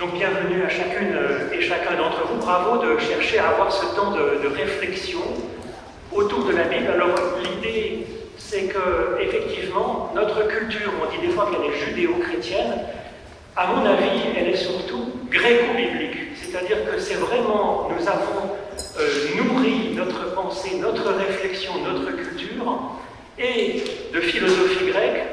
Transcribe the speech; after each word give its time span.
Donc 0.00 0.14
bienvenue 0.14 0.62
à 0.62 0.70
chacune 0.70 1.14
et 1.52 1.60
chacun 1.60 1.94
d'entre 1.94 2.26
vous. 2.26 2.38
Bravo 2.38 2.82
de 2.82 2.98
chercher 2.98 3.38
à 3.38 3.50
avoir 3.50 3.70
ce 3.70 3.84
temps 3.94 4.12
de, 4.12 4.48
réflexion 4.48 5.20
autour 6.10 6.46
de 6.46 6.56
la 6.56 6.64
Bible. 6.64 6.86
Alors 6.94 7.14
l'idée, 7.44 8.06
c'est 8.38 8.62
que 8.62 9.20
effectivement, 9.20 10.10
notre 10.14 10.48
culture, 10.48 10.90
on 11.02 11.10
dit 11.14 11.26
des 11.26 11.34
fois 11.34 11.50
qu'elle 11.50 11.70
est 11.70 11.84
judéo-chrétienne, 11.84 12.80
à 13.54 13.66
mon 13.66 13.84
avis, 13.84 14.22
elle 14.38 14.48
est 14.48 14.56
surtout 14.56 15.12
gréco-biblique. 15.28 16.34
C'est-à-dire 16.34 16.78
que 16.90 16.98
c'est 16.98 17.16
vraiment, 17.16 17.90
nous 17.94 18.08
avons 18.08 18.56
euh, 18.98 19.36
nourri 19.36 19.92
notre 19.94 20.34
pensée, 20.34 20.78
notre 20.80 21.12
réflexion, 21.12 21.72
notre 21.84 22.16
culture, 22.16 22.96
et 23.38 23.84
de 24.14 24.20
philosophie 24.20 24.86
grecque 24.86 25.24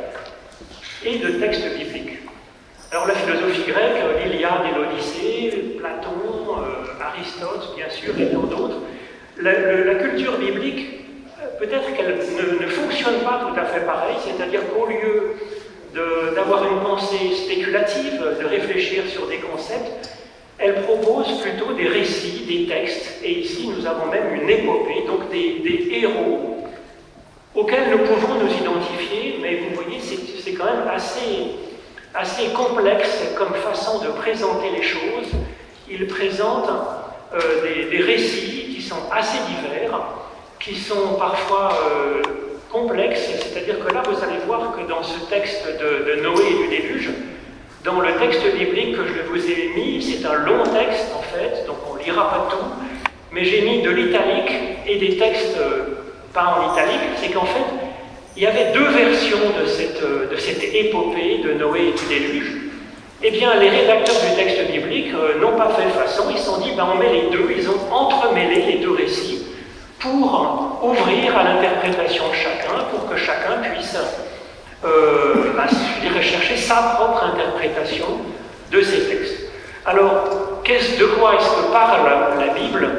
et 1.06 1.20
de 1.20 1.40
textes 1.40 1.64
bibliques. 1.70 1.87
Alors 2.90 3.06
la 3.06 3.16
philosophie 3.16 3.70
grecque, 3.70 4.02
l'Iliade 4.24 4.62
et 4.72 4.78
l'Odyssée, 4.78 5.76
Platon, 5.78 6.62
euh, 6.62 7.04
Aristote, 7.04 7.76
bien 7.76 7.90
sûr, 7.90 8.14
et 8.18 8.32
tant 8.32 8.44
d'autres, 8.44 8.78
la, 9.42 9.96
culture 9.96 10.38
biblique, 10.38 11.02
peut-être 11.60 11.94
qu'elle 11.96 12.16
ne, 12.16 12.68
fonctionne 12.68 13.20
pas 13.26 13.42
tout 13.46 13.60
à 13.60 13.66
fait 13.66 13.82
pareil, 13.82 14.16
c'est-à-dire 14.24 14.62
qu'au 14.72 14.86
lieu 14.86 15.36
d'avoir 16.34 16.64
une 16.72 16.80
pensée 16.80 17.34
spéculative, 17.36 18.24
de 18.40 18.46
réfléchir 18.46 19.04
sur 19.08 19.28
des 19.28 19.40
concepts, 19.40 20.10
elle 20.58 20.76
propose 20.84 21.42
plutôt 21.42 21.74
des 21.74 21.90
récits, 21.90 22.46
des 22.48 22.74
textes, 22.74 23.20
et 23.22 23.40
ici 23.40 23.68
nous 23.68 23.86
avons 23.86 24.06
même 24.06 24.34
une 24.34 24.50
épopée, 24.50 25.04
donc 25.06 25.30
des, 25.30 25.60
des 25.60 25.90
héros 25.92 26.64
auxquels 27.54 27.90
nous 27.92 28.06
pouvons 28.06 28.36
nous 28.36 28.54
identifier, 28.54 29.40
mais 29.42 29.58
vous 29.58 29.76
voyez, 29.76 30.00
c'est 30.00 30.54
quand 30.54 30.66
même 30.66 30.88
assez 30.88 31.67
assez 32.18 32.48
complexe 32.50 33.22
comme 33.38 33.54
façon 33.54 34.00
de 34.00 34.08
présenter 34.10 34.72
les 34.76 34.84
choses. 34.84 35.32
Il 35.90 36.08
présente 36.08 36.70
euh, 37.34 37.90
des, 37.92 38.02
récits 38.02 38.74
qui 38.76 38.82
sont 38.82 39.10
assez 39.12 39.38
divers, 39.48 40.00
qui 40.60 40.76
sont 40.76 41.14
parfois 41.20 41.70
euh, 41.74 42.22
complexes, 42.72 43.30
c'est-à-dire 43.40 43.86
que 43.86 43.94
là, 43.94 44.02
vous 44.06 44.24
allez 44.24 44.40
voir 44.46 44.76
que 44.76 44.90
dans 44.90 45.04
ce 45.04 45.20
texte 45.30 45.66
de, 45.80 46.22
Noé 46.22 46.44
et 46.50 46.64
du 46.64 46.68
déluge, 46.68 47.10
dans 47.84 48.02
le 48.02 48.14
texte 48.16 48.44
biblique 48.56 48.98
que 48.98 49.04
je 49.06 49.30
vous 49.30 49.50
ai 49.50 49.72
mis, 49.76 50.02
c'est 50.02 50.26
un 50.26 50.40
long 50.46 50.64
texte 50.64 51.08
en 51.18 51.22
fait, 51.22 51.66
donc 51.68 51.78
on 51.90 51.96
ne 51.96 52.04
lira 52.04 52.30
pas 52.30 52.48
tout, 52.50 52.66
mais 53.32 53.46
j'ai 53.46 53.62
mis 53.62 53.82
de 53.82 53.92
l'italique 53.92 54.52
et 54.86 54.98
des 54.98 55.18
textes 55.18 55.58
euh, 55.58 56.04
pas 56.34 56.58
en 56.60 56.74
italique, 56.74 57.02
c'est 57.22 57.30
qu'en 57.30 57.46
fait, 57.46 57.87
il 58.38 58.44
y 58.44 58.48
avait 58.48 58.72
deux 58.72 58.88
versions 58.90 59.50
de 59.60 59.66
cette, 59.66 60.04
euh, 60.04 60.30
de 60.30 60.38
cette 60.38 60.64
épopée 60.64 61.40
de 61.44 61.54
Noé 61.54 61.88
et 61.88 61.92
du 61.92 62.06
déluge. 62.06 62.52
Eh 63.24 63.32
bien, 63.32 63.56
les 63.56 63.70
rédacteurs 63.70 64.16
du 64.30 64.36
texte 64.36 64.72
biblique 64.72 65.12
euh, 65.16 65.40
n'ont 65.42 65.58
pas 65.58 65.70
fait 65.70 65.90
façon, 65.90 66.26
ils 66.30 66.38
se 66.38 66.46
sont 66.46 66.60
dit, 66.60 66.72
ben, 66.78 66.88
on 66.94 67.00
met 67.00 67.12
les 67.12 67.30
deux, 67.32 67.52
ils 67.58 67.68
ont 67.68 67.92
entremêlé 67.92 68.62
les 68.68 68.78
deux 68.78 68.92
récits 68.92 69.44
pour 70.00 70.80
ouvrir 70.84 71.36
à 71.36 71.44
l'interprétation 71.44 72.30
de 72.30 72.36
chacun, 72.36 72.84
pour 72.92 73.10
que 73.10 73.18
chacun 73.18 73.58
puisse 73.64 73.98
euh, 74.86 75.34
chercher 76.22 76.58
sa 76.58 76.76
propre 76.76 77.24
interprétation 77.34 78.06
de 78.72 78.82
ces 78.82 79.08
textes. 79.08 79.50
Alors, 79.86 80.62
de 80.64 81.06
quoi 81.18 81.36
est-ce 81.36 81.50
que 81.50 81.72
parle 81.72 82.08
la, 82.40 82.54
Bible? 82.54 82.90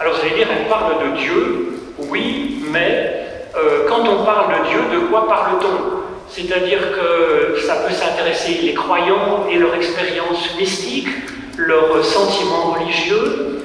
Alors, 0.00 0.14
vous 0.14 0.20
allez 0.20 0.36
dire, 0.36 0.46
elle 0.50 0.68
parle 0.68 1.12
de 1.12 1.18
Dieu, 1.18 1.80
oui, 2.08 2.62
mais 2.70 3.17
euh, 3.58 3.86
quand 3.88 4.00
on 4.08 4.24
parle 4.24 4.48
de 4.58 4.68
Dieu, 4.68 4.80
de 4.92 5.06
quoi 5.06 5.26
parle-t-on? 5.26 5.98
C'est-à-dire 6.28 6.80
que 6.92 7.58
ça 7.60 7.76
peut 7.76 7.92
s'intéresser 7.92 8.60
les 8.62 8.74
croyants 8.74 9.46
et 9.50 9.56
leur 9.56 9.74
expérience 9.74 10.56
mystique, 10.58 11.08
leurs 11.56 12.04
sentiments 12.04 12.72
religieux, 12.72 13.62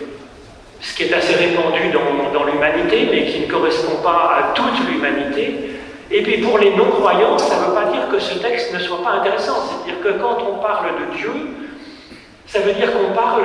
ce 0.82 0.96
qui 0.96 1.04
est 1.04 1.14
assez 1.14 1.36
répandu 1.36 1.92
dans, 2.34 2.46
l'humanité, 2.46 3.08
mais 3.12 3.26
qui 3.26 3.42
ne 3.42 3.52
correspond 3.52 4.02
pas 4.02 4.38
à 4.38 4.54
toute 4.54 4.88
l'humanité. 4.90 5.72
Et 6.10 6.22
puis 6.24 6.38
pour 6.38 6.58
les 6.58 6.72
non-croyants, 6.72 7.38
ça 7.38 7.56
ne 7.56 7.66
veut 7.66 7.74
pas 7.74 7.92
dire 7.92 8.10
que 8.10 8.20
ce 8.20 8.40
texte 8.40 8.74
ne 8.74 8.80
soit 8.80 9.02
pas 9.04 9.12
intéressant. 9.12 9.56
C'est-à-dire 9.68 10.02
que 10.02 10.20
quand 10.20 10.38
on 10.50 10.62
parle 10.62 10.88
de 10.88 11.18
Dieu, 11.18 11.32
ça 12.48 12.60
veut 12.60 12.74
dire 12.74 12.92
qu'on 12.94 13.14
parle 13.14 13.44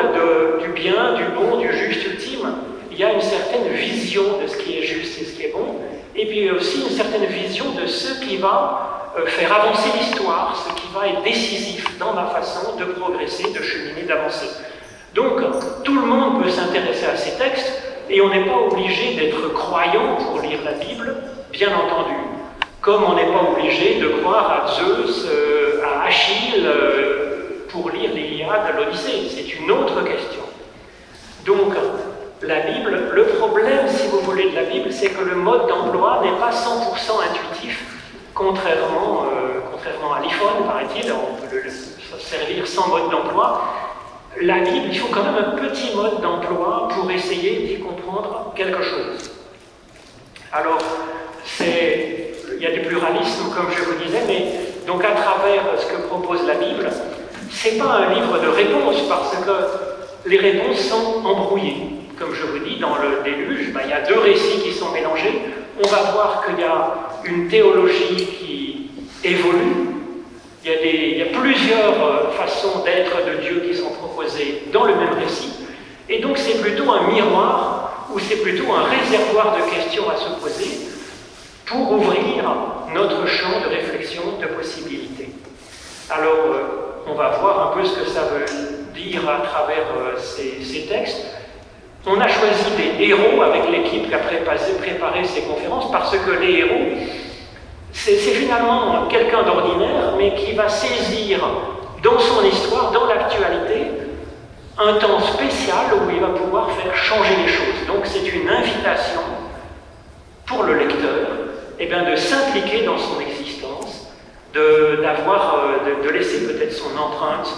du 0.62 0.68
bien, 0.68 1.14
du 1.14 1.24
bon, 1.36 1.58
du 1.58 1.72
juste 1.72 2.06
ultime. 2.06 2.54
Il 2.90 2.98
y 2.98 3.04
a 3.04 3.12
une 3.12 3.20
certaine 3.20 3.68
vision 3.68 4.22
de 4.42 4.46
ce 4.46 4.56
qui 4.56 4.78
est 4.78 4.82
juste 4.82 5.20
et 5.20 5.24
ce 5.24 5.36
qui 5.36 5.42
est 5.44 5.52
bon 5.52 5.76
et 6.18 6.26
puis 6.26 6.50
aussi 6.50 6.82
une 6.82 6.90
certaine 6.90 7.26
vision 7.26 7.66
de 7.80 7.86
ce 7.86 8.20
qui 8.20 8.38
va 8.38 9.12
euh, 9.16 9.24
faire 9.26 9.54
avancer 9.54 9.88
l'histoire, 9.96 10.66
ce 10.68 10.80
qui 10.80 10.88
va 10.92 11.06
être 11.06 11.22
décisif 11.22 11.96
dans 11.98 12.12
ma 12.12 12.26
façon 12.26 12.76
de 12.76 12.84
progresser, 12.84 13.52
de 13.52 13.62
cheminer, 13.62 14.02
d'avancer. 14.02 14.48
Donc, 15.14 15.40
tout 15.84 15.94
le 15.94 16.06
monde 16.06 16.42
peut 16.42 16.50
s'intéresser 16.50 17.06
à 17.06 17.16
ces 17.16 17.38
textes, 17.38 17.82
et 18.10 18.20
on 18.20 18.30
n'est 18.30 18.44
pas 18.44 18.56
obligé 18.56 19.14
d'être 19.14 19.52
croyant 19.52 20.16
pour 20.16 20.40
lire 20.40 20.58
la 20.64 20.72
Bible, 20.72 21.14
bien 21.52 21.68
entendu. 21.68 22.14
Comme 22.80 23.04
on 23.04 23.14
n'est 23.14 23.32
pas 23.32 23.50
obligé 23.52 24.00
de 24.00 24.08
croire 24.20 24.64
à 24.64 24.66
Zeus, 24.72 25.24
euh, 25.28 25.82
à 25.84 26.06
Achille, 26.06 26.64
euh, 26.64 27.64
pour 27.68 27.90
lire 27.90 28.10
l'Iliade, 28.12 28.74
l'Odyssée. 28.76 29.28
C'est 29.28 29.54
une 29.60 29.70
autre 29.70 30.02
question. 30.02 30.42
Donc, 31.46 31.74
la 32.42 32.60
Bible, 32.60 33.10
le 33.12 33.24
problème, 33.24 33.88
si 33.88 34.06
vous 34.08 34.20
voulez, 34.20 34.50
de 34.50 34.54
la 34.54 34.64
Bible, 34.64 34.92
c'est 34.92 35.10
que 35.10 35.24
le 35.24 35.34
mode 35.34 35.66
d'emploi 35.66 36.20
n'est 36.22 36.38
pas 36.38 36.50
100% 36.50 37.22
intuitif, 37.30 37.84
contrairement, 38.34 39.24
euh, 39.24 39.60
contrairement 39.72 40.14
à 40.14 40.20
l'iPhone, 40.20 40.64
paraît-il, 40.66 41.12
on 41.12 41.34
peut 41.40 41.56
le, 41.56 41.70
servir 42.18 42.66
sans 42.66 42.88
mode 42.88 43.10
d'emploi. 43.10 43.64
La 44.40 44.60
Bible, 44.60 44.86
il 44.90 44.98
faut 44.98 45.08
quand 45.08 45.24
même 45.24 45.36
un 45.36 45.50
petit 45.56 45.94
mode 45.96 46.20
d'emploi 46.20 46.88
pour 46.94 47.10
essayer 47.10 47.66
d'y 47.66 47.82
comprendre 47.82 48.52
quelque 48.54 48.82
chose. 48.82 49.30
Alors, 50.52 50.78
il 51.60 52.60
y 52.60 52.66
a 52.66 52.70
du 52.70 52.80
pluralisme, 52.80 53.50
comme 53.54 53.70
je 53.76 53.82
vous 53.82 54.04
disais, 54.04 54.22
mais 54.26 54.46
donc 54.86 55.04
à 55.04 55.12
travers 55.12 55.62
ce 55.78 55.86
que 55.86 56.02
propose 56.06 56.46
la 56.46 56.54
Bible, 56.54 56.88
c'est 57.50 57.78
pas 57.78 58.06
un 58.06 58.14
livre 58.14 58.38
de 58.38 58.48
réponses 58.48 59.02
parce 59.08 59.34
que 59.36 60.28
les 60.28 60.38
réponses 60.38 60.80
sont 60.80 61.24
embrouillées. 61.24 61.98
Comme 62.18 62.34
je 62.34 62.42
vous 62.46 62.58
dis, 62.58 62.76
dans 62.76 62.96
le 62.96 63.22
déluge, 63.22 63.72
ben, 63.72 63.82
il 63.84 63.90
y 63.90 63.92
a 63.92 64.00
deux 64.00 64.18
récits 64.18 64.60
qui 64.62 64.72
sont 64.72 64.90
mélangés. 64.90 65.40
On 65.82 65.86
va 65.86 66.10
voir 66.10 66.44
qu'il 66.44 66.58
y 66.58 66.64
a 66.64 66.94
une 67.24 67.48
théologie 67.48 68.26
qui 68.26 68.90
évolue. 69.22 69.88
Il 70.64 71.18
y 71.18 71.22
a, 71.22 71.26
plusieurs 71.26 72.04
euh, 72.04 72.30
façons 72.32 72.80
d'être 72.84 73.24
de 73.24 73.40
Dieu 73.40 73.62
qui 73.68 73.76
sont 73.76 73.90
proposées 73.90 74.64
dans 74.72 74.84
le 74.84 74.96
même 74.96 75.14
récit. 75.14 75.52
Et 76.08 76.18
donc 76.18 76.36
c'est 76.36 76.60
plutôt 76.60 76.90
un 76.90 77.08
miroir 77.12 78.08
ou 78.12 78.18
c'est 78.18 78.42
plutôt 78.42 78.72
un 78.72 78.84
réservoir 78.84 79.56
de 79.56 79.70
questions 79.70 80.10
à 80.10 80.16
se 80.16 80.28
poser 80.40 80.88
pour 81.66 81.92
ouvrir 81.92 82.44
notre 82.92 83.26
champ 83.28 83.60
de 83.60 83.68
réflexion, 83.68 84.22
de 84.40 84.46
possibilités. 84.46 85.28
Alors, 86.10 86.52
euh, 86.52 86.62
on 87.06 87.14
va 87.14 87.30
voir 87.38 87.70
un 87.70 87.76
peu 87.76 87.86
ce 87.86 88.00
que 88.00 88.06
ça 88.06 88.22
veut 88.22 88.44
dire 88.94 89.28
à 89.28 89.46
travers 89.46 89.86
euh, 89.96 90.18
ces 90.18 90.86
textes. 90.86 91.37
On 92.10 92.20
a 92.20 92.28
choisi 92.28 92.64
des 92.76 93.04
héros 93.04 93.42
avec 93.42 93.68
l'équipe 93.70 94.08
qui 94.08 94.14
a 94.14 94.18
préparé 94.18 95.24
ces 95.24 95.42
conférences 95.42 95.90
parce 95.92 96.16
que 96.16 96.30
les 96.30 96.60
héros, 96.60 96.96
c'est 97.92 98.16
finalement 98.16 99.06
quelqu'un 99.08 99.42
d'ordinaire, 99.42 100.14
mais 100.16 100.34
qui 100.34 100.52
va 100.52 100.68
saisir 100.68 101.40
dans 102.02 102.18
son 102.18 102.44
histoire, 102.44 102.92
dans 102.92 103.06
l'actualité, 103.06 103.88
un 104.78 104.94
temps 104.94 105.20
spécial 105.20 105.86
où 105.94 106.10
il 106.10 106.20
va 106.20 106.28
pouvoir 106.28 106.70
faire 106.72 106.96
changer 106.96 107.34
les 107.44 107.48
choses. 107.48 107.86
Donc 107.86 108.06
c'est 108.06 108.26
une 108.26 108.48
invitation 108.48 109.20
pour 110.46 110.62
le 110.62 110.78
lecteur 110.78 111.28
eh 111.78 111.86
bien, 111.86 112.10
de 112.10 112.16
s'impliquer 112.16 112.84
dans 112.84 112.96
son 112.96 113.20
existence, 113.20 114.08
de, 114.54 115.00
d'avoir, 115.02 115.56
euh, 115.56 116.02
de 116.02 116.08
laisser 116.08 116.46
peut-être 116.46 116.72
son 116.72 116.96
empreinte 116.96 117.52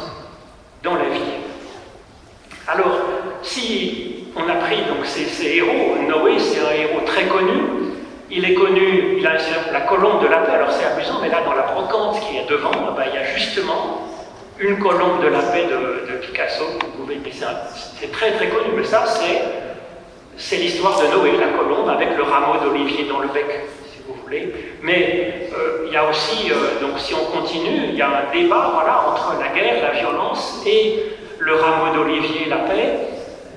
dans 0.83 0.95
la 0.95 1.09
vie. 1.09 1.21
Alors, 2.67 2.99
si 3.43 4.20
on 4.37 4.49
a 4.49 4.55
pris 4.55 4.77
donc 4.89 5.05
ces, 5.05 5.47
héros. 5.47 5.97
Noé, 6.09 6.39
c'est 6.39 6.61
un 6.61 6.73
héros 6.73 7.01
très 7.07 7.25
connu. 7.27 7.61
Il 8.31 8.45
est 8.45 8.55
connu, 8.55 9.17
il 9.19 9.27
a 9.27 9.35
la 9.73 9.81
colombe 9.81 10.23
de 10.23 10.29
la 10.29 10.39
paix. 10.39 10.53
Alors 10.53 10.71
c'est 10.71 10.85
amusant, 10.85 11.19
mais 11.21 11.29
là 11.29 11.43
dans 11.45 11.55
la 11.55 11.63
brocante 11.63 12.21
qui 12.21 12.37
est 12.37 12.49
devant, 12.49 12.71
il 12.73 13.15
y 13.15 13.19
a 13.19 13.25
justement 13.37 14.09
une 14.59 14.79
colombe 14.79 15.23
de 15.23 15.29
la 15.29 15.41
paix 15.41 15.65
de, 15.65 16.17
Picasso. 16.19 16.65
Vous 16.81 17.03
pouvez, 17.03 17.19
c'est 17.99 18.13
très 18.13 18.33
très 18.33 18.49
connu, 18.49 18.71
mais 18.77 18.85
ça 18.85 19.05
c'est 19.07 19.43
c'est 20.37 20.57
l'histoire 20.57 20.99
de 21.01 21.07
Noé, 21.09 21.33
la 21.39 21.49
colombe, 21.49 21.89
avec 21.89 22.17
le 22.17 22.23
rameau 22.23 22.59
d'olivier 22.65 23.05
dans 23.05 23.19
le 23.19 23.29
bec, 23.29 23.47
si 23.93 24.01
vous 24.07 24.15
voulez. 24.23 24.55
Mais 24.83 25.51
euh, 25.55 25.85
il 25.87 25.93
y 25.93 25.97
a 25.97 26.09
aussi, 26.09 26.51
euh, 26.51 26.81
donc 26.81 26.99
si 26.99 27.15
on 27.15 27.25
continue, 27.37 27.89
il 27.91 27.95
y 27.95 28.03
a 28.03 28.09
un 28.09 28.33
débat 28.33 28.71
voilà, 28.73 29.05
entre 29.09 29.39
la 29.39 29.49
guerre, 29.49 29.83
la 29.83 29.99
violence 29.99 30.63
et 30.67 31.03
le 31.39 31.55
rameau 31.57 31.95
d'olivier, 31.95 32.47
la 32.49 32.57
paix 32.57 32.99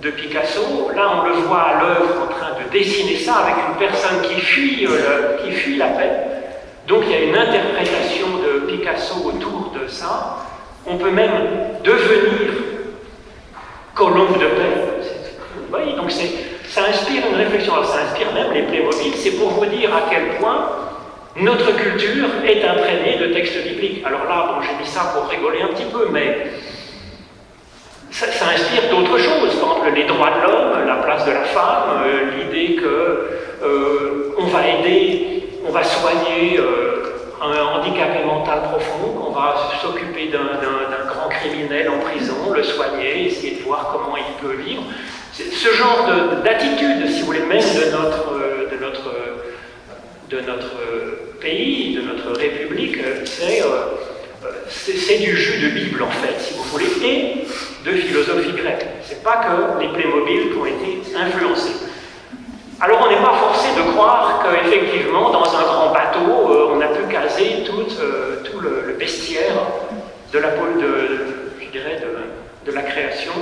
de 0.03 0.11
Picasso. 0.11 0.91
Là, 0.95 1.21
on 1.21 1.27
le 1.27 1.33
voit 1.45 1.61
à 1.61 1.81
l'œuvre 1.81 2.23
en 2.23 2.27
train 2.27 2.51
de 2.61 2.69
dessiner 2.71 3.15
ça 3.15 3.35
avec 3.35 3.55
une 3.69 3.87
personne 3.87 4.21
qui 4.21 4.39
fuit, 4.41 4.85
euh, 4.85 5.37
qui 5.37 5.51
fuit 5.51 5.77
la 5.77 5.87
paix. 5.87 6.11
Donc 6.87 7.03
il 7.05 7.11
y 7.11 7.15
a 7.15 7.19
une 7.21 7.35
interprétation 7.35 8.27
de 8.43 8.71
Picasso 8.71 9.15
autour 9.25 9.71
de 9.79 9.87
ça. 9.87 10.39
On 10.85 10.97
peut 10.97 11.11
même 11.11 11.31
devenir 11.83 12.51
colombe 13.95 14.33
de 14.33 14.45
paix. 14.45 14.73
Vous 15.55 15.69
voyez, 15.69 15.93
donc 15.93 16.11
ça 16.11 16.81
inspire 16.89 17.23
une 17.29 17.37
réflexion. 17.37 17.73
Ça 17.85 17.99
inspire 18.09 18.33
même 18.33 18.51
les 18.51 18.63
Playmobil. 18.63 19.13
C'est 19.15 19.37
pour 19.37 19.51
vous 19.51 19.65
dire 19.67 19.95
à 19.95 20.09
quel 20.09 20.37
point 20.39 20.67
notre 21.37 21.75
culture 21.77 22.27
est 22.45 22.63
imprégnée 22.63 23.17
de 23.17 23.33
textes 23.33 23.63
bibliques. 23.63 24.03
Alors 24.05 24.25
là, 24.25 24.51
bon, 24.53 24.61
j'ai 24.61 24.75
mis 24.83 24.89
ça 24.89 25.13
pour 25.15 25.29
rigoler 25.29 25.61
un 25.61 25.67
petit 25.67 25.85
peu, 25.85 26.09
mais 26.11 26.51
ça, 28.13 28.27
inspire 28.53 28.89
d'autres 28.89 29.17
choses. 29.17 29.59
Par 29.59 29.69
exemple, 29.69 29.91
les 29.95 30.05
droits 30.05 30.29
de 30.29 30.41
l'homme, 30.43 30.87
la 30.87 30.95
place 30.97 31.25
de 31.25 31.31
la 31.31 31.43
femme, 31.43 32.03
euh, 32.05 32.31
l'idée 32.37 32.75
que 32.75 33.29
euh, 33.63 34.35
on 34.37 34.45
va 34.45 34.67
aider, 34.67 35.43
on 35.67 35.71
va 35.71 35.83
soigner 35.83 36.59
euh, 36.59 37.15
un 37.41 37.79
handicapé 37.79 38.23
mental 38.23 38.61
profond, 38.71 39.13
qu'on 39.13 39.31
va 39.31 39.71
s'occuper 39.81 40.27
d'un 40.27 41.07
grand 41.07 41.29
criminel 41.29 41.89
en 41.89 41.99
prison, 41.99 42.53
le 42.53 42.63
soigner, 42.63 43.27
essayer 43.27 43.57
de 43.57 43.63
voir 43.63 43.89
comment 43.91 44.17
il 44.17 44.47
peut 44.47 44.55
vivre. 44.61 44.83
Ce 45.33 45.73
genre 45.73 46.07
d'attitude, 46.43 47.09
si 47.09 47.21
vous 47.21 47.25
voulez, 47.25 47.39
même 47.39 47.57
de 47.59 47.91
notre, 47.91 48.39
de 50.29 50.39
notre, 50.41 50.69
pays, 51.41 51.95
de 51.95 52.01
notre 52.01 52.39
République, 52.39 52.99
c'est 54.69 55.17
du 55.17 55.35
jus 55.35 55.59
de 55.59 55.69
Bible 55.69 56.03
en 56.03 56.11
fait, 56.11 56.39
si 56.39 56.53
vous 56.53 56.63
voulez, 56.63 56.85
et 57.03 57.47
de 57.85 57.91
philosophie 57.91 58.53
grecque. 58.53 58.85
C'est 59.03 59.23
pas 59.23 59.43
que 59.43 59.81
les 59.81 59.89
Playmobil 59.89 60.51
qui 60.51 60.57
ont 60.57 60.65
été 60.65 61.15
influencés. 61.15 61.75
Alors 62.79 63.05
on 63.05 63.09
n'est 63.09 63.21
pas 63.21 63.33
forcé 63.33 63.67
de 63.77 63.91
croire 63.91 64.43
qu'effectivement, 64.43 65.29
dans 65.31 65.45
un 65.55 65.63
grand 65.63 65.93
bateau, 65.93 66.51
euh, 66.51 66.73
on 66.73 66.81
a 66.81 66.87
pu 66.87 67.11
caser 67.11 67.63
tout, 67.65 67.85
euh, 67.99 68.41
tout 68.43 68.59
le, 68.59 68.95
bestiaire 68.97 69.55
de 70.31 70.39
la, 70.39 70.49
de, 70.49 71.25
je 71.61 71.69
dirais, 71.71 72.01
de, 72.01 72.71
de 72.71 72.75
la 72.75 72.83
création. 72.83 73.33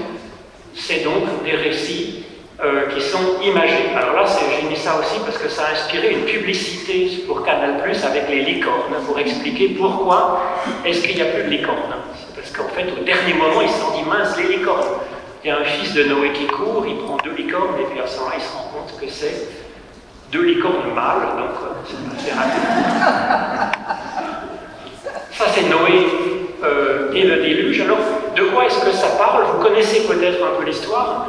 C'est 0.73 1.03
donc 1.03 1.43
des 1.43 1.55
récits 1.55 2.25
euh, 2.63 2.87
qui 2.93 3.01
sont 3.01 3.41
imagés. 3.43 3.89
Alors 3.95 4.15
là, 4.15 4.25
j'ai 4.59 4.67
mis 4.67 4.75
ça 4.75 4.99
aussi 4.99 5.19
parce 5.25 5.37
que 5.37 5.49
ça 5.49 5.65
a 5.65 5.71
inspiré 5.71 6.11
une 6.11 6.25
publicité 6.25 7.23
pour 7.27 7.43
Canal 7.43 7.81
Plus 7.81 8.03
avec 8.03 8.29
les 8.29 8.41
licornes, 8.41 8.95
pour 9.05 9.17
pourquoi 9.69 10.41
est-ce 10.85 11.01
qu'il 11.01 11.15
n'y 11.15 11.21
a 11.21 11.25
plus 11.25 11.43
de 11.43 11.49
licornes. 11.49 11.95
Parce 12.35 12.51
qu'en 12.51 12.69
fait, 12.69 12.85
au 12.99 13.03
dernier 13.03 13.33
moment, 13.33 13.61
ils 13.61 13.69
se 13.69 13.97
dit 13.97 14.07
mince, 14.07 14.37
les 14.37 14.57
licornes. 14.57 14.87
Il 15.43 15.47
y 15.47 15.51
a 15.51 15.59
un 15.59 15.63
fils 15.63 15.93
de 15.93 16.03
Noé 16.03 16.31
qui 16.33 16.45
court, 16.47 16.85
il 16.87 16.97
prend 16.97 17.17
deux 17.23 17.33
licornes, 17.33 17.75
et 17.79 17.85
puis 17.85 17.99
à 17.99 18.07
ce 18.07 18.17
moment-là, 18.19 18.35
il 18.37 18.43
se 18.43 18.53
rend 18.53 18.71
compte 18.73 18.99
que 18.99 19.09
c'est 19.09 19.47
deux 20.31 20.43
licornes 20.43 20.93
mâles, 20.93 21.27
donc 21.37 21.55
euh, 21.63 21.73
c'est 22.17 22.31
assez 22.31 22.61
Ça, 25.31 25.45
c'est 25.53 25.67
Noé 25.69 26.07
euh, 26.63 27.11
et 27.13 27.23
le 27.23 27.37
déluge. 27.37 27.81
Alors, 27.81 27.97
de 28.35 28.43
quoi 28.43 28.65
est-ce 28.65 28.85
que 28.85 28.91
ça 28.91 29.09
parle? 29.17 29.45
Vous 29.45 29.63
connaissez 29.63 30.07
peut-être 30.07 30.43
un 30.45 30.59
peu 30.59 30.65
l'histoire 30.65 31.27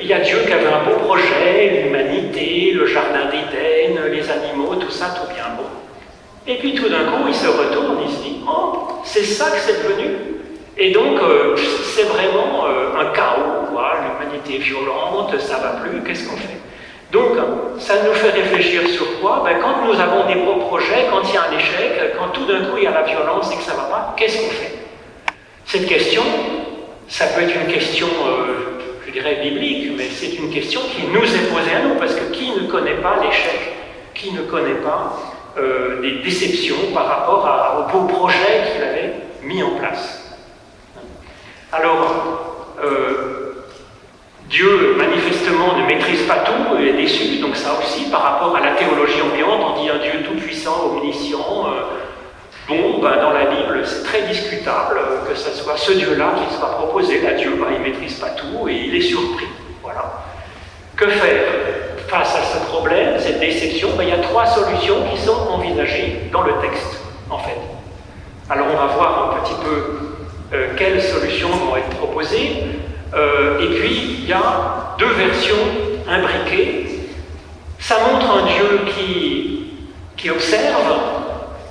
il 0.00 0.06
y 0.06 0.12
a 0.14 0.20
Dieu 0.20 0.38
qui 0.46 0.52
avait 0.52 0.66
un 0.66 0.84
beau 0.84 0.96
projet, 1.04 1.82
l'humanité, 1.84 2.72
le 2.74 2.86
jardin 2.86 3.26
d'Éden, 3.26 4.00
les 4.10 4.30
animaux, 4.30 4.74
tout 4.76 4.90
ça, 4.90 5.14
tout 5.16 5.32
bien 5.32 5.44
beau. 5.56 5.69
Et 6.46 6.56
puis 6.56 6.74
tout 6.74 6.88
d'un 6.88 7.04
coup, 7.04 7.28
il 7.28 7.34
se 7.34 7.46
retourne, 7.46 7.98
il 8.06 8.10
se 8.10 8.22
dit 8.22 8.40
Oh, 8.48 9.00
c'est 9.04 9.24
ça 9.24 9.50
que 9.50 9.58
c'est 9.58 9.82
devenu 9.82 10.16
Et 10.78 10.90
donc, 10.90 11.20
euh, 11.20 11.54
c'est 11.94 12.04
vraiment 12.04 12.66
euh, 12.66 13.00
un 13.00 13.12
chaos. 13.12 13.56
L'humanité 14.02 14.56
est 14.56 14.58
violente, 14.58 15.38
ça 15.40 15.58
va 15.58 15.80
plus, 15.80 16.02
qu'est-ce 16.02 16.28
qu'on 16.28 16.36
fait? 16.36 16.58
Donc, 17.12 17.36
ça 17.78 17.94
nous 18.06 18.12
fait 18.12 18.30
réfléchir 18.30 18.86
sur 18.88 19.20
quoi? 19.20 19.42
Ben, 19.44 19.58
Quand 19.60 19.84
nous 19.84 19.98
avons 19.98 20.26
des 20.26 20.36
beaux 20.36 20.60
projets, 20.66 21.06
quand 21.10 21.22
il 21.28 21.34
y 21.34 21.36
a 21.36 21.48
un 21.50 21.58
échec, 21.58 22.14
quand 22.18 22.28
tout 22.28 22.46
d'un 22.46 22.60
coup 22.66 22.76
il 22.76 22.84
y 22.84 22.86
a 22.86 22.92
la 22.92 23.02
violence 23.02 23.52
et 23.52 23.56
que 23.56 23.62
ça 23.62 23.74
va 23.74 23.84
pas, 23.84 24.14
qu'est-ce 24.16 24.38
qu'on 24.38 24.50
fait? 24.50 24.74
Cette 25.66 25.86
question, 25.86 26.22
ça 27.08 27.26
peut 27.26 27.42
être 27.42 27.54
une 27.54 27.72
question. 27.72 28.06
Euh, 28.06 28.80
je 29.06 29.12
dirais, 29.12 29.40
biblique, 29.42 29.92
mais 29.96 30.08
c'est 30.08 30.34
une 30.36 30.50
question 30.52 30.80
qui 30.94 31.06
nous 31.06 31.24
est 31.24 31.48
posée 31.52 31.74
à 31.74 31.88
nous, 31.88 31.96
parce 31.96 32.14
que 32.14 32.32
qui 32.32 32.52
ne 32.52 32.70
connaît 32.70 33.00
pas 33.02 33.16
l'échec? 33.22 33.72
Qui 34.14 34.32
ne 34.32 34.42
connaît 34.42 34.74
pas 34.74 35.18
euh, 35.58 36.00
des 36.00 36.20
déceptions 36.22 36.92
par 36.94 37.06
rapport 37.06 37.46
à, 37.46 37.80
au 37.80 37.92
beau 37.92 38.06
projet 38.06 38.62
qu'il 38.72 38.82
avait 38.82 39.14
mis 39.42 39.62
en 39.62 39.70
place 39.70 40.36
Alors, 41.72 42.76
euh, 42.82 43.64
Dieu, 44.48 44.94
manifestement, 44.96 45.76
ne 45.76 45.86
maîtrise 45.86 46.22
pas 46.22 46.38
tout 46.38 46.76
et 46.78 46.88
est 46.88 46.92
déçu, 46.92 47.38
donc 47.38 47.56
ça 47.56 47.78
aussi, 47.78 48.10
par 48.10 48.22
rapport 48.22 48.56
à 48.56 48.60
la 48.60 48.72
théologie 48.72 49.20
ambiante, 49.22 49.60
on 49.60 49.82
dit 49.82 49.88
un 49.88 49.98
Dieu 49.98 50.22
tout-puissant, 50.24 50.92
omniscient. 50.96 51.66
Euh, 51.66 51.82
bon, 52.68 53.00
ben, 53.00 53.20
dans 53.20 53.32
la 53.32 53.46
Bible, 53.46 53.80
c'est 53.84 54.04
très 54.04 54.22
discutable 54.22 55.00
que 55.28 55.36
ce 55.36 55.50
soit 55.50 55.76
ce 55.76 55.92
Dieu-là 55.92 56.34
qui 56.36 56.54
soit 56.54 56.70
proposé. 56.76 57.20
Là, 57.22 57.32
Dieu, 57.32 57.56
ben, 57.58 57.66
il 57.72 57.80
ne 57.80 57.88
maîtrise 57.90 58.14
pas 58.14 58.30
tout 58.30 58.68
et 58.68 58.74
il 58.86 58.94
est 58.94 59.00
surpris. 59.00 59.46
Voilà. 59.82 60.04
Que 60.96 61.06
faire? 61.08 61.89
Face 62.10 62.34
à 62.34 62.42
ce 62.42 62.66
problème, 62.66 63.14
cette 63.18 63.38
déception 63.38 63.90
ben, 63.96 64.02
Il 64.02 64.08
y 64.08 64.12
a 64.12 64.18
trois 64.18 64.44
solutions 64.44 64.96
qui 65.10 65.20
sont 65.20 65.46
envisagées 65.48 66.22
dans 66.32 66.42
le 66.42 66.54
texte, 66.60 67.00
en 67.30 67.38
fait. 67.38 67.56
Alors, 68.50 68.66
on 68.72 68.76
va 68.76 68.86
voir 68.86 69.30
un 69.30 69.40
petit 69.40 69.54
peu 69.64 70.56
euh, 70.56 70.68
quelles 70.76 71.00
solutions 71.00 71.50
vont 71.50 71.76
être 71.76 71.90
proposées. 71.90 72.64
Euh, 73.14 73.60
et 73.60 73.78
puis, 73.78 74.16
il 74.22 74.28
y 74.28 74.32
a 74.32 74.96
deux 74.98 75.12
versions 75.12 75.64
imbriquées. 76.08 76.86
Ça 77.78 77.96
montre 78.10 78.26
un 78.28 78.46
Dieu 78.46 78.80
qui, 78.92 79.72
qui 80.16 80.30
observe, 80.30 80.98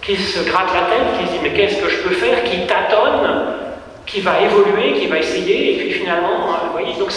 qui 0.02 0.16
se 0.16 0.50
gratte 0.50 0.74
la 0.74 0.82
tête, 0.82 1.20
qui 1.20 1.28
se 1.28 1.32
dit 1.34 1.40
mais 1.44 1.54
qu'est-ce 1.54 1.82
que 1.82 1.90
je 1.90 1.98
peux 1.98 2.16
faire, 2.16 2.44
qui 2.46 2.66
tâtonne, 2.66 3.56
qui 4.06 4.22
va 4.22 4.40
évoluer, 4.40 4.94
qui 4.94 5.08
va 5.08 5.18
essayer, 5.20 5.76
et 5.76 5.78
puis 5.80 5.92
finalement, 5.92 6.50
hein, 6.50 6.60
vous 6.66 6.72
voyez, 6.72 6.98
donc 6.98 7.12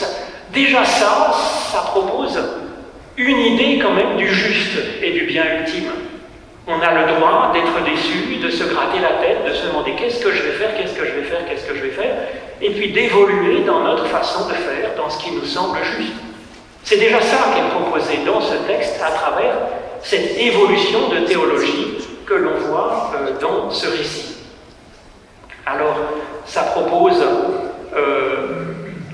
déjà 0.52 0.84
ça, 0.84 1.32
ça 1.72 1.78
propose 1.86 2.38
une 3.16 3.38
idée 3.38 3.78
quand 3.82 3.92
même 3.92 4.16
du 4.16 4.26
juste 4.26 4.78
et 5.02 5.12
du 5.12 5.22
bien 5.26 5.44
ultime. 5.60 5.90
On 6.66 6.80
a 6.80 6.92
le 6.92 7.12
droit 7.12 7.50
d'être 7.52 7.84
déçu, 7.84 8.36
de 8.36 8.50
se 8.50 8.64
gratter 8.64 9.00
la 9.00 9.14
tête, 9.24 9.44
de 9.46 9.52
se 9.52 9.66
demander 9.66 9.92
qu'est-ce 9.92 10.22
que 10.22 10.30
je 10.30 10.42
vais 10.42 10.52
faire, 10.52 10.76
qu'est-ce 10.76 10.94
que 10.94 11.04
je 11.04 11.12
vais 11.12 11.24
faire, 11.24 11.44
qu'est-ce 11.48 11.66
que 11.66 11.74
je 11.76 11.82
vais 11.82 11.90
faire, 11.90 12.14
et 12.60 12.70
puis 12.70 12.92
d'évoluer 12.92 13.60
dans 13.66 13.80
notre 13.80 14.06
façon 14.06 14.48
de 14.48 14.54
faire, 14.54 14.90
dans 14.96 15.10
ce 15.10 15.18
qui 15.18 15.32
nous 15.32 15.44
semble 15.44 15.78
juste. 15.96 16.12
C'est 16.84 16.98
déjà 16.98 17.20
ça 17.20 17.52
qui 17.52 17.60
est 17.60 17.80
proposé 17.80 18.18
dans 18.24 18.40
ce 18.40 18.54
texte 18.66 19.00
à 19.02 19.10
travers 19.10 19.54
cette 20.02 20.38
évolution 20.38 21.08
de 21.08 21.26
théologie 21.26 21.98
que 22.26 22.34
l'on 22.34 22.54
voit 22.54 23.12
euh, 23.14 23.38
dans 23.40 23.70
ce 23.70 23.88
récit. 23.88 24.36
Alors, 25.66 25.96
ça 26.44 26.62
propose, 26.62 27.22
euh, 27.96 28.46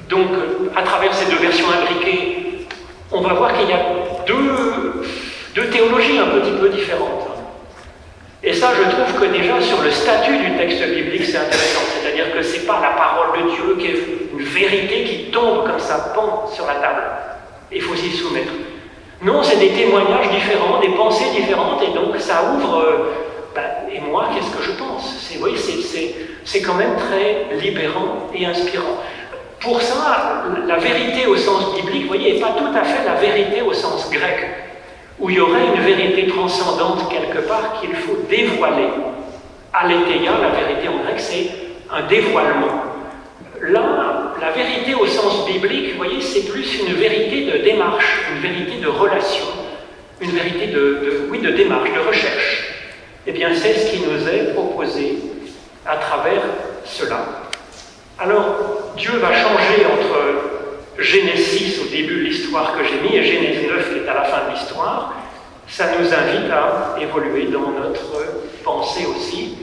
donc, 0.09 0.29
à 0.75 0.83
travers 0.83 1.13
ces 1.13 1.31
deux 1.31 1.39
versions 1.39 1.67
imbriquées, 1.71 2.48
on 3.11 3.21
va 3.21 3.35
voir 3.35 3.59
qu'il 3.59 3.69
y 3.69 3.73
a 3.73 3.81
deux, 4.27 5.03
deux 5.55 5.71
théologies 5.71 6.19
un 6.19 6.41
petit 6.41 6.53
peu 6.53 6.69
différentes. 6.69 7.29
Et 8.43 8.53
ça, 8.53 8.71
je 8.75 8.91
trouve 8.91 9.21
que 9.21 9.37
déjà 9.37 9.61
sur 9.61 9.83
le 9.83 9.91
statut 9.91 10.37
du 10.39 10.57
texte 10.57 10.83
biblique, 10.83 11.25
c'est 11.25 11.39
intéressant. 11.39 11.81
C'est-à-dire 12.01 12.33
que 12.33 12.43
ce 12.43 12.57
n'est 12.57 12.67
pas 12.67 12.81
la 12.81 12.91
parole 12.91 13.39
de 13.39 13.51
Dieu 13.51 13.77
qui 13.79 13.87
est 13.87 14.03
une 14.33 14.45
vérité 14.45 15.05
qui 15.05 15.31
tombe 15.31 15.67
comme 15.67 15.81
ça, 15.81 16.13
pend 16.15 16.47
sur 16.47 16.67
la 16.67 16.75
table. 16.75 17.03
Il 17.73 17.83
faut 17.83 17.97
s'y 17.97 18.11
soumettre. 18.11 18.53
Non, 19.23 19.43
c'est 19.43 19.59
des 19.59 19.71
témoignages 19.71 20.31
différents, 20.31 20.79
des 20.81 20.91
pensées 20.91 21.31
différentes, 21.35 21.83
et 21.83 21.93
donc 21.93 22.17
ça 22.19 22.53
ouvre. 22.55 22.79
Euh, 22.79 23.13
ben, 23.55 23.65
et 23.93 24.01
moi, 24.01 24.29
qu'est-ce 24.33 24.57
que 24.57 24.63
je 24.63 24.79
pense? 24.79 25.17
C'est 25.21 25.43
oui, 25.43 25.57
c'est 26.45 26.63
quand 26.63 26.75
même 26.75 26.95
très 26.97 27.57
libérant 27.61 28.29
et 28.33 28.47
inspirant. 28.47 29.03
Pour 29.61 29.83
ça, 29.83 30.45
la 30.67 30.77
vérité 30.77 31.27
au 31.27 31.37
sens 31.37 31.75
biblique, 31.75 32.03
vous 32.03 32.09
voyez, 32.09 32.35
n'est 32.35 32.41
pas 32.41 32.55
tout 32.57 32.77
à 32.77 32.85
fait 32.85 33.05
la 33.05 33.15
vérité 33.15 33.61
au 33.63 33.73
sens 33.73 34.09
grec, 34.11 34.47
où 35.19 35.31
il 35.31 35.37
y 35.37 35.41
aurait 35.41 35.67
une 35.75 35.83
vérité 35.83 36.29
transcendante 36.29 37.11
quelque 37.11 37.47
part 37.47 37.81
qu'il 37.81 37.95
faut 37.95 38.19
dévoiler. 38.31 38.89
Aletheia, 39.73 40.33
la 40.41 40.51
vérité 40.51 40.89
en 40.89 41.03
grec, 41.03 41.19
c'est 41.19 41.51
un 41.91 42.03
dévoilement. 42.07 42.85
Là, 43.61 44.35
la 44.41 44.51
vérité 44.53 44.95
au 44.95 45.07
sens 45.07 45.45
biblique, 45.47 45.93
vous 45.93 45.97
voyez, 45.97 46.21
c'est 46.21 46.49
plus 46.49 46.81
une 46.81 46.95
vérité 46.95 47.51
de 47.51 47.65
démarche, 47.65 48.29
une 48.33 48.41
vérité 48.41 48.77
de 48.81 48.87
relation, 48.87 49.45
une 50.21 50.31
vérité 50.31 50.69
de, 50.69 51.27
oui, 51.31 51.41
de 51.41 51.51
démarche, 51.51 51.91
de 51.93 52.07
recherche. 52.07 52.75
Eh 53.27 53.33
bien, 53.33 53.53
c'est 53.55 53.75
ce 53.75 53.91
qui 53.91 54.03
nous 54.07 54.29
est 54.29 54.55
proposé 54.55 55.19
à 55.85 55.97
travers 55.97 56.43
cela. 56.85 57.48
Alors, 58.21 58.57
Dieu 58.97 59.13
va 59.19 59.33
changer 59.33 59.87
entre 59.87 60.99
Genèse 60.99 61.81
au 61.81 61.89
début 61.89 62.17
de 62.17 62.25
l'histoire 62.25 62.77
que 62.77 62.85
j'ai 62.85 63.01
mis 63.01 63.15
et 63.17 63.23
Genèse 63.23 63.71
9 63.71 63.93
qui 63.93 63.99
est 64.05 64.09
à 64.09 64.15
la 64.15 64.25
fin 64.25 64.49
de 64.49 64.55
l'histoire. 64.55 65.15
Ça 65.69 65.85
nous 65.97 66.07
invite 66.07 66.51
à 66.51 67.01
évoluer 67.01 67.45
dans 67.45 67.71
notre 67.71 68.03
pensée 68.65 69.07
aussi. 69.07 69.59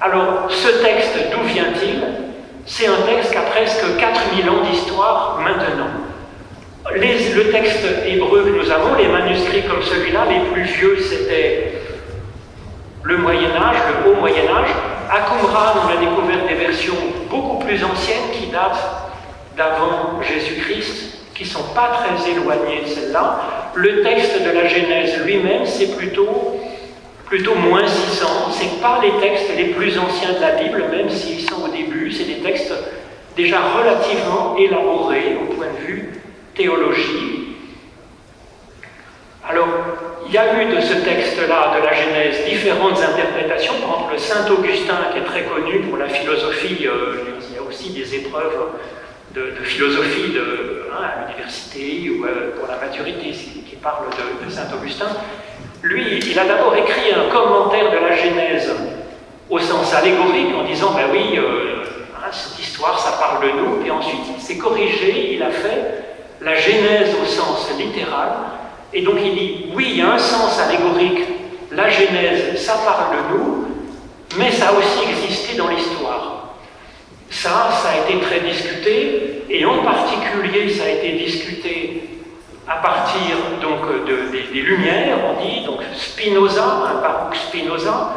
Alors, 0.00 0.48
ce 0.48 0.82
texte, 0.82 1.16
d'où 1.30 1.46
vient-il? 1.46 2.02
C'est 2.66 2.88
un 2.88 3.02
texte 3.06 3.30
qui 3.30 3.36
a 3.36 3.42
presque 3.42 3.96
4000 3.96 4.50
ans 4.50 4.62
d'histoire 4.68 5.40
maintenant. 5.40 5.90
le 6.90 7.50
texte 7.52 7.86
hébreu 8.04 8.42
que 8.42 8.48
nous 8.48 8.68
avons, 8.68 8.96
les 8.96 9.06
manuscrits 9.06 9.62
comme 9.62 9.82
celui-là, 9.82 10.26
les 10.28 10.50
plus 10.50 10.64
vieux, 10.64 10.98
c'était 11.00 11.74
le 13.04 13.16
Moyen 13.18 13.50
Âge, 13.50 13.76
le 14.04 14.10
Haut 14.10 14.16
Moyen 14.16 14.48
Âge. 14.48 14.70
À 15.14 15.20
Qumran, 15.28 15.74
on 15.84 15.88
a 15.90 15.96
découvert 15.98 16.46
des 16.48 16.54
versions 16.54 16.96
beaucoup 17.28 17.58
plus 17.58 17.84
anciennes 17.84 18.30
qui 18.32 18.46
datent 18.46 19.12
d'avant 19.58 20.22
Jésus-Christ, 20.22 21.18
qui 21.34 21.44
ne 21.44 21.48
sont 21.50 21.74
pas 21.74 21.98
très 21.98 22.30
éloignées 22.30 22.80
de 22.80 22.88
celle-là. 22.88 23.40
Le 23.74 24.00
texte 24.00 24.42
de 24.42 24.50
la 24.50 24.66
Genèse 24.66 25.22
lui-même, 25.22 25.66
c'est 25.66 25.98
plutôt, 25.98 26.58
plutôt 27.26 27.54
moins 27.56 27.86
600. 27.86 28.26
Ce 28.52 28.80
pas 28.80 29.00
les 29.02 29.20
textes 29.20 29.54
les 29.54 29.74
plus 29.74 29.98
anciens 29.98 30.32
de 30.32 30.40
la 30.40 30.52
Bible, 30.52 30.82
même 30.90 31.10
s'ils 31.10 31.42
sont 31.42 31.62
au 31.62 31.68
début. 31.68 32.10
C'est 32.10 32.24
des 32.24 32.40
textes 32.40 32.72
déjà 33.36 33.58
relativement 33.60 34.56
élaborés 34.56 35.36
au 35.42 35.52
point 35.52 35.66
de 35.78 35.86
vue 35.86 36.22
théologie. 36.54 37.56
Alors, 39.46 39.68
il 40.26 40.32
y 40.32 40.38
a 40.38 40.62
eu 40.62 40.74
de 40.74 40.80
ce 40.80 40.94
texte-là, 40.94 41.74
de 41.78 41.84
la 41.84 41.92
Genèse, 41.92 42.44
différentes 42.48 42.98
interprétations. 42.98 43.74
Par 43.80 43.90
exemple, 43.90 44.12
le 44.12 44.18
Saint 44.18 44.50
Augustin, 44.50 44.98
qui 45.12 45.18
est 45.18 45.24
très 45.24 45.42
connu 45.44 45.80
pour 45.80 45.98
la 45.98 46.08
philosophie, 46.08 46.86
euh, 46.86 47.38
il 47.48 47.56
y 47.56 47.58
a 47.58 47.62
aussi 47.62 47.90
des 47.90 48.14
épreuves 48.14 48.58
de, 49.34 49.52
philosophie 49.62 50.32
de, 50.32 50.88
hein, 50.92 51.02
à 51.02 51.26
l'université 51.26 52.10
ou 52.10 52.24
euh, 52.24 52.52
pour 52.58 52.68
la 52.68 52.76
maturité, 52.76 53.30
qui 53.30 53.76
parle 53.76 54.06
de, 54.10 54.50
Saint 54.50 54.68
Augustin. 54.74 55.08
Lui, 55.82 56.18
il 56.18 56.38
a 56.38 56.44
d'abord 56.44 56.76
écrit 56.76 57.12
un 57.12 57.32
commentaire 57.32 57.90
de 57.90 57.96
la 57.96 58.16
Genèse 58.16 58.72
au 59.50 59.58
sens 59.58 59.94
allégorique 59.94 60.54
en 60.54 60.64
disant, 60.64 60.92
ben 60.92 61.06
oui, 61.12 61.38
euh, 61.38 61.84
hein, 62.16 62.30
cette 62.30 62.58
histoire, 62.58 62.98
ça 62.98 63.18
parle 63.18 63.42
de 63.42 63.52
nous, 63.58 63.86
et 63.86 63.90
ensuite 63.90 64.20
il 64.34 64.40
s'est 64.40 64.58
corrigé, 64.58 65.34
il 65.34 65.42
a 65.42 65.50
fait 65.50 66.04
la 66.40 66.54
Genèse 66.54 67.14
au 67.20 67.26
sens 67.26 67.68
littéral, 67.78 68.32
et 68.94 69.02
donc 69.02 69.16
il 69.24 69.34
dit, 69.34 69.66
oui, 69.74 69.86
il 69.90 69.96
y 69.98 70.02
a 70.02 70.12
un 70.12 70.18
sens 70.18 70.58
allégorique, 70.58 71.22
la 71.70 71.88
Genèse, 71.88 72.60
ça 72.60 72.74
parle 72.84 73.16
de 73.16 73.34
nous, 73.34 73.68
mais 74.36 74.50
ça 74.50 74.68
a 74.68 74.72
aussi 74.72 75.08
existé 75.10 75.56
dans 75.56 75.68
l'histoire. 75.68 76.56
Ça, 77.30 77.70
ça 77.82 77.88
a 77.90 78.10
été 78.10 78.20
très 78.20 78.40
discuté, 78.40 79.44
et 79.48 79.64
en 79.64 79.82
particulier, 79.82 80.68
ça 80.68 80.84
a 80.84 80.88
été 80.90 81.12
discuté 81.12 82.02
à 82.68 82.76
partir 82.76 83.36
donc 83.60 84.04
des, 84.06 84.60
Lumières, 84.60 85.18
on 85.26 85.42
dit, 85.42 85.64
donc 85.64 85.80
Spinoza, 85.94 86.64
un 86.64 87.00
Baruch 87.00 87.36
Spinoza, 87.36 88.14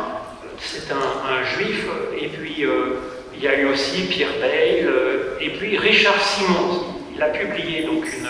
c'est 0.60 0.92
un, 0.92 1.44
juif, 1.58 1.86
et 2.20 2.28
puis 2.28 2.66
euh, 2.66 3.00
il 3.36 3.44
y 3.44 3.48
a 3.48 3.60
eu 3.60 3.68
aussi 3.68 4.04
Pierre 4.04 4.34
Bayle, 4.40 4.88
euh, 4.88 5.38
et 5.40 5.50
puis 5.50 5.78
Richard 5.78 6.22
Simon, 6.22 6.84
il 7.16 7.22
a 7.24 7.28
publié 7.28 7.84
donc 7.84 8.06
une, 8.06 8.28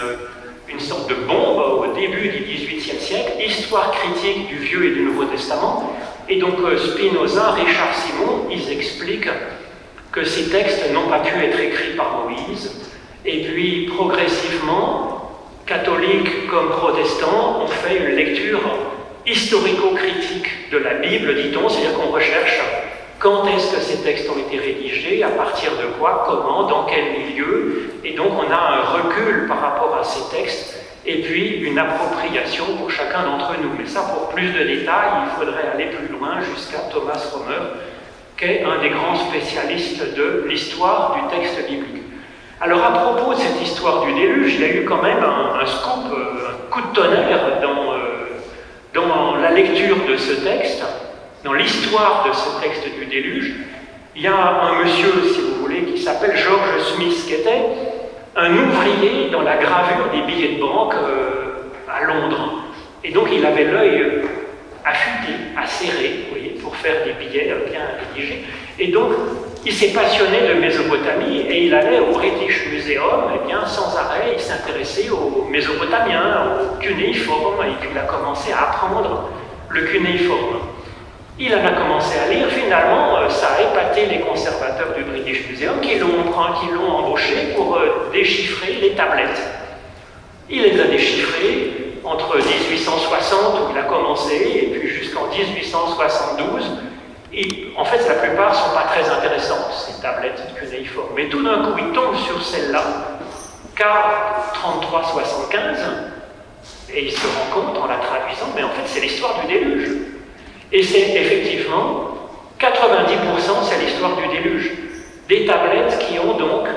une 0.67 0.79
sorte 0.79 1.09
de 1.09 1.15
bombe 1.15 1.79
au 1.79 1.93
début 1.93 2.29
du 2.29 2.39
XVIIIe 2.39 2.99
siècle, 2.99 3.33
Histoire 3.45 3.91
critique 3.91 4.47
du 4.47 4.55
Vieux 4.57 4.85
et 4.85 4.95
du 4.95 5.01
Nouveau 5.01 5.25
Testament. 5.25 5.95
Et 6.27 6.37
donc 6.37 6.55
euh, 6.59 6.77
Spinoza, 6.77 7.51
Richard 7.51 7.93
Simon, 7.93 8.47
ils 8.51 8.71
expliquent 8.71 9.29
que 10.11 10.23
ces 10.23 10.49
textes 10.49 10.91
n'ont 10.93 11.07
pas 11.07 11.19
pu 11.19 11.37
être 11.43 11.59
écrits 11.59 11.95
par 11.95 12.23
Moïse. 12.23 12.71
Et 13.25 13.43
puis 13.43 13.89
progressivement, 13.95 15.31
catholiques 15.65 16.47
comme 16.47 16.69
protestants 16.69 17.61
ont 17.63 17.67
fait 17.67 17.97
une 17.97 18.15
lecture 18.15 18.61
historico-critique 19.25 20.69
de 20.71 20.77
la 20.77 20.95
Bible, 20.95 21.35
dit-on, 21.35 21.67
c'est-à-dire 21.67 21.97
qu'on 21.97 22.11
recherche 22.11 22.59
quand 23.19 23.47
est-ce 23.47 23.75
que 23.75 23.81
ces 23.81 24.03
textes 24.03 24.29
ont 24.29 24.37
été 24.37 24.57
rédigés 24.57 25.23
À 25.23 25.29
partir 25.29 25.71
de 25.71 25.85
quoi 25.97 26.25
Comment 26.27 26.63
Dans 26.63 26.85
quel 26.85 27.13
milieu 27.13 27.93
Et 28.03 28.13
donc 28.13 28.31
on 28.37 28.51
a 28.51 28.55
un 28.55 28.81
recul 28.81 29.47
par 29.47 29.61
rapport 29.61 29.97
à 29.99 30.03
ces 30.03 30.35
textes 30.35 30.81
et 31.05 31.21
puis 31.21 31.59
une 31.61 31.77
appropriation 31.77 32.65
pour 32.77 32.89
chacun 32.89 33.23
d'entre 33.23 33.53
nous. 33.61 33.69
Mais 33.77 33.85
ça, 33.85 34.01
pour 34.01 34.29
plus 34.29 34.49
de 34.49 34.63
détails, 34.63 35.11
il 35.25 35.39
faudrait 35.39 35.69
aller 35.73 35.85
plus 35.85 36.07
loin 36.07 36.41
jusqu'à 36.41 36.79
Thomas 36.91 37.21
Romer, 37.31 37.79
qui 38.37 38.45
est 38.45 38.63
un 38.63 38.81
des 38.81 38.89
grands 38.89 39.15
spécialistes 39.15 40.15
de 40.15 40.45
l'histoire 40.47 41.15
du 41.15 41.35
texte 41.35 41.67
biblique. 41.67 42.03
Alors 42.59 42.83
à 42.83 42.91
propos 42.91 43.33
de 43.33 43.39
cette 43.39 43.61
histoire 43.61 44.05
du 44.05 44.13
déluge, 44.13 44.55
il 44.55 44.61
y 44.61 44.65
a 44.65 44.73
eu 44.75 44.85
quand 44.85 45.01
même 45.01 45.23
un, 45.23 45.65
scoop, 45.65 46.05
un 46.11 46.71
coup 46.71 46.81
de 46.81 46.95
tonnerre 46.95 47.39
euh, 47.61 48.25
dans 48.93 49.35
la 49.35 49.51
lecture 49.51 49.97
de 50.07 50.15
ce 50.17 50.33
texte 50.43 50.83
dans 51.45 51.53
l'histoire 51.53 52.25
de 52.27 52.33
ce 52.33 52.59
texte 52.59 52.83
du 52.97 53.05
déluge, 53.05 53.53
il 54.15 54.23
y 54.23 54.27
a 54.27 54.35
un 54.35 54.83
monsieur, 54.83 55.13
si 55.31 55.41
vous 55.41 55.61
voulez, 55.61 55.83
qui 55.83 56.01
s'appelle 56.01 56.35
George 56.35 56.81
Smith, 56.95 57.23
qui 57.27 57.35
était 57.35 57.65
un 58.35 58.51
ouvrier 58.51 59.29
dans 59.31 59.43
la 59.43 59.57
gravure 59.57 60.09
des 60.11 60.21
billets 60.23 60.55
de 60.55 60.59
banque 60.59 60.95
euh, 60.95 61.69
à 61.87 62.03
Londres. 62.03 62.63
Et 63.03 63.11
donc 63.11 63.27
il 63.31 63.45
avait 63.45 63.65
l'œil 63.65 64.23
affûté, 64.83 65.33
acéré, 65.55 66.25
vous 66.25 66.31
voyez, 66.31 66.49
pour 66.61 66.75
faire 66.75 67.05
des 67.05 67.13
billets 67.13 67.53
bien 67.69 67.81
rédigés. 68.09 68.43
Et 68.79 68.87
donc 68.87 69.11
il 69.63 69.71
s'est 69.71 69.93
passionné 69.93 70.47
de 70.49 70.59
Mésopotamie 70.59 71.41
et 71.41 71.67
il 71.67 71.75
allait 71.75 71.99
au 71.99 72.11
British 72.11 72.65
Museum, 72.71 73.31
et 73.35 73.47
bien 73.47 73.63
sans 73.67 73.95
arrêt, 73.95 74.33
il 74.33 74.41
s'intéressait 74.41 75.11
aux 75.11 75.47
Mésopotamiens, 75.51 76.57
aux 76.73 76.79
cunéiformes, 76.79 77.63
et 77.65 77.87
il 77.91 77.97
a 77.97 78.03
commencé 78.03 78.51
à 78.51 78.63
apprendre 78.63 79.29
le 79.69 79.81
cunéiforme. 79.83 80.74
Il 81.37 81.53
en 81.53 81.65
a 81.65 81.71
commencé 81.71 82.17
à 82.17 82.31
lire, 82.31 82.47
finalement, 82.47 83.17
euh, 83.17 83.27
ça 83.27 83.55
a 83.57 83.61
épaté 83.61 84.05
les 84.05 84.21
conservateurs 84.21 84.93
du 84.95 85.03
British 85.03 85.49
Museum 85.49 85.81
qui 85.81 85.99
l'ont 85.99 86.95
embauché 86.97 87.53
pour 87.57 87.75
euh, 87.75 88.09
déchiffrer 88.13 88.75
les 88.81 88.91
tablettes. 88.91 89.41
Il 90.49 90.61
les 90.61 90.79
a 90.79 90.85
déchiffrées 90.85 91.97
entre 92.05 92.37
1860, 92.37 93.67
où 93.67 93.71
il 93.71 93.77
a 93.77 93.83
commencé, 93.83 94.33
et 94.33 94.67
puis 94.67 94.87
jusqu'en 94.87 95.27
1872. 95.27 96.71
Et, 97.33 97.67
en 97.75 97.83
fait, 97.83 98.07
la 98.07 98.13
plupart 98.13 98.51
ne 98.51 98.55
sont 98.55 98.73
pas 98.73 98.83
très 98.83 99.09
intéressantes, 99.09 99.73
ces 99.73 100.01
tablettes 100.01 100.41
cunéiformes. 100.57 101.09
Mais 101.17 101.27
tout 101.27 101.43
d'un 101.43 101.63
coup, 101.63 101.77
il 101.79 101.91
tombe 101.91 102.15
sur 102.15 102.41
celle-là, 102.41 102.81
K3375, 103.75 105.53
et 106.93 107.03
il 107.07 107.11
se 107.11 107.27
rend 107.27 107.49
compte 107.53 107.77
en 107.77 107.87
la 107.87 107.97
traduisant, 107.97 108.53
mais 108.55 108.63
en 108.63 108.69
fait, 108.69 108.85
c'est 108.85 109.01
l'histoire 109.01 109.41
du 109.41 109.47
déluge. 109.47 110.14
Et 110.71 110.83
c'est 110.83 111.13
effectivement 111.15 112.15
90% 112.59 113.63
c'est 113.63 113.83
l'histoire 113.83 114.15
du 114.15 114.27
déluge. 114.27 114.71
Des 115.27 115.45
tablettes 115.45 115.97
qui 115.99 116.19
ont 116.19 116.37
donc, 116.37 116.67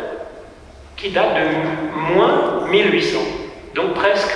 qui 0.97 1.11
datent 1.11 1.35
de 1.35 2.15
moins 2.15 2.67
1800, 2.67 3.19
donc 3.75 3.95
presque 3.95 4.35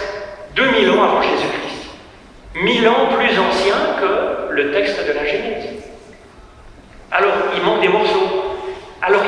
2000 0.55 0.91
ans 0.91 1.03
avant 1.03 1.23
Jésus-Christ. 1.23 1.63
1000 2.55 2.89
ans 2.89 3.07
plus 3.17 3.39
ancien 3.39 3.75
que 4.01 4.53
le 4.53 4.71
texte 4.73 5.07
de 5.07 5.13
la 5.13 5.25
Genèse. 5.25 5.83
Alors, 7.11 7.33
il 7.57 7.63
manque 7.63 7.81
des 7.81 7.89
morceaux. 7.89 8.59
Alors, 9.01 9.23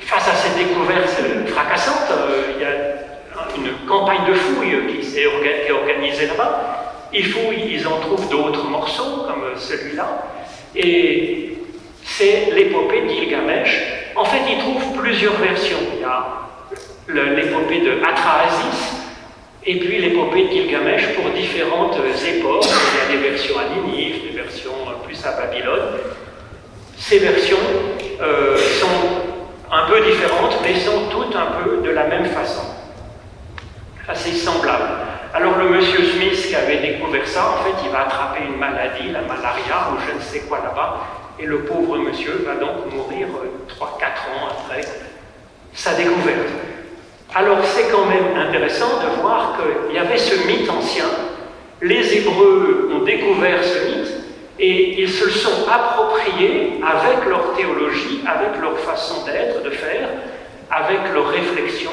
face 0.00 0.28
à 0.28 0.32
cette 0.32 0.56
découverte 0.56 1.08
fracassante, 1.46 2.10
euh, 2.10 2.52
il 2.56 2.62
y 2.62 2.64
a 2.64 3.70
une 3.70 3.86
campagne 3.86 4.24
de 4.26 4.34
fouilles 4.34 4.86
qui 4.88 5.04
s'est 5.04 5.26
organisée 5.26 6.26
là-bas. 6.26 6.85
Il 7.12 7.26
faut, 7.26 7.52
ils 7.52 7.86
en 7.86 8.00
trouvent 8.00 8.28
d'autres 8.28 8.64
morceaux, 8.64 9.24
comme 9.26 9.56
celui-là, 9.56 10.24
et 10.74 11.58
c'est 12.04 12.50
l'épopée 12.52 13.02
de 13.02 13.08
Gilgamesh. 13.08 13.82
En 14.14 14.24
fait, 14.24 14.40
ils 14.50 14.58
trouvent 14.58 15.00
plusieurs 15.00 15.36
versions. 15.36 15.78
Il 15.94 16.00
y 16.00 16.04
a 16.04 16.48
l'épopée 17.08 17.80
de 17.80 18.02
Atrahasis, 18.02 18.96
et 19.64 19.78
puis 19.78 19.98
l'épopée 19.98 20.44
de 20.44 20.50
Gilgamesh 20.52 21.14
pour 21.14 21.30
différentes 21.30 21.96
époques. 21.96 22.66
Il 22.66 23.14
y 23.14 23.16
a 23.16 23.20
des 23.20 23.28
versions 23.28 23.54
à 23.58 23.64
Ninive, 23.74 24.30
des 24.30 24.36
versions 24.36 24.72
plus 25.04 25.24
à 25.24 25.32
Babylone. 25.32 25.98
Ces 26.96 27.18
versions 27.18 27.58
euh, 28.20 28.56
sont 28.56 29.72
un 29.72 29.86
peu 29.88 30.00
différentes, 30.00 30.56
mais 30.62 30.78
sont 30.80 31.08
toutes 31.10 31.34
un 31.34 31.62
peu 31.62 31.82
de 31.82 31.90
la 31.90 32.04
même 32.04 32.26
façon, 32.26 32.62
assez 34.08 34.32
semblables. 34.32 34.88
Alors 35.36 35.58
le 35.58 35.68
monsieur 35.68 36.02
Smith 36.02 36.46
qui 36.48 36.56
avait 36.56 36.78
découvert 36.78 37.28
ça, 37.28 37.50
en 37.50 37.62
fait, 37.62 37.84
il 37.84 37.90
va 37.90 38.06
attraper 38.06 38.44
une 38.44 38.56
maladie, 38.56 39.12
la 39.12 39.20
malaria 39.20 39.90
ou 39.92 40.00
je 40.08 40.16
ne 40.16 40.20
sais 40.20 40.46
quoi 40.48 40.60
là-bas, 40.64 41.02
et 41.38 41.44
le 41.44 41.58
pauvre 41.58 41.98
monsieur 41.98 42.42
va 42.46 42.54
donc 42.54 42.90
mourir 42.90 43.26
3-4 43.68 43.82
euh, 43.82 43.84
ans 43.84 44.48
après 44.48 44.80
sa 45.74 45.92
découverte. 45.92 46.48
Alors 47.34 47.58
c'est 47.64 47.90
quand 47.90 48.06
même 48.06 48.34
intéressant 48.48 48.98
de 48.98 49.20
voir 49.20 49.58
qu'il 49.58 49.94
y 49.94 49.98
avait 49.98 50.16
ce 50.16 50.46
mythe 50.46 50.70
ancien, 50.70 51.04
les 51.82 52.16
Hébreux 52.16 52.92
ont 52.94 53.04
découvert 53.04 53.62
ce 53.62 53.90
mythe, 53.90 54.12
et 54.58 55.02
ils 55.02 55.10
se 55.10 55.26
le 55.26 55.32
sont 55.32 55.68
appropriés 55.70 56.80
avec 56.82 57.28
leur 57.28 57.52
théologie, 57.52 58.24
avec 58.26 58.58
leur 58.58 58.78
façon 58.78 59.26
d'être, 59.26 59.62
de 59.62 59.68
faire, 59.68 60.08
avec 60.70 61.12
leur 61.12 61.28
réflexion, 61.28 61.90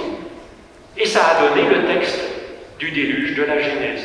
et 0.98 1.06
ça 1.06 1.20
a 1.26 1.50
donné 1.50 1.68
le 1.68 1.88
texte 1.88 2.33
du 2.80 2.92
déluge, 2.92 3.36
de 3.36 3.44
la 3.44 3.60
Genèse. 3.60 4.02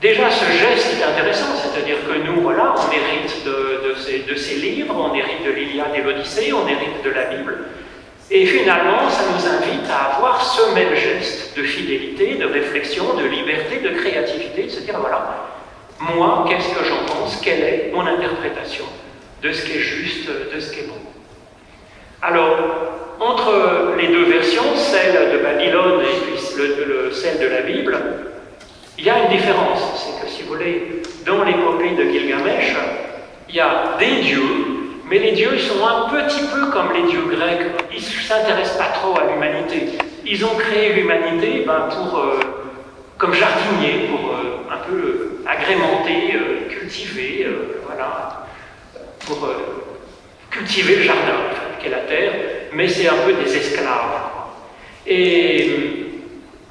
Déjà, 0.00 0.30
ce 0.30 0.44
geste 0.52 1.00
est 1.00 1.02
intéressant, 1.02 1.54
c'est-à-dire 1.56 1.96
que 2.06 2.18
nous, 2.26 2.42
voilà, 2.42 2.74
on 2.76 2.92
hérite 2.92 3.44
de, 3.44 4.36
ces, 4.36 4.54
livres, 4.56 4.94
on 4.96 5.14
hérite 5.14 5.46
de 5.46 5.50
l'Iliade 5.50 5.94
et 5.96 6.02
l'Odyssée, 6.02 6.52
on 6.52 6.68
hérite 6.68 7.02
de 7.02 7.10
la 7.10 7.24
Bible. 7.24 7.58
Et 8.30 8.44
finalement, 8.46 9.08
ça 9.08 9.22
nous 9.32 9.46
invite 9.46 9.88
à 9.90 10.16
avoir 10.16 10.42
ce 10.42 10.74
même 10.74 10.94
geste 10.94 11.56
de 11.56 11.62
fidélité, 11.62 12.34
de 12.34 12.46
réflexion, 12.46 13.14
de 13.14 13.24
liberté, 13.24 13.78
de 13.78 13.90
créativité, 13.90 14.64
de 14.64 14.70
se 14.70 14.80
dire, 14.80 14.98
voilà, 14.98 15.48
moi, 16.00 16.44
qu'est-ce 16.48 16.68
que 16.68 16.84
j'en 16.84 17.04
pense? 17.06 17.40
Quelle 17.40 17.60
est 17.60 17.90
mon 17.94 18.06
interprétation 18.06 18.84
de 19.42 19.52
ce 19.52 19.64
qui 19.64 19.78
est 19.78 19.80
juste, 19.80 20.28
de 20.28 20.60
ce 20.60 20.72
qui 20.72 20.80
est 20.80 20.86
bon? 20.86 20.94
Alors, 22.20 23.03
entre 23.20 23.94
les 23.98 24.08
deux 24.08 24.24
versions, 24.24 24.74
celle 24.76 25.32
de 25.32 25.38
Babylone 25.38 26.02
et 26.02 26.20
puis 26.26 26.40
celle 27.12 27.38
de 27.38 27.46
la 27.46 27.62
Bible, 27.62 27.96
il 28.98 29.04
y 29.04 29.10
a 29.10 29.24
une 29.24 29.36
différence. 29.36 29.80
C'est 29.96 30.24
que 30.24 30.30
si 30.30 30.42
vous 30.42 30.54
voulez, 30.54 31.02
dans 31.26 31.42
l'épopée 31.44 31.90
de 31.90 32.10
Gilgamesh, 32.10 32.74
il 33.48 33.54
y 33.54 33.60
a 33.60 33.96
des 33.98 34.22
dieux, 34.22 34.42
mais 35.08 35.18
les 35.18 35.32
dieux 35.32 35.58
sont 35.58 35.84
un 35.86 36.08
petit 36.10 36.44
peu 36.52 36.70
comme 36.70 36.92
les 36.92 37.10
dieux 37.10 37.24
grecs. 37.26 37.66
Ils 37.92 37.96
ne 37.96 38.00
s'intéressent 38.00 38.78
pas 38.78 38.92
trop 38.94 39.18
à 39.18 39.30
l'humanité. 39.30 39.98
Ils 40.26 40.44
ont 40.44 40.54
créé 40.56 40.94
l'humanité 40.94 41.64
ben, 41.66 41.88
pour, 41.90 42.18
euh, 42.18 42.40
comme 43.18 43.34
jardinier, 43.34 44.08
pour 44.08 44.30
euh, 44.30 44.72
un 44.72 44.78
peu 44.88 45.38
agrémenter, 45.46 46.34
euh, 46.34 46.68
cultiver, 46.70 47.46
voilà, 47.86 48.46
pour 49.26 49.48
cultiver 50.50 50.96
le 50.96 51.02
jardin, 51.02 51.20
qui 51.80 51.86
est 51.88 51.90
la 51.90 51.98
terre, 51.98 52.32
mais 52.74 52.88
c'est 52.88 53.08
un 53.08 53.16
peu 53.24 53.32
des 53.32 53.56
esclaves. 53.56 54.20
Et 55.06 55.70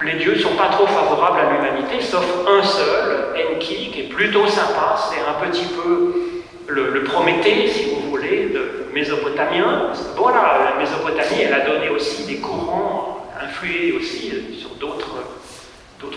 les 0.04 0.14
dieux 0.14 0.34
ne 0.34 0.40
sont 0.40 0.56
pas 0.56 0.70
trop 0.70 0.88
favorables 0.88 1.40
à 1.40 1.52
l'humanité, 1.52 2.02
sauf 2.02 2.26
un 2.48 2.64
seul, 2.64 3.28
Enki, 3.36 3.92
qui 3.92 4.02
est 4.02 4.10
plutôt 4.10 4.48
sympa, 4.48 4.96
c'est 5.10 5.22
un 5.22 5.50
petit 5.50 5.66
peu 5.66 6.14
le, 6.68 7.04
Prométhée, 7.04 7.68
si 7.68 7.90
vous 7.90 8.10
voulez, 8.10 8.48
de 8.48 8.86
mésopotamien. 8.94 9.92
Voilà, 10.16 10.72
la 10.72 10.80
Mésopotamie, 10.80 11.42
elle 11.46 11.54
a 11.54 11.60
donné 11.60 11.90
aussi 11.90 12.26
des 12.26 12.38
courants, 12.38 13.28
influés 13.40 13.94
aussi 13.98 14.32
sur 14.58 14.70
d'autres 14.80 15.04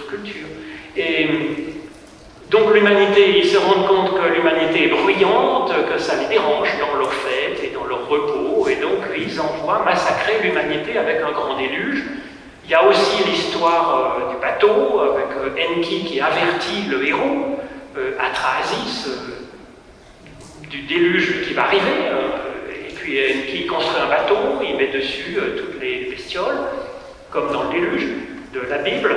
cultures. 0.08 0.46
Et 0.96 1.28
donc 2.50 2.72
l'humanité, 2.72 3.38
ils 3.38 3.44
se 3.44 3.58
rendent 3.58 3.88
compte 3.88 4.14
que 4.14 4.34
l'humanité 4.34 4.84
est 4.84 4.88
bruyante, 4.88 5.72
que 5.92 5.98
ça 5.98 6.14
les 6.16 6.28
dérange 6.28 6.68
dans 6.78 6.98
leurs 6.98 7.12
fêtes 7.12 7.62
et 7.64 7.74
dans 7.74 7.84
leur 7.84 8.08
repos, 8.08 8.68
et 8.68 8.76
donc 8.76 9.00
massacrer 9.84 10.40
l'humanité 10.42 10.98
avec 10.98 11.20
un 11.22 11.32
grand 11.32 11.56
déluge. 11.56 12.02
Il 12.64 12.70
y 12.70 12.74
a 12.74 12.84
aussi 12.84 13.22
l'histoire 13.24 14.18
euh, 14.18 14.34
du 14.34 14.40
bateau, 14.40 15.00
avec 15.00 15.26
euh, 15.36 15.78
Enki 15.78 16.04
qui 16.04 16.20
avertit 16.20 16.86
le 16.88 17.06
héros, 17.06 17.60
euh, 17.96 18.18
Atrahasis, 18.18 19.08
du 20.68 20.82
déluge 20.82 21.46
qui 21.46 21.54
va 21.54 21.64
arriver. 21.64 22.10
et 22.68 22.92
puis 22.92 23.20
Enki 23.20 23.66
construit 23.66 24.02
un 24.02 24.08
bateau, 24.08 24.36
il 24.68 24.76
met 24.76 24.88
dessus 24.88 25.38
toutes 25.56 25.80
les 25.80 26.10
bestioles, 26.10 26.58
comme 27.30 27.52
dans 27.52 27.64
le 27.64 27.70
déluge 27.70 28.08
de 28.52 28.60
la 28.68 28.78
Bible, 28.78 29.14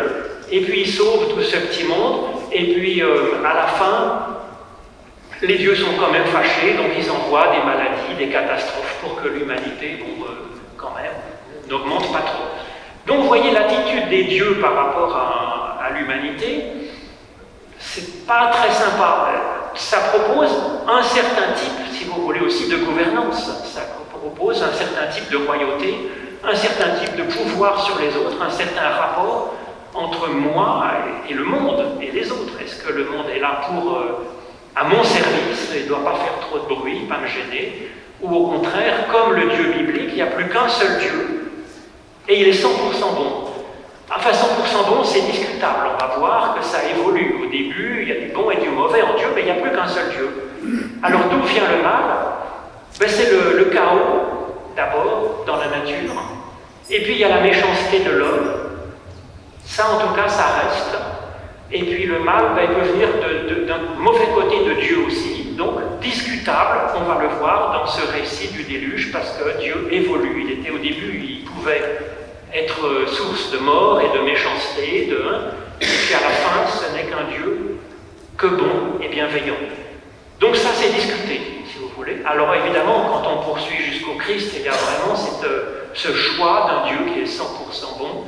et 0.52 0.62
puis 0.62 0.82
il 0.82 0.88
sauve 0.88 1.34
tout 1.34 1.42
ce 1.42 1.58
petit 1.58 1.86
monde, 1.86 2.28
et 2.52 2.74
puis 2.74 3.02
à 3.02 3.54
la 3.56 3.68
fin, 3.68 4.29
les 5.42 5.58
dieux 5.58 5.76
sont 5.76 5.94
quand 6.00 6.12
même 6.12 6.26
fâchés, 6.26 6.74
donc 6.74 6.88
ils 6.98 7.10
envoient 7.10 7.48
des 7.48 7.64
maladies, 7.64 8.16
des 8.18 8.30
catastrophes 8.30 8.98
pour 9.02 9.22
que 9.22 9.30
l'humanité, 9.30 10.00
bon, 10.00 10.26
quand 10.78 10.94
même, 10.96 11.14
n'augmente 11.70 12.12
pas 12.12 12.22
trop. 12.22 12.44
Donc 13.08 13.22
vous 13.22 13.28
voyez 13.28 13.52
l'attitude 13.52 14.10
des 14.10 14.26
dieux 14.26 14.58
par 14.62 14.76
rapport 14.76 15.16
à, 15.16 15.90
l'humanité, 15.98 16.66
c'est 17.80 18.28
pas 18.28 18.52
très 18.54 18.70
sympa. 18.70 19.30
Ça 19.74 19.98
propose 20.14 20.52
un 20.88 21.02
certain 21.02 21.54
type, 21.54 21.92
si 21.92 22.04
vous 22.06 22.22
voulez 22.22 22.42
aussi, 22.42 22.70
de 22.70 22.78
gouvernance. 22.78 23.50
Ça 23.66 23.82
propose 24.12 24.62
un 24.62 24.72
certain 24.72 25.08
type 25.08 25.32
de 25.32 25.38
royauté, 25.38 26.12
un 26.44 26.54
certain 26.54 26.92
type 27.00 27.16
de 27.16 27.24
pouvoir 27.24 27.84
sur 27.84 27.98
les 27.98 28.16
autres, 28.16 28.40
un 28.40 28.52
certain 28.52 28.90
rapport 28.90 29.56
entre 29.96 30.30
moi 30.30 30.86
et 31.28 31.34
le 31.34 31.44
monde 31.44 31.98
et 32.02 32.12
les 32.12 32.32
autres. 32.32 32.62
Est-ce 32.62 32.84
que 32.84 32.94
le 32.94 33.06
monde 33.06 33.26
est 33.36 33.40
là 33.40 33.62
pour 33.68 33.96
euh, 33.96 34.39
à 34.80 34.86
mon 34.86 35.04
service 35.04 35.76
et 35.76 35.84
ne 35.84 35.88
doit 35.90 36.06
pas 36.06 36.16
faire 36.16 36.40
trop 36.40 36.60
de 36.60 36.74
bruit, 36.74 37.02
pas 37.10 37.18
me 37.18 37.28
gêner, 37.28 37.90
ou 38.22 38.34
au 38.34 38.48
contraire, 38.48 39.08
comme 39.12 39.36
le 39.36 39.50
Dieu 39.50 39.74
biblique, 39.74 40.10
il 40.10 40.16
n'y 40.16 40.22
a 40.22 40.28
plus 40.28 40.48
qu'un 40.48 40.70
seul 40.70 41.00
Dieu, 41.00 41.52
et 42.30 42.40
il 42.40 42.48
est 42.48 42.64
100% 42.64 42.66
bon. 43.14 43.50
Enfin, 44.10 44.32
100% 44.32 44.90
bon, 44.90 45.04
c'est 45.04 45.22
discutable. 45.22 45.90
On 45.94 45.98
va 45.98 46.16
voir 46.18 46.56
que 46.58 46.64
ça 46.64 46.80
évolue. 46.84 47.44
Au 47.44 47.50
début, 47.50 48.00
il 48.02 48.08
y 48.08 48.12
a 48.12 48.22
du 48.22 48.32
bon 48.34 48.50
et 48.52 48.58
du 48.58 48.70
mauvais 48.70 49.02
en 49.02 49.16
Dieu, 49.18 49.28
mais 49.36 49.42
il 49.42 49.46
n'y 49.46 49.52
a 49.52 49.62
plus 49.62 49.72
qu'un 49.72 49.88
seul 49.88 50.10
Dieu. 50.10 50.30
Alors 51.04 51.22
d'où 51.30 51.42
vient 51.44 51.70
le 51.76 51.84
mal? 51.84 52.04
Ben, 53.00 53.08
C'est 53.08 53.32
le, 53.32 53.66
chaos, 53.66 54.56
d'abord, 54.76 55.44
dans 55.46 55.58
la 55.58 55.68
nature. 55.68 56.14
Et 56.90 57.02
puis 57.02 57.14
il 57.14 57.20
y 57.20 57.24
a 57.24 57.30
la 57.30 57.42
méchanceté 57.42 58.00
de 58.00 58.12
l'homme. 58.12 58.52
Ça, 59.66 59.86
en 59.92 60.00
tout 60.00 60.14
cas, 60.16 60.28
ça 60.28 60.46
reste. 60.64 60.98
Et 61.72 61.84
puis 61.84 62.06
le 62.06 62.20
mal, 62.20 62.46
il 62.62 62.68
peut 62.76 62.82
venir 62.82 63.08
d'un 63.68 63.80
mauvais 64.00 64.28
côté 64.34 64.64
de 64.66 64.74
Dieu 64.82 65.06
aussi. 65.06 65.54
Donc, 65.58 66.00
discutable, 66.02 66.80
on 66.96 67.02
va 67.02 67.22
le 67.22 67.30
voir 67.40 67.74
dans 67.74 67.86
ce 67.86 68.02
récit 68.12 68.48
du 68.48 68.64
déluge, 68.64 69.12
parce 69.12 69.38
que 69.38 69.60
Dieu 69.62 69.88
évolue. 69.92 70.46
Il 70.46 70.60
était 70.60 70.72
au 70.72 70.78
début, 70.78 71.22
il 71.24 71.44
pouvait 71.44 71.84
être 72.54 73.08
source 73.08 73.52
de 73.52 73.60
mort 73.60 74.02
et 74.02 74.18
de 74.18 74.24
méchanceté, 74.24 75.08
de 75.08 75.24
et 75.82 75.86
puis 75.86 76.14
à 76.14 76.22
la 76.22 76.30
fin, 76.30 76.68
ce 76.68 76.94
n'est 76.94 77.04
qu'un 77.04 77.30
Dieu 77.32 77.78
que 78.38 78.48
bon 78.48 79.00
et 79.02 79.08
bienveillant. 79.08 79.56
Donc 80.40 80.56
ça, 80.56 80.70
c'est 80.74 80.94
discuté, 80.94 81.40
si 81.72 81.78
vous 81.78 81.90
voulez. 81.96 82.18
Alors 82.26 82.54
évidemment, 82.56 83.10
quand 83.12 83.30
on 83.32 83.44
poursuit 83.44 83.82
jusqu'au 83.84 84.16
Christ, 84.16 84.56
il 84.58 84.64
y 84.66 84.68
a 84.68 84.72
vraiment 84.72 85.16
ce 85.16 86.14
choix 86.14 86.68
d'un 86.70 86.88
Dieu 86.90 87.14
qui 87.14 87.20
est 87.22 87.26
100% 87.26 87.98
bon, 87.98 88.26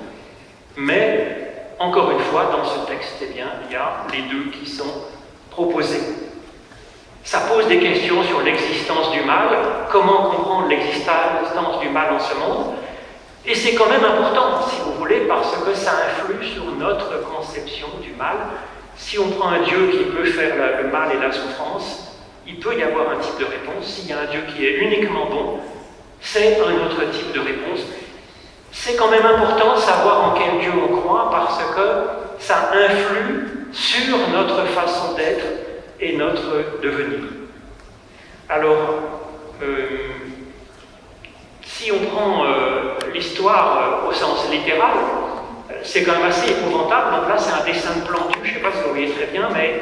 mais 0.78 1.51
encore 1.82 2.12
une 2.12 2.20
fois, 2.20 2.46
dans 2.52 2.64
ce 2.64 2.86
texte, 2.88 3.16
eh 3.22 3.34
bien, 3.34 3.48
il 3.68 3.74
y 3.74 3.76
a 3.76 4.06
les 4.12 4.22
deux 4.30 4.52
qui 4.52 4.70
sont 4.70 4.94
proposés. 5.50 6.02
Ça 7.24 7.42
pose 7.42 7.68
des 7.68 7.80
questions 7.80 8.24
sur 8.24 8.42
l'existence 8.42 9.12
du 9.12 9.22
mal, 9.22 9.50
comment 9.92 10.30
comprendre 10.30 10.68
l'existence 10.68 11.80
du 11.82 11.90
mal 11.90 12.14
en 12.14 12.20
ce 12.20 12.36
monde, 12.36 12.76
et 13.46 13.56
c'est 13.56 13.74
quand 13.74 13.90
même 13.90 14.04
important, 14.04 14.62
si 14.70 14.80
vous 14.86 14.94
voulez, 14.94 15.22
parce 15.22 15.56
que 15.58 15.74
ça 15.74 15.94
influe 16.08 16.46
sur 16.46 16.64
notre 16.78 17.24
conception 17.24 17.88
du 18.02 18.12
mal. 18.12 18.38
Si 18.96 19.18
on 19.18 19.30
prend 19.32 19.50
un 19.50 19.64
Dieu 19.64 19.90
qui 19.92 20.04
peut 20.12 20.26
faire 20.26 20.56
le 20.84 20.90
mal 20.90 21.10
et 21.16 21.20
la 21.20 21.32
souffrance, 21.32 22.20
il 22.46 22.60
peut 22.60 22.78
y 22.78 22.84
avoir 22.84 23.10
un 23.10 23.18
type 23.18 23.40
de 23.40 23.46
réponse. 23.46 23.86
S'il 23.86 24.10
y 24.10 24.14
a 24.14 24.20
un 24.20 24.26
Dieu 24.26 24.42
qui 24.54 24.66
est 24.66 24.78
uniquement 24.78 25.26
bon, 25.26 25.60
c'est 26.20 26.60
un 26.60 26.86
autre 26.86 27.10
type 27.12 27.32
de 27.34 27.40
réponse. 27.40 27.80
C'est 28.72 28.96
quand 28.96 29.12
même 29.12 29.26
important 29.26 29.76
de 29.76 29.80
savoir 29.80 30.32
en 30.32 30.34
quel 30.34 30.60
Dieu 30.62 30.72
on 30.82 30.98
croit 30.98 31.30
parce 31.30 31.62
que 31.76 32.40
ça 32.40 32.72
influe 32.74 33.68
sur 33.72 34.18
notre 34.30 34.66
façon 34.68 35.14
d'être 35.16 35.46
et 36.00 36.16
notre 36.16 36.82
devenir. 36.82 37.20
Alors, 38.50 38.78
euh, 39.62 39.86
si 41.64 41.92
on 41.92 42.06
prend 42.10 42.44
euh, 42.44 42.96
l'histoire 43.14 44.04
euh, 44.06 44.10
au 44.10 44.14
sens 44.14 44.50
littéral, 44.50 44.98
c'est 45.84 46.04
quand 46.04 46.14
même 46.14 46.28
assez 46.28 46.52
épouvantable. 46.52 47.16
Donc 47.16 47.30
là, 47.30 47.38
c'est 47.38 47.52
un 47.52 47.66
dessin 47.66 48.00
de 48.00 48.08
plantu, 48.08 48.40
je 48.44 48.50
ne 48.50 48.54
sais 48.56 48.60
pas 48.62 48.72
si 48.72 48.84
vous 48.84 48.90
voyez 48.90 49.12
très 49.12 49.28
bien, 49.28 49.50
mais 49.54 49.82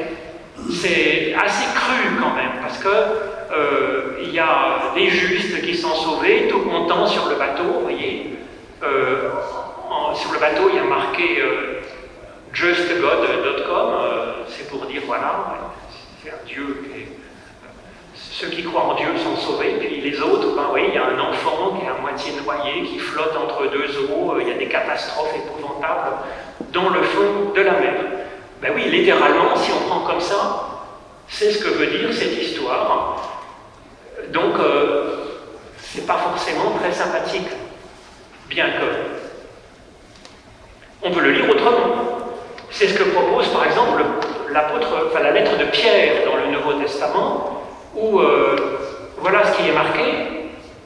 c'est 0.71 1.33
assez 1.33 1.65
cru 1.73 2.19
quand 2.21 2.35
même, 2.35 2.61
parce 2.61 2.77
que 2.79 2.89
il 4.21 4.35
y 4.35 4.39
a 4.39 4.91
des 4.93 5.09
justes 5.09 5.61
qui 5.61 5.75
sont 5.75 5.95
sauvés, 5.95 6.47
tout 6.47 6.59
contents 6.59 7.07
sur 7.07 7.27
le 7.29 7.35
bateau, 7.35 7.63
vous 7.63 7.81
voyez. 7.81 8.37
Sur 8.81 10.33
le 10.33 10.39
bateau, 10.39 10.69
il 10.69 10.75
y 10.75 10.79
a 10.79 10.83
marqué 10.83 11.43
justgod.com, 12.53 13.93
c'est 14.47 14.69
pour 14.69 14.85
dire 14.85 15.01
voilà, 15.05 15.61
c'est 16.23 16.31
un 16.31 16.45
Dieu 16.45 16.89
ceux 18.39 18.47
qui 18.47 18.63
croient 18.63 18.85
en 18.85 18.95
Dieu 18.95 19.07
sont 19.21 19.35
sauvés, 19.35 19.75
puis 19.79 19.99
les 19.99 20.21
autres, 20.21 20.55
ben 20.55 20.67
oui, 20.73 20.83
il 20.87 20.93
y 20.93 20.97
a 20.97 21.07
un 21.07 21.19
enfant 21.19 21.77
qui 21.77 21.85
est 21.85 21.89
à 21.89 21.99
moitié 21.99 22.31
noyé, 22.41 22.83
qui 22.83 22.97
flotte 22.97 23.35
entre 23.35 23.69
deux 23.69 23.99
eaux, 23.99 24.37
il 24.39 24.47
y 24.47 24.51
a 24.51 24.53
des 24.53 24.69
catastrophes 24.69 25.35
épouvantables 25.35 26.15
dans 26.71 26.87
le 26.87 27.03
fond 27.03 27.51
de 27.53 27.61
la 27.61 27.73
mer. 27.73 27.95
Ben 28.61 28.71
oui, 28.73 28.83
littéralement, 28.85 29.57
si 29.57 29.71
on 29.73 29.89
prend 29.89 30.01
comme 30.01 30.21
ça, 30.21 30.85
c'est 31.27 31.51
ce 31.51 31.61
que 31.61 31.69
veut 31.69 31.87
dire 31.87 32.13
cette 32.13 32.41
histoire. 32.41 33.17
Donc, 34.29 34.57
euh, 34.57 35.39
c'est 35.77 36.07
pas 36.07 36.17
forcément 36.17 36.71
très 36.79 36.93
sympathique, 36.93 37.49
bien 38.49 38.65
que. 38.65 38.85
On 41.01 41.11
peut 41.11 41.21
le 41.21 41.31
lire 41.31 41.49
autrement. 41.49 41.95
C'est 42.71 42.87
ce 42.87 42.97
que 42.97 43.03
propose 43.03 43.47
par 43.49 43.65
exemple 43.65 44.03
l'apôtre, 44.51 44.87
enfin, 45.07 45.23
la 45.23 45.31
lettre 45.31 45.57
de 45.57 45.65
Pierre 45.65 46.25
dans 46.25 46.35
le 46.35 46.51
Nouveau 46.57 46.73
Testament, 46.81 47.63
où 47.95 48.19
euh, 48.19 48.79
voilà 49.17 49.45
ce 49.45 49.57
qui 49.57 49.69
est 49.69 49.73
marqué. 49.73 50.03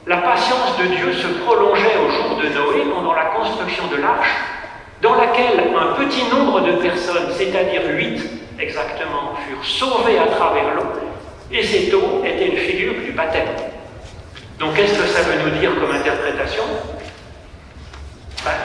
La 0.06 0.18
patience 0.18 0.76
de 0.78 0.84
Dieu 0.84 1.12
se 1.14 1.26
prolongeait 1.44 1.96
au 1.96 2.10
jour 2.10 2.36
de 2.36 2.48
Noé 2.48 2.84
pendant 2.94 3.14
la 3.14 3.24
construction 3.24 3.84
de 3.86 3.96
l'arche, 4.02 4.28
dans 5.00 5.14
laquelle 5.14 5.72
un 5.76 5.94
petit 5.94 6.24
nombre 6.24 6.60
de 6.60 6.72
personnes, 6.72 7.32
c'est-à-dire 7.32 7.82
huit 7.88 8.20
exactement, 8.60 9.34
furent 9.48 9.64
sauvées 9.64 10.18
à 10.18 10.26
travers 10.26 10.74
l'eau, 10.74 10.92
et 11.50 11.62
cette 11.62 11.92
eau 11.94 12.22
était 12.24 12.48
une 12.48 12.58
figure 12.58 12.94
du 13.02 13.12
baptême. 13.12 13.48
Donc 14.58 14.74
qu'est-ce 14.74 14.98
que 14.98 15.06
ça 15.06 15.22
veut 15.22 15.42
nous 15.42 15.58
dire 15.58 15.70
comme 15.80 15.90
interprétation 15.90 16.64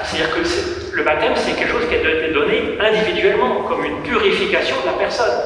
C'est-à-dire 0.04 0.36
que 0.36 0.96
le 0.96 1.04
baptême, 1.04 1.34
c'est 1.36 1.54
quelque 1.54 1.72
chose 1.72 1.88
qui 1.88 1.96
est 1.96 2.34
donné 2.34 2.78
individuellement, 2.80 3.63
comme 3.68 3.86
une 3.86 4.02
purification 4.02 4.76
de 4.82 4.88
la 4.88 4.94
personne. 4.94 5.39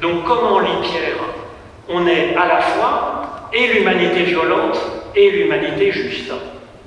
Donc 0.00 0.24
comment 0.24 0.60
lit 0.60 0.80
Pierre 0.82 1.16
on 1.88 2.06
est 2.06 2.34
à 2.36 2.46
la 2.46 2.60
fois 2.60 3.48
et 3.52 3.66
l'humanité 3.66 4.22
violente 4.22 4.78
et 5.14 5.30
l'humanité 5.30 5.92
juste, 5.92 6.32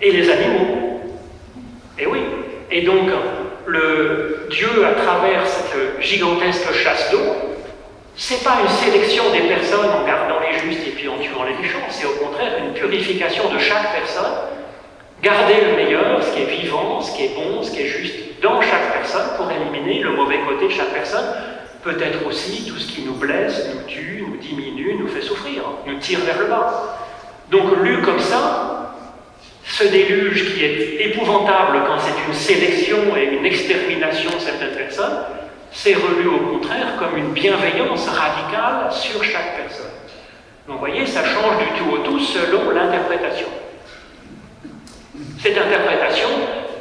et 0.02 0.12
les 0.12 0.30
animaux. 0.30 1.02
Et 2.72 2.82
donc, 2.82 3.10
le 3.68 4.48
Dieu, 4.50 4.86
à 4.86 5.00
travers 5.02 5.46
cette 5.48 6.02
gigantesque 6.02 6.74
chasse 6.74 7.12
d'eau, 7.12 7.36
c'est 8.16 8.44
pas 8.44 8.58
une 8.62 8.70
sélection 8.70 9.24
des 9.32 9.48
personnes 9.48 9.90
en 9.90 10.06
gardant 10.06 10.40
les 10.40 10.58
justes 10.60 10.88
et 10.88 10.92
puis 10.92 11.08
en 11.08 11.18
tuant 11.18 11.44
les 11.44 11.62
méchants, 11.62 11.80
c'est 11.90 12.06
au 12.06 12.26
contraire 12.26 12.54
une 12.66 12.74
purification 12.74 13.50
de 13.54 13.60
chaque 13.60 13.94
personne. 13.94 14.34
Garder 15.26 15.56
le 15.72 15.76
meilleur, 15.76 16.24
ce 16.24 16.32
qui 16.34 16.44
est 16.44 16.62
vivant, 16.62 17.02
ce 17.02 17.18
qui 17.18 17.24
est 17.24 17.34
bon, 17.34 17.64
ce 17.64 17.72
qui 17.72 17.82
est 17.82 17.88
juste 17.88 18.14
dans 18.44 18.62
chaque 18.62 18.94
personne 18.94 19.26
pour 19.36 19.50
éliminer 19.52 20.04
le 20.04 20.12
mauvais 20.12 20.38
côté 20.48 20.68
de 20.68 20.72
chaque 20.72 20.94
personne. 20.94 21.26
Peut-être 21.82 22.28
aussi 22.28 22.64
tout 22.68 22.78
ce 22.78 22.94
qui 22.94 23.02
nous 23.02 23.16
blesse, 23.16 23.68
nous 23.74 23.82
tue, 23.88 24.24
nous 24.28 24.38
diminue, 24.38 24.96
nous 25.00 25.08
fait 25.08 25.24
souffrir, 25.24 25.64
nous 25.88 25.98
tire 25.98 26.20
vers 26.20 26.38
le 26.38 26.46
bas. 26.46 27.00
Donc 27.50 27.76
lu 27.82 28.04
comme 28.04 28.20
ça, 28.20 28.94
ce 29.64 29.86
déluge 29.86 30.54
qui 30.54 30.64
est 30.64 31.08
épouvantable 31.08 31.82
quand 31.88 31.98
c'est 31.98 32.28
une 32.28 32.36
sélection 32.36 33.18
et 33.18 33.36
une 33.36 33.48
extermination 33.48 34.30
de 34.30 34.40
certaines 34.40 34.76
personnes, 34.76 35.24
c'est 35.72 35.96
relu 35.96 36.28
au 36.28 36.54
contraire 36.54 36.98
comme 37.00 37.18
une 37.18 37.34
bienveillance 37.34 38.08
radicale 38.08 38.92
sur 38.92 39.24
chaque 39.24 39.58
personne. 39.58 39.86
Donc 40.68 40.76
vous 40.76 40.86
voyez, 40.86 41.08
ça 41.08 41.24
change 41.24 41.58
du 41.58 41.80
tout 41.80 41.96
au 41.96 41.98
tout 41.98 42.20
selon 42.20 42.70
l'interprétation. 42.70 43.48
Cette 45.42 45.58
interprétation, 45.58 46.30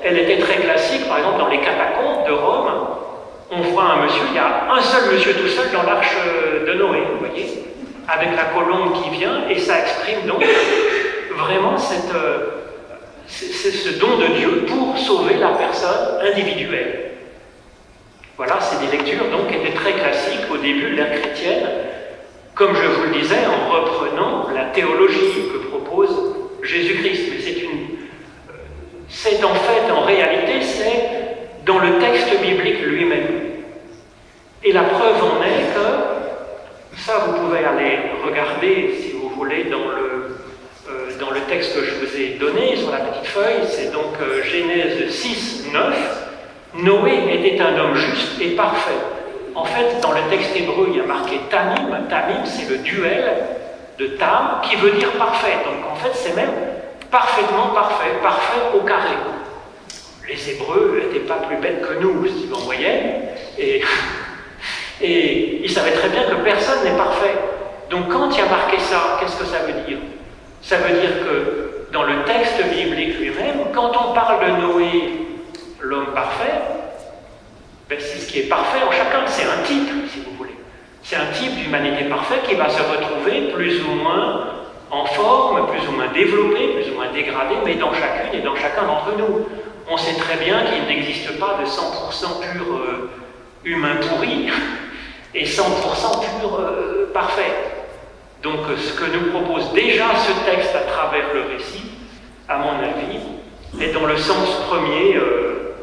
elle 0.02 0.18
était 0.18 0.38
très 0.38 0.56
classique, 0.56 1.06
par 1.08 1.18
exemple 1.18 1.38
dans 1.38 1.48
les 1.48 1.60
catacombes 1.60 2.26
de 2.26 2.32
Rome, 2.32 2.70
on 3.50 3.60
voit 3.60 3.84
un 3.84 4.04
monsieur, 4.04 4.22
il 4.30 4.34
y 4.34 4.38
a 4.38 4.72
un 4.72 4.80
seul 4.80 5.12
monsieur 5.12 5.34
tout 5.34 5.48
seul 5.48 5.70
dans 5.72 5.82
l'arche 5.82 6.16
de 6.66 6.72
Noé, 6.74 7.02
vous 7.12 7.26
voyez, 7.26 7.46
avec 8.08 8.30
la 8.36 8.44
colombe 8.44 9.02
qui 9.02 9.10
vient, 9.10 9.48
et 9.48 9.58
ça 9.58 9.80
exprime 9.80 10.26
donc 10.26 10.44
vraiment 11.36 11.74
euh, 11.74 12.46
ce 13.28 13.98
don 13.98 14.18
de 14.18 14.26
Dieu 14.38 14.64
pour 14.66 14.98
sauver 14.98 15.34
la 15.34 15.50
personne 15.50 16.20
individuelle. 16.22 17.12
Voilà, 18.36 18.58
c'est 18.60 18.84
des 18.84 18.96
lectures 18.96 19.30
donc 19.30 19.48
qui 19.48 19.54
étaient 19.54 19.74
très 19.74 19.92
classiques 19.92 20.50
au 20.52 20.56
début 20.56 20.90
de 20.90 20.96
l'ère 20.96 21.20
chrétienne, 21.20 21.68
comme 22.54 22.74
je 22.74 22.88
vous 22.88 23.04
le 23.04 23.20
disais, 23.20 23.46
en 23.46 23.72
reprenant 23.72 24.48
la 24.54 24.66
théologie 24.66 25.50
que 25.52 25.68
propose 25.68 26.34
Jésus-Christ. 26.62 27.43
C'est 29.16 29.42
en 29.44 29.54
fait, 29.54 29.90
en 29.90 30.02
réalité, 30.02 30.60
c'est 30.60 31.64
dans 31.64 31.78
le 31.78 31.98
texte 31.98 32.40
biblique 32.42 32.82
lui-même. 32.82 33.28
Et 34.62 34.72
la 34.72 34.82
preuve 34.82 35.22
en 35.22 35.42
est 35.42 35.72
que, 35.72 36.98
ça 37.00 37.24
vous 37.26 37.44
pouvez 37.44 37.64
aller 37.64 37.98
regarder 38.26 38.94
si 39.00 39.12
vous 39.12 39.30
voulez 39.30 39.64
dans 39.64 39.86
le, 39.88 40.36
euh, 40.90 41.18
dans 41.20 41.30
le 41.30 41.40
texte 41.42 41.74
que 41.74 41.84
je 41.84 41.94
vous 41.94 42.16
ai 42.16 42.38
donné 42.40 42.76
sur 42.76 42.90
la 42.90 42.98
petite 42.98 43.26
feuille, 43.26 43.62
c'est 43.68 43.92
donc 43.92 44.14
euh, 44.20 44.42
Genèse 44.42 45.10
6, 45.10 45.68
9. 45.72 46.30
Noé 46.74 47.12
était 47.32 47.60
un 47.62 47.78
homme 47.78 47.94
juste 47.94 48.40
et 48.40 48.50
parfait. 48.56 48.98
En 49.54 49.64
fait, 49.64 50.00
dans 50.02 50.12
le 50.12 50.28
texte 50.28 50.56
hébreu, 50.56 50.88
il 50.90 50.96
y 50.96 51.00
a 51.00 51.04
marqué 51.04 51.38
Tamim. 51.48 52.08
Tamim, 52.10 52.44
c'est 52.44 52.68
le 52.68 52.78
duel 52.78 53.32
de 53.96 54.06
Tam, 54.18 54.60
qui 54.64 54.74
veut 54.76 54.90
dire 54.90 55.12
parfait. 55.12 55.58
Donc 55.64 55.92
en 55.92 55.94
fait, 55.94 56.10
c'est 56.14 56.34
même 56.34 56.50
parfaitement 57.14 57.68
parfait, 57.68 58.10
parfait 58.20 58.60
au 58.74 58.80
carré. 58.80 59.14
Les 60.28 60.50
Hébreux 60.50 61.00
n'étaient 61.00 61.26
pas 61.26 61.36
plus 61.46 61.58
bêtes 61.58 61.80
que 61.80 62.02
nous, 62.02 62.26
si 62.26 62.48
vous 62.48 62.58
voyez, 62.58 62.90
et, 63.56 63.84
et 65.00 65.60
ils 65.62 65.70
savaient 65.70 65.92
très 65.92 66.08
bien 66.08 66.24
que 66.24 66.34
personne 66.42 66.82
n'est 66.82 66.96
parfait. 66.96 67.36
Donc 67.88 68.08
quand 68.08 68.30
il 68.30 68.38
y 68.38 68.40
a 68.40 68.46
marqué 68.46 68.80
ça, 68.80 69.18
qu'est-ce 69.20 69.36
que 69.36 69.44
ça 69.44 69.58
veut 69.58 69.80
dire? 69.86 69.98
Ça 70.60 70.78
veut 70.78 70.98
dire 70.98 71.10
que 71.24 71.92
dans 71.92 72.02
le 72.02 72.24
texte 72.24 72.60
biblique 72.68 73.20
lui-même, 73.20 73.60
quand 73.72 73.92
on 73.92 74.12
parle 74.12 74.44
de 74.44 74.50
Noé 74.62 75.12
l'homme 75.80 76.12
parfait, 76.14 76.62
ben, 77.88 77.98
c'est 78.00 78.18
ce 78.18 78.26
qui 78.26 78.40
est 78.40 78.48
parfait 78.48 78.80
en 78.84 78.90
chacun, 78.90 79.24
c'est 79.26 79.44
un 79.44 79.62
type, 79.62 79.88
si 80.12 80.18
vous 80.18 80.36
voulez. 80.36 80.56
C'est 81.04 81.16
un 81.16 81.26
type 81.26 81.54
d'humanité 81.54 82.04
parfaite 82.04 82.42
qui 82.48 82.56
va 82.56 82.68
se 82.68 82.82
retrouver 82.82 83.52
plus 83.52 83.84
ou 83.84 83.92
moins 84.02 84.63
en 84.94 85.06
forme, 85.06 85.66
plus 85.70 85.86
ou 85.88 85.92
moins 85.92 86.08
développé, 86.08 86.68
plus 86.74 86.90
ou 86.90 86.94
moins 86.94 87.10
dégradé, 87.12 87.56
mais 87.64 87.74
dans 87.74 87.92
chacune 87.92 88.38
et 88.38 88.42
dans 88.42 88.54
chacun 88.54 88.84
d'entre 88.84 89.16
nous. 89.18 89.46
On 89.90 89.96
sait 89.96 90.14
très 90.14 90.36
bien 90.36 90.62
qu'il 90.64 90.84
n'existe 90.86 91.38
pas 91.38 91.58
de 91.60 91.66
100% 91.66 92.40
pur 92.40 92.74
euh, 92.74 93.10
humain 93.64 93.96
pourri 93.96 94.48
et 95.34 95.44
100% 95.44 95.60
pur 96.40 96.58
euh, 96.58 97.10
parfait. 97.12 97.52
Donc 98.42 98.60
ce 98.76 98.92
que 98.92 99.10
nous 99.10 99.30
propose 99.30 99.72
déjà 99.72 100.06
ce 100.16 100.50
texte 100.50 100.74
à 100.74 100.90
travers 100.90 101.34
le 101.34 101.54
récit, 101.54 101.90
à 102.48 102.58
mon 102.58 102.78
avis, 102.78 103.18
est 103.80 103.92
dans 103.92 104.06
le 104.06 104.16
sens 104.16 104.48
premier 104.68 105.16
euh, 105.16 105.74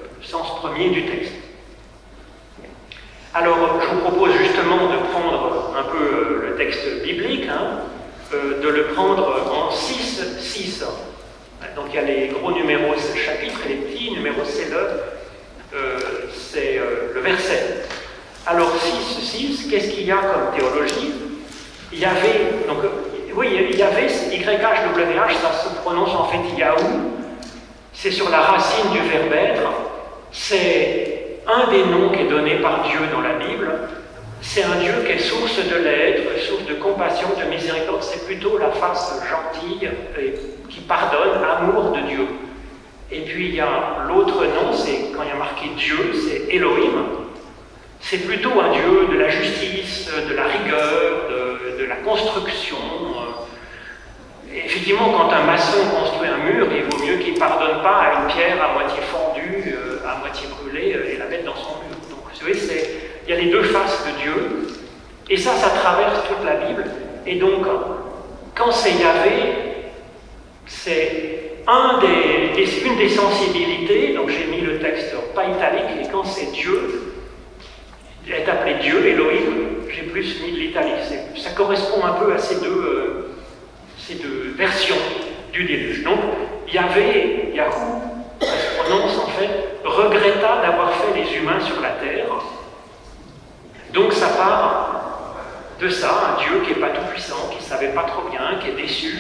du 0.92 1.06
texte. 1.06 1.34
Alors, 3.34 3.80
je 3.82 3.96
vous 3.96 4.02
propose 4.02 4.34
justement 4.38 4.88
de 4.88 4.98
prendre 5.12 5.74
un 5.78 5.84
peu 5.84 6.04
euh, 6.04 6.50
le 6.50 6.56
texte 6.58 7.02
biblique, 7.04 7.48
hein, 7.48 7.62
euh, 7.62 8.01
de 8.32 8.68
le 8.68 8.88
prendre 8.88 9.52
en 9.52 9.72
6, 9.72 10.22
6. 10.40 10.86
Donc, 11.76 11.86
il 11.90 11.96
y 11.96 12.00
a 12.00 12.02
les 12.02 12.28
gros 12.28 12.52
numéros, 12.52 12.94
c'est 12.98 13.18
le 13.18 13.24
chapitre, 13.24 13.60
et 13.66 13.70
les 13.70 13.76
petits 13.76 14.12
numéros, 14.12 14.44
c'est 14.46 14.70
le, 14.70 14.78
euh, 15.74 16.00
c'est 16.34 16.80
le 17.14 17.22
verset. 17.22 17.86
Alors, 18.46 18.72
6, 18.78 19.22
6, 19.22 19.68
qu'est-ce 19.70 19.90
qu'il 19.90 20.06
y 20.06 20.12
a 20.12 20.18
comme 20.18 20.58
théologie? 20.58 21.14
Il 21.94 22.00
y 22.00 22.06
avait, 22.06 22.66
donc, 22.68 22.80
oui, 23.36 23.48
il 23.70 23.78
y 23.78 23.84
avait 23.84 24.08
YHWH, 24.08 25.34
ça 25.42 25.54
se 25.54 25.76
prononce 25.82 26.14
en 26.16 26.26
fait 26.26 26.58
Yahou, 26.58 27.12
c'est 27.94 28.12
sur 28.12 28.30
la 28.30 28.42
racine 28.42 28.92
du 28.92 29.00
verbe 29.00 29.34
être, 29.34 29.72
c'est 30.32 31.40
un 31.48 31.70
des 31.70 31.84
noms 31.86 32.10
qui 32.10 32.22
est 32.22 32.30
donné 32.30 32.56
par 32.56 32.84
Dieu 32.84 33.00
dans 33.12 33.22
la 33.22 33.34
Bible. 33.34 33.70
C'est 34.42 34.64
un 34.64 34.76
Dieu 34.78 34.94
qui 35.06 35.12
est 35.14 35.20
source 35.20 35.58
de 35.58 35.76
l'être, 35.76 36.40
source 36.42 36.66
de 36.66 36.74
compassion, 36.74 37.28
de 37.40 37.50
miséricorde. 37.50 38.02
C'est 38.02 38.26
plutôt 38.26 38.58
la 38.58 38.72
face 38.72 39.22
gentille 39.30 39.90
qui 40.68 40.80
pardonne, 40.82 41.44
amour 41.44 41.92
de 41.92 42.02
Dieu. 42.02 42.28
Et 43.12 43.22
puis 43.22 43.50
il 43.50 43.56
y 43.56 43.60
a 43.60 44.06
l'autre 44.08 44.44
nom, 44.46 44.74
c'est 44.74 45.12
quand 45.16 45.24
il 45.24 45.30
y 45.30 45.32
a 45.32 45.36
marqué 45.36 45.70
Dieu, 45.78 46.14
c'est 46.14 46.54
Elohim. 46.54 47.06
C'est 48.00 48.26
plutôt 48.26 48.60
un 48.60 48.72
Dieu 48.72 49.08
de 49.12 49.18
la 49.18 49.30
justice, 49.30 50.10
de 50.28 50.34
la 50.34 50.46
rigueur, 50.46 51.30
de, 51.78 51.86
la 51.86 51.96
construction. 51.98 52.78
effectivement, 54.54 55.12
quand 55.12 55.34
un 55.34 55.44
maçon 55.44 55.80
construit 56.00 56.30
un 56.30 56.38
mur, 56.38 56.68
il 56.72 56.84
vaut 56.84 57.06
mieux 57.06 57.18
qu'il 57.18 57.34
ne 57.34 57.40
pardonne 57.40 57.82
pas 57.82 57.98
à 57.98 58.22
une 58.22 58.28
pierre 58.28 58.64
à 58.64 58.74
moitié 58.74 59.02
fondue 59.02 59.76
euh, 59.76 60.08
à 60.08 60.20
moitié 60.20 60.48
brûlée 60.48 60.94
euh, 60.96 61.14
et 61.14 61.18
la 61.18 61.26
mettre 61.26 61.46
dans 61.46 61.56
son 61.56 61.80
mur. 61.82 61.98
Donc 62.10 62.20
vous 62.32 62.40
savez, 62.40 62.54
il 63.32 63.38
y 63.38 63.40
a 63.40 63.44
les 63.44 63.50
deux 63.50 63.64
faces 63.64 64.06
de 64.06 64.22
Dieu, 64.22 64.68
et 65.30 65.38
ça, 65.38 65.52
ça 65.56 65.70
traverse 65.70 66.20
toute 66.28 66.46
la 66.46 66.56
Bible. 66.56 66.84
Et 67.26 67.36
donc, 67.36 67.66
quand 68.56 68.72
c'est 68.72 68.92
Yahvé, 68.92 69.54
c'est 70.66 71.54
une 72.86 72.98
des 72.98 73.10
sensibilités, 73.10 74.14
donc 74.16 74.30
j'ai 74.30 74.46
mis 74.48 74.60
le 74.60 74.80
texte 74.80 75.16
pas 75.34 75.46
italique, 75.46 76.04
et 76.04 76.12
quand 76.12 76.26
c'est 76.26 76.52
Dieu, 76.52 77.14
il 78.28 78.34
est 78.34 78.50
appelé 78.50 78.76
Dieu, 78.82 79.08
Elohim, 79.08 79.88
j'ai 79.90 80.04
plus 80.04 80.42
mis 80.42 80.52
de 80.52 80.58
l'italique. 80.58 80.96
Ça 81.38 81.52
correspond 81.52 82.06
un 82.06 82.14
peu 82.14 82.34
à 82.34 82.38
ces 82.38 82.60
deux, 82.60 82.68
euh, 82.68 83.36
ces 83.98 84.16
deux 84.16 84.54
versions 84.58 84.96
du 85.54 85.64
déluge. 85.64 86.04
Donc, 86.04 86.20
Yahvé, 86.72 87.54
Yahou, 87.56 88.02
ça 88.42 88.48
se 88.48 88.80
prononce 88.82 89.18
en 89.20 89.28
fait, 89.28 89.50
regretta 89.86 90.62
d'avoir 90.62 90.92
fait 90.96 91.18
les 91.18 91.38
humains 91.38 91.62
sur 91.62 91.80
la 91.80 91.92
terre. 91.92 92.26
Donc 93.94 94.14
ça 94.14 94.28
part 94.30 94.88
de 95.80 95.90
ça, 95.90 96.36
un 96.36 96.42
Dieu 96.42 96.62
qui 96.64 96.70
n'est 96.70 96.86
pas 96.86 96.90
tout 96.90 97.06
puissant, 97.12 97.50
qui 97.52 97.58
ne 97.58 97.70
savait 97.70 97.90
pas 97.90 98.04
trop 98.04 98.30
bien, 98.30 98.60
qui 98.62 98.70
est 98.70 98.82
déçu. 98.82 99.18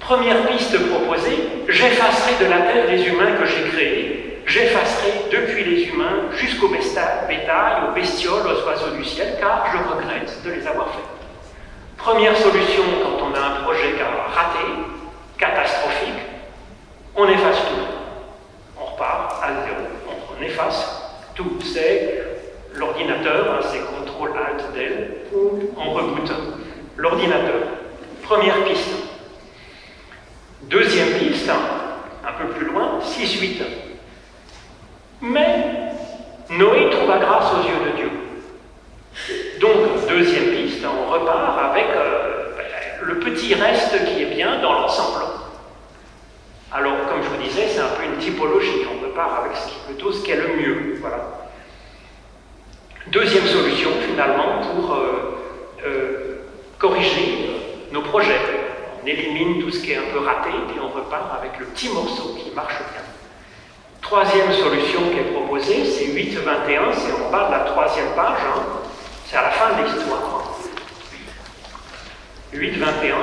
Première 0.00 0.46
piste 0.48 0.76
proposée, 0.88 1.48
j'effacerai 1.68 2.44
de 2.44 2.50
la 2.50 2.58
terre 2.60 2.86
les 2.88 3.02
humains 3.06 3.36
que 3.38 3.46
j'ai 3.46 3.68
créés, 3.70 4.42
j'effacerai 4.46 5.30
depuis 5.30 5.64
les 5.64 5.82
humains 5.84 6.30
jusqu'au 6.36 6.68
bétail, 6.68 7.88
aux 7.88 7.94
bestioles, 7.94 8.46
aux 8.46 8.66
oiseaux 8.66 8.96
du 8.96 9.04
ciel, 9.04 9.36
car 9.40 9.66
je 9.72 9.78
regrette 9.78 10.42
de 10.44 10.50
les 10.50 10.66
avoir 10.66 10.88
faits. 10.88 11.04
Première 11.96 12.36
solution 12.36 12.82
quand 13.02 13.26
on 13.26 13.34
a 13.34 13.40
un 13.40 13.62
projet 13.62 13.94
raté, 14.34 14.66
catastrophique, 15.38 16.20
on 17.16 17.28
efface 17.28 17.58
tout 17.68 17.94
on 18.80 18.84
repart 18.84 19.42
à 19.42 19.48
zéro. 19.64 19.76
On, 20.08 20.42
efface 20.42 21.02
tout. 21.34 21.58
C'est 21.62 22.33
l'ordinateur, 22.74 23.54
hein, 23.54 23.66
c'est 23.70 23.78
CTRL 23.78 24.36
ALT 24.36 24.74
DEL, 24.74 25.16
ou 25.32 25.70
on 25.76 25.90
reboot 25.92 26.30
l'ordinateur. 26.96 27.54
Première 28.22 28.64
piste. 28.64 28.90
Deuxième 30.62 31.18
piste, 31.18 31.50
un 31.50 32.32
peu 32.32 32.48
plus 32.54 32.66
loin, 32.66 32.98
6-8. 33.00 33.62
Mais 35.20 35.92
Noé 36.50 36.90
trouva 36.90 37.18
grâce 37.18 37.52
aux 37.52 37.68
yeux 37.68 37.90
de 37.90 37.96
Dieu. 37.96 38.10
Donc, 39.60 40.08
deuxième 40.08 40.50
piste, 40.50 40.84
on 40.84 41.12
repart 41.12 41.58
avec 41.70 41.86
euh, 41.94 42.50
le 43.02 43.18
petit 43.20 43.54
reste 43.54 44.04
qui 44.06 44.22
est 44.22 44.34
bien 44.34 44.60
dans 44.60 44.72
l'ensemble. 44.72 45.22
Alors, 46.72 46.94
comme 47.08 47.22
je 47.22 47.28
vous 47.28 47.42
disais, 47.42 47.66
disais, 47.66 47.74
c'est 47.74 47.80
un 47.80 47.88
peu 47.96 48.04
une 48.04 48.18
typologie. 48.18 48.86
On 48.90 49.06
repart 49.06 49.44
avec 49.44 49.56
ce 49.56 49.68
qui, 49.68 49.74
plutôt 49.86 50.12
ce 50.12 50.24
qui 50.24 50.32
est 50.32 50.36
le 50.36 50.56
mieux. 50.56 50.96
Voilà. 51.00 51.43
Deuxième 53.14 53.46
solution, 53.46 53.90
finalement, 54.10 54.60
pour 54.60 54.92
euh, 54.92 55.38
euh, 55.86 56.36
corriger 56.80 57.48
nos 57.92 58.02
projets. 58.02 58.40
On 59.00 59.06
élimine 59.06 59.62
tout 59.62 59.70
ce 59.70 59.78
qui 59.78 59.92
est 59.92 59.98
un 59.98 60.12
peu 60.12 60.18
raté, 60.18 60.48
et 60.48 60.72
puis 60.72 60.80
on 60.82 60.88
repart 60.88 61.32
avec 61.40 61.60
le 61.60 61.66
petit 61.66 61.90
morceau 61.90 62.34
qui 62.34 62.50
marche 62.50 62.74
bien. 62.74 63.02
Troisième 64.02 64.52
solution 64.52 64.98
qui 65.12 65.18
est 65.20 65.32
proposée, 65.32 65.84
c'est 65.84 66.06
8.21, 66.06 66.92
c'est 66.92 67.12
on 67.24 67.30
parle 67.30 67.52
de 67.52 67.58
la 67.58 67.70
troisième 67.70 68.08
page, 68.16 68.40
hein. 68.48 68.62
c'est 69.26 69.36
à 69.36 69.42
la 69.42 69.50
fin 69.50 69.80
de 69.80 69.84
l'histoire. 69.84 70.58
8.21. 72.52 73.14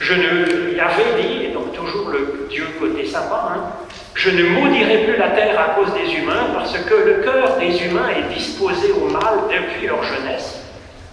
Je 0.00 0.12
ne, 0.12 0.72
il 0.72 0.80
avait 0.80 1.22
dit, 1.22 1.44
et 1.46 1.48
donc 1.52 1.72
toujours 1.72 2.10
le 2.10 2.46
Dieu 2.50 2.66
côté 2.78 3.06
sympa, 3.06 3.54
hein, 3.54 3.86
je 4.14 4.30
ne 4.30 4.42
maudirai 4.44 5.04
plus 5.04 5.16
la 5.16 5.30
terre 5.30 5.58
à 5.58 5.74
cause 5.74 5.92
des 5.94 6.12
humains, 6.14 6.48
parce 6.54 6.76
que 6.76 6.94
le 6.94 7.14
cœur 7.22 7.56
des 7.58 7.82
humains 7.84 8.08
est 8.10 8.34
disposé 8.34 8.92
au 8.92 9.08
mal 9.08 9.40
depuis 9.48 9.86
leur 9.86 10.02
jeunesse. 10.02 10.60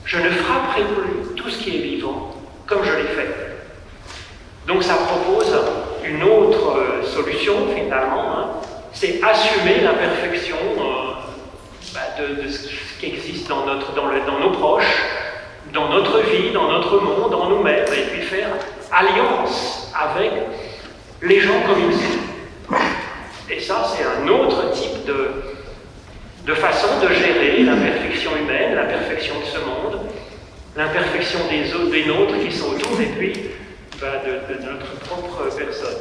Je 0.05 0.17
ne 0.17 0.29
frapperai 0.29 0.83
plus 0.83 1.35
tout 1.35 1.49
ce 1.49 1.57
qui 1.57 1.77
est 1.77 1.81
vivant 1.81 2.33
comme 2.65 2.83
je 2.83 2.91
l'ai 2.91 3.07
fait. 3.07 3.29
Donc 4.67 4.83
ça 4.83 4.95
propose 4.95 5.57
une 6.03 6.21
autre 6.23 6.77
euh, 6.77 7.03
solution 7.03 7.53
finalement, 7.73 8.37
hein. 8.37 8.45
c'est 8.91 9.21
assumer 9.23 9.81
l'imperfection 9.81 10.57
euh, 10.57 11.13
bah, 11.93 12.01
de, 12.19 12.49
ce 12.49 12.99
qui 12.99 13.05
existe 13.07 13.47
dans, 13.47 13.65
notre, 13.65 13.93
dans, 13.93 14.07
dans 14.25 14.39
nos 14.39 14.51
proches, 14.51 15.03
dans 15.73 15.89
notre 15.89 16.19
vie, 16.19 16.51
dans 16.51 16.69
notre 16.69 16.99
monde, 16.99 17.33
en 17.33 17.49
nous-mêmes, 17.49 17.85
et 17.85 18.01
puis 18.11 18.21
faire 18.21 18.49
alliance 18.91 19.93
avec 19.97 20.31
les 21.21 21.39
gens 21.39 21.61
comme 21.65 21.79
ils 21.89 21.95
sont. 21.95 22.26
Et 23.49 23.59
ça, 23.59 23.85
c'est 23.95 24.03
un 24.03 24.27
autre 24.27 24.71
type 24.71 25.05
de, 25.05 25.29
de 26.45 26.53
façon 26.53 26.99
de 27.01 27.13
gérer 27.13 27.63
l'imperfection 27.63 28.31
humaine, 28.35 28.75
l'imperfection 28.75 29.39
de 29.39 29.45
ce 29.45 29.57
monde, 29.59 30.01
l'imperfection 30.75 31.39
des 31.49 31.73
autres, 31.73 31.91
des 31.91 32.05
nôtres 32.05 32.39
qui 32.39 32.51
sont 32.51 32.71
autour, 32.71 32.99
et 32.99 33.05
puis 33.05 33.33
de, 33.33 34.53
de, 34.53 34.61
notre 34.65 34.91
propre 34.99 35.49
personne. 35.57 35.97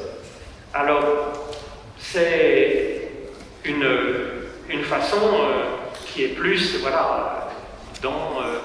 Alors, 0.75 1.05
c'est 1.99 3.09
une, 3.65 3.89
une 4.69 4.83
façon 4.83 5.17
euh, 5.17 5.63
qui 6.07 6.25
est 6.25 6.35
plus, 6.35 6.79
voilà, 6.81 7.49
dans 8.03 8.41
euh, 8.43 8.59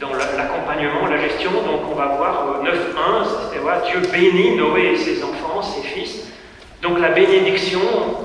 dans 0.00 0.14
l'accompagnement, 0.14 1.06
la 1.06 1.18
gestion. 1.18 1.52
Donc 1.52 1.82
on 1.90 1.94
va 1.94 2.06
voir 2.06 2.62
9.1, 2.64 2.66
euh, 2.66 3.24
c'est 3.52 3.58
voilà, 3.58 3.82
Dieu 3.82 4.00
bénit 4.10 4.56
Noé 4.56 4.92
et 4.92 4.96
ses 4.96 5.22
enfants, 5.22 5.62
ses 5.62 5.86
fils. 5.86 6.29
Donc 6.82 6.98
la 6.98 7.10
bénédiction 7.10 7.80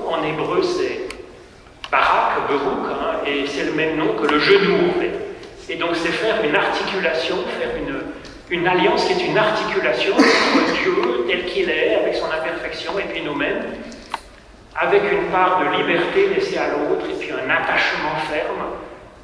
en 0.08 0.24
hébreu 0.24 0.62
c'est 0.62 1.08
barak, 1.90 2.48
berouk, 2.48 2.86
hein, 2.90 3.20
et 3.26 3.46
c'est 3.46 3.64
le 3.64 3.72
même 3.72 3.96
nom 3.96 4.14
que 4.14 4.26
le 4.26 4.38
genou 4.38 4.94
Et 5.68 5.76
donc 5.76 5.90
c'est 5.94 6.08
faire 6.08 6.42
une 6.42 6.56
articulation, 6.56 7.36
faire 7.58 7.76
une, 7.76 8.58
une 8.58 8.66
alliance 8.66 9.04
qui 9.04 9.12
est 9.12 9.26
une 9.26 9.36
articulation 9.36 10.14
entre 10.14 10.72
Dieu 10.82 11.26
tel 11.28 11.44
qu'il 11.44 11.68
est, 11.68 11.96
avec 11.96 12.14
son 12.14 12.26
imperfection, 12.26 12.98
et 12.98 13.02
puis 13.02 13.22
nous-mêmes, 13.22 13.62
avec 14.74 15.02
une 15.12 15.30
part 15.30 15.60
de 15.60 15.76
liberté 15.76 16.28
laissée 16.28 16.56
à 16.56 16.68
l'autre, 16.68 17.04
et 17.10 17.14
puis 17.18 17.30
un 17.32 17.50
attachement 17.50 18.16
ferme. 18.30 18.64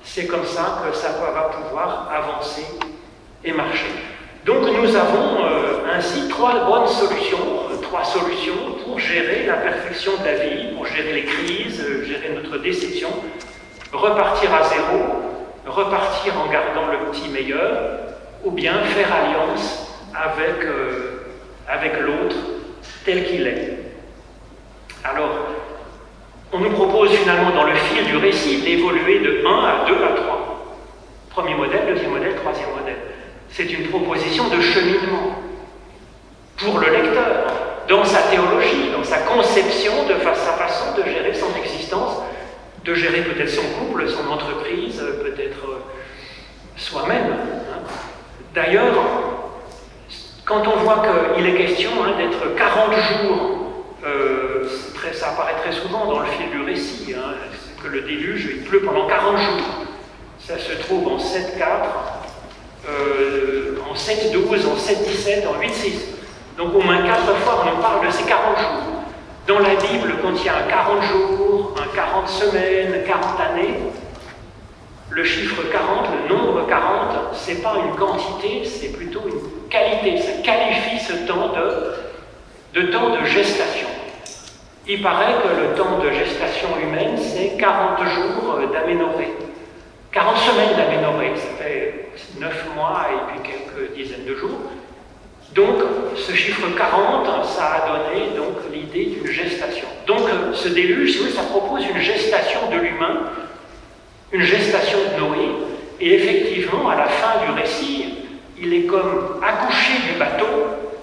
C'est 0.05 0.27
comme 0.27 0.45
ça 0.45 0.83
que 0.85 0.95
ça 0.97 1.09
va 1.11 1.43
pouvoir 1.43 2.11
avancer 2.13 2.67
et 3.45 3.53
marcher. 3.53 3.87
Donc 4.45 4.63
nous 4.63 4.97
avons 4.97 5.45
euh, 5.45 5.95
ainsi 5.97 6.29
trois 6.29 6.65
bonnes 6.65 6.89
solutions, 6.89 7.39
euh, 7.71 7.77
trois 7.81 8.03
solutions 8.03 8.72
pour 8.85 8.99
gérer 8.99 9.47
la 9.47 9.55
perfection 9.55 10.13
de 10.19 10.25
la 10.25 10.35
vie, 10.35 10.75
pour 10.75 10.87
gérer 10.87 11.13
les 11.13 11.25
crises, 11.25 11.81
euh, 11.81 12.05
gérer 12.05 12.31
notre 12.35 12.59
déception, 12.59 13.09
repartir 13.93 14.55
à 14.55 14.65
zéro, 14.65 15.23
repartir 15.67 16.35
en 16.39 16.51
gardant 16.51 16.89
le 16.91 17.11
petit 17.11 17.29
meilleur, 17.29 17.99
ou 18.45 18.51
bien 18.51 18.75
faire 18.85 19.13
alliance 19.13 19.87
avec, 20.15 20.67
avec 21.69 22.01
l'autre 22.01 22.37
tel 23.05 23.25
qu'il 23.27 23.47
est. 23.47 23.79
Alors, 25.05 25.31
on 26.53 26.59
nous 26.59 26.71
propose 26.71 27.11
finalement 27.11 27.51
dans 27.51 27.65
le 27.65 27.75
fil 27.75 28.05
du 28.05 28.17
récit 28.17 28.61
d'évoluer 28.63 29.21
de 29.21 29.45
1 29.47 29.65
à 29.65 29.85
2 29.89 29.95
à 29.95 30.09
3. 30.15 30.77
Premier 31.31 31.55
modèle, 31.55 31.87
deuxième 31.89 32.11
modèle, 32.11 32.35
troisième 32.37 32.71
modèle. 32.79 32.99
C'est 33.49 33.73
une 33.73 33.89
proposition 33.89 34.49
de 34.49 34.61
cheminement 34.61 35.39
pour 36.59 36.79
le 36.79 36.91
lecteur, 36.91 37.47
dans 37.93 38.05
sa 38.07 38.23
théologie, 38.23 38.91
dans 38.91 39.05
sa 39.05 39.19
conception 39.19 39.93
de 40.09 40.15
sa 40.25 40.53
façon 40.55 40.97
de 40.97 41.03
gérer 41.03 41.35
son 41.35 41.55
existence, 41.63 42.23
de 42.87 42.95
gérer 42.95 43.21
peut-être 43.21 43.51
son 43.51 43.63
couple, 43.79 44.09
son 44.09 44.33
entreprise, 44.33 44.99
peut-être 45.23 45.63
euh, 45.69 45.85
soi-même. 46.75 47.33
Hein. 47.33 47.81
D'ailleurs, 48.55 48.95
quand 50.47 50.63
on 50.67 50.79
voit 50.83 51.03
qu'il 51.35 51.47
est 51.47 51.55
question 51.55 51.91
hein, 52.03 52.15
d'être 52.17 52.57
40 52.57 52.93
jours 52.95 53.59
euh, 54.07 54.67
ça 55.13 55.29
apparaît 55.29 55.57
très 55.63 55.73
souvent 55.73 56.07
dans 56.07 56.21
le 56.21 56.27
fil 56.27 56.51
du 56.51 56.63
récit, 56.63 57.15
hein, 57.15 57.35
que 57.83 57.89
le 57.89 58.01
déluge, 58.01 58.49
il 58.51 58.65
pleut 58.65 58.81
pendant 58.81 59.07
40 59.07 59.37
jours. 59.37 59.67
Ça 60.41 60.59
se 60.59 60.73
trouve 60.85 61.07
en 61.09 61.19
7-4, 61.19 61.29
euh, 62.89 63.77
en 63.89 63.95
7-12, 63.95 64.67
en 64.67 64.77
7-17, 64.77 65.47
en 65.47 65.61
8-6. 65.61 66.12
Donc 66.57 66.75
au 66.75 66.81
moins 66.81 66.99
quatre 67.03 67.35
fois, 67.39 67.65
on 67.67 67.81
parle 67.81 68.07
de 68.07 68.11
ces 68.11 68.25
40 68.25 68.59
jours. 68.59 68.93
Dans 69.47 69.59
la 69.59 69.75
Bible, 69.75 70.15
quand 70.23 70.33
il 70.33 70.49
un 70.49 70.69
40 70.69 71.03
jours, 71.05 71.75
un 71.77 71.97
40 71.97 72.29
semaines, 72.29 73.05
40 73.07 73.41
années, 73.41 73.75
le 75.11 75.25
chiffre 75.25 75.63
40, 75.71 76.09
le 76.23 76.35
nombre 76.35 76.67
40, 76.69 77.35
c'est 77.35 77.63
pas 77.63 77.75
une 77.85 77.97
quantité, 77.97 78.65
c'est 78.65 78.93
plutôt 78.93 79.21
une 79.27 79.69
qualité. 79.69 80.19
Ça 80.19 80.33
qualifie 80.43 80.99
ce 81.01 81.13
temps 81.27 81.53
de, 82.75 82.83
temps 82.91 83.11
de 83.11 83.25
gestation. 83.27 83.89
Il 84.87 85.03
paraît 85.03 85.35
que 85.43 85.61
le 85.61 85.75
temps 85.75 85.99
de 85.99 86.11
gestation 86.11 86.69
humaine, 86.83 87.17
c'est 87.19 87.57
40 87.59 87.99
jours 88.09 88.59
d'aménorrhée. 88.73 89.33
40 90.13 90.37
semaines 90.37 90.77
d'aménorrhée, 90.77 91.33
ça 91.37 91.63
fait 91.63 92.09
9 92.39 92.67
mois 92.77 93.07
et 93.11 93.33
puis 93.33 93.51
quelques 93.53 93.95
dizaines 93.95 94.25
de 94.25 94.35
jours. 94.35 94.61
Donc, 95.55 95.77
ce 96.17 96.33
chiffre 96.33 96.67
40, 96.77 97.45
ça 97.45 97.65
a 97.75 97.89
donné 97.89 98.31
l'idée 98.73 99.17
d'une 99.17 99.31
gestation. 99.31 99.87
Donc, 100.07 100.29
ce 100.55 100.69
déluge, 100.69 101.19
oui, 101.23 101.31
ça 101.31 101.43
propose 101.43 101.85
une 101.87 102.01
gestation 102.01 102.61
de 102.71 102.77
l'humain, 102.77 103.21
une 104.33 104.43
gestation 104.43 104.99
de 104.99 105.21
Noé, 105.21 105.49
et 106.01 106.15
effectivement, 106.15 106.89
à 106.89 106.97
la 106.97 107.07
fin 107.07 107.45
du 107.45 107.61
récit, 107.61 108.15
il 108.59 108.73
est 108.73 108.87
comme 108.87 109.41
accoucher 109.43 110.13
du 110.13 110.19
bateau, 110.19 110.47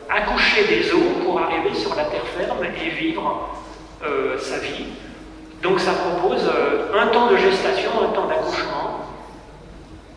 accoucher 0.10 0.64
des 0.66 0.92
eaux 0.94 1.24
pour 1.24 1.40
arriver 1.40 1.74
sur 1.74 1.96
la 1.96 2.06
terre 2.06 2.26
ferme 2.38 2.66
et 2.66 2.90
vivre 2.90 3.50
euh, 4.04 4.38
sa 4.40 4.58
vie. 4.60 4.86
Donc 5.62 5.80
ça 5.80 5.92
propose 5.92 6.48
euh, 6.48 7.00
un 7.00 7.08
temps 7.08 7.28
de 7.28 7.38
gestation, 7.38 7.92
un 8.02 8.14
temps 8.14 8.28
d'accouchement, 8.28 8.89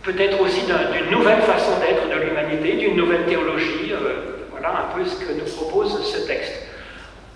peut-être 0.02 0.40
aussi 0.40 0.62
d'une 0.62 1.10
nouvelle 1.10 1.42
façon 1.42 1.72
d'être 1.80 2.08
de 2.08 2.24
l'humanité, 2.24 2.72
d'une 2.72 2.96
nouvelle 2.96 3.24
théologie. 3.26 3.92
Euh, 3.92 4.46
voilà 4.50 4.70
un 4.70 4.96
peu 4.96 5.04
ce 5.04 5.16
que 5.16 5.32
nous 5.32 5.44
propose 5.44 6.04
ce 6.04 6.26
texte. 6.26 6.52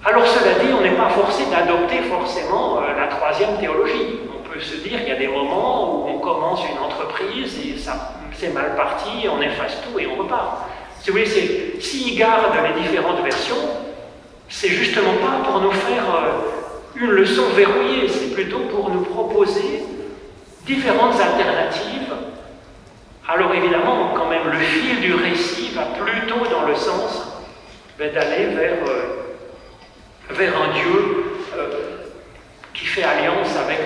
Alors 0.05 0.27
cela 0.27 0.55
dit, 0.65 0.73
on 0.77 0.83
n'est 0.83 0.97
pas 0.97 1.09
forcé 1.09 1.45
d'adopter 1.51 2.03
forcément 2.03 2.81
la 2.81 3.09
troisième 3.09 3.59
théologie. 3.59 4.21
On 4.33 4.49
peut 4.49 4.61
se 4.61 4.77
dire, 4.77 5.01
il 5.03 5.09
y 5.09 5.13
a 5.13 5.17
des 5.17 5.29
moments 5.29 6.07
où 6.07 6.09
on 6.09 6.19
commence 6.19 6.61
une 6.71 6.79
entreprise 6.79 7.59
et 7.67 7.77
ça 7.79 8.13
c'est 8.33 8.53
mal 8.53 8.77
parti, 8.77 9.27
on 9.29 9.41
efface 9.41 9.79
tout 9.83 9.99
et 9.99 10.07
on 10.07 10.23
repart. 10.23 10.69
Si 11.01 11.11
vous 11.11 11.19
voulez, 11.19 11.81
s'il 11.81 12.19
garde 12.19 12.53
les 12.75 12.83
différentes 12.83 13.23
versions, 13.23 13.57
c'est 14.49 14.69
justement 14.69 15.15
pas 15.15 15.49
pour 15.49 15.61
nous 15.61 15.73
faire 15.73 16.05
euh, 16.15 17.01
une 17.01 17.11
leçon 17.11 17.45
verrouillée, 17.55 18.09
c'est 18.09 18.33
plutôt 18.35 18.61
pour 18.71 18.91
nous 18.91 19.03
proposer 19.03 19.83
différentes 20.65 21.21
alternatives. 21.21 22.15
Alors 23.29 23.53
évidemment, 23.55 24.13
quand 24.15 24.29
même, 24.29 24.49
le 24.51 24.59
fil 24.59 25.01
du 25.01 25.15
récit 25.15 25.73
va 25.75 25.87
plutôt 26.01 26.45
dans 26.51 26.67
le 26.67 26.75
sens 26.75 27.45
ben, 27.99 28.13
d'aller 28.13 28.47
vers, 28.55 28.79
euh, 28.89 29.35
vers 30.31 30.53
un 30.63 30.73
Dieu 30.73 31.25
euh, 31.57 31.69
qui 32.73 32.87
fait 32.87 33.03
alliance 33.03 33.57
avec 33.57 33.79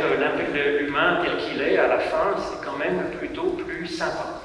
l'humain 0.80 1.18
tel 1.24 1.36
qu'il 1.38 1.62
est 1.62 1.78
à 1.78 1.86
la 1.86 1.98
fin, 1.98 2.34
c'est 2.36 2.64
quand 2.64 2.76
même 2.76 3.10
plutôt 3.18 3.56
plus 3.66 3.86
sympa. 3.86 4.42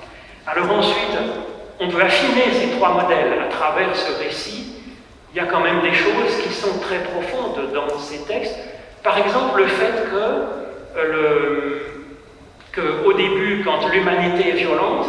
Alors 0.48 0.72
ensuite, 0.72 1.18
on 1.80 1.90
peut 1.90 2.02
affiner 2.02 2.54
ces 2.54 2.78
trois 2.78 2.94
modèles 2.94 3.34
à 3.42 3.50
travers 3.50 3.96
ce 3.96 4.18
récit 4.24 4.76
il 5.36 5.40
y 5.40 5.42
a 5.42 5.48
quand 5.48 5.60
même 5.60 5.82
des 5.82 5.94
choses 5.94 6.42
qui 6.44 6.54
sont 6.54 6.80
très 6.80 7.00
profondes 7.00 7.74
dans 7.74 8.00
ces 8.00 8.20
textes. 8.20 8.56
Par 9.04 9.18
exemple, 9.18 9.60
le 9.60 9.68
fait 9.68 10.10
que, 10.10 10.98
euh, 10.98 11.80
que 12.76 13.06
au 13.06 13.14
début, 13.14 13.64
quand 13.64 13.88
l'humanité 13.88 14.50
est 14.50 14.58
violente, 14.58 15.08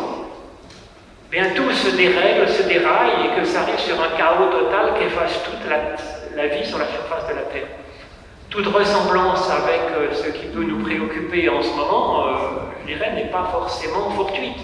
bien 1.31 1.50
tout 1.55 1.70
se 1.72 1.96
dérègle, 1.96 2.48
se 2.48 2.62
déraille 2.62 3.26
et 3.26 3.40
que 3.40 3.46
ça 3.46 3.62
arrive 3.62 3.79
sur 3.79 4.00
un 4.00 4.16
chaos 4.16 4.50
total 4.50 4.94
qui 4.96 5.05
efface 5.05 5.42
toute 5.44 5.70
la 6.37 6.46
vie 6.46 6.64
sur 6.64 6.79
la 6.79 6.87
surface 6.87 7.29
de 7.29 7.35
la 7.35 7.42
Terre. 7.42 7.68
Toute 8.48 8.66
ressemblance 8.68 9.50
avec 9.50 9.81
euh, 9.96 10.14
ce 10.14 10.29
qui 10.31 10.46
peut 10.46 10.62
nous 10.62 10.79
préoccuper 10.83 11.48
en 11.48 11.61
ce 11.61 11.70
moment, 11.70 12.26
euh, 12.26 12.33
je 12.81 12.94
dirais, 12.94 13.12
n'est 13.12 13.31
pas 13.31 13.48
forcément 13.50 14.09
fortuite. 14.11 14.59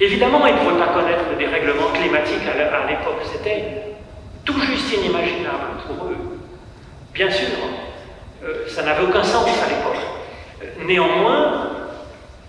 Évidemment, 0.00 0.46
il 0.46 0.54
ne 0.54 0.60
faut 0.60 0.76
pas 0.76 0.94
connaître 0.94 1.24
le 1.30 1.36
dérèglement 1.36 1.88
climatique 1.92 2.42
à 2.46 2.86
l'époque. 2.88 3.20
C'était 3.30 3.96
tout 4.44 4.58
juste 4.60 4.92
inimaginable 4.96 5.82
pour 5.86 6.06
eux. 6.06 6.16
Bien 7.12 7.30
sûr, 7.30 7.48
euh, 8.42 8.66
ça 8.68 8.82
n'avait 8.82 9.04
aucun 9.04 9.22
sens 9.22 9.46
à 9.46 9.68
l'époque. 9.68 10.86
Néanmoins, 10.86 11.67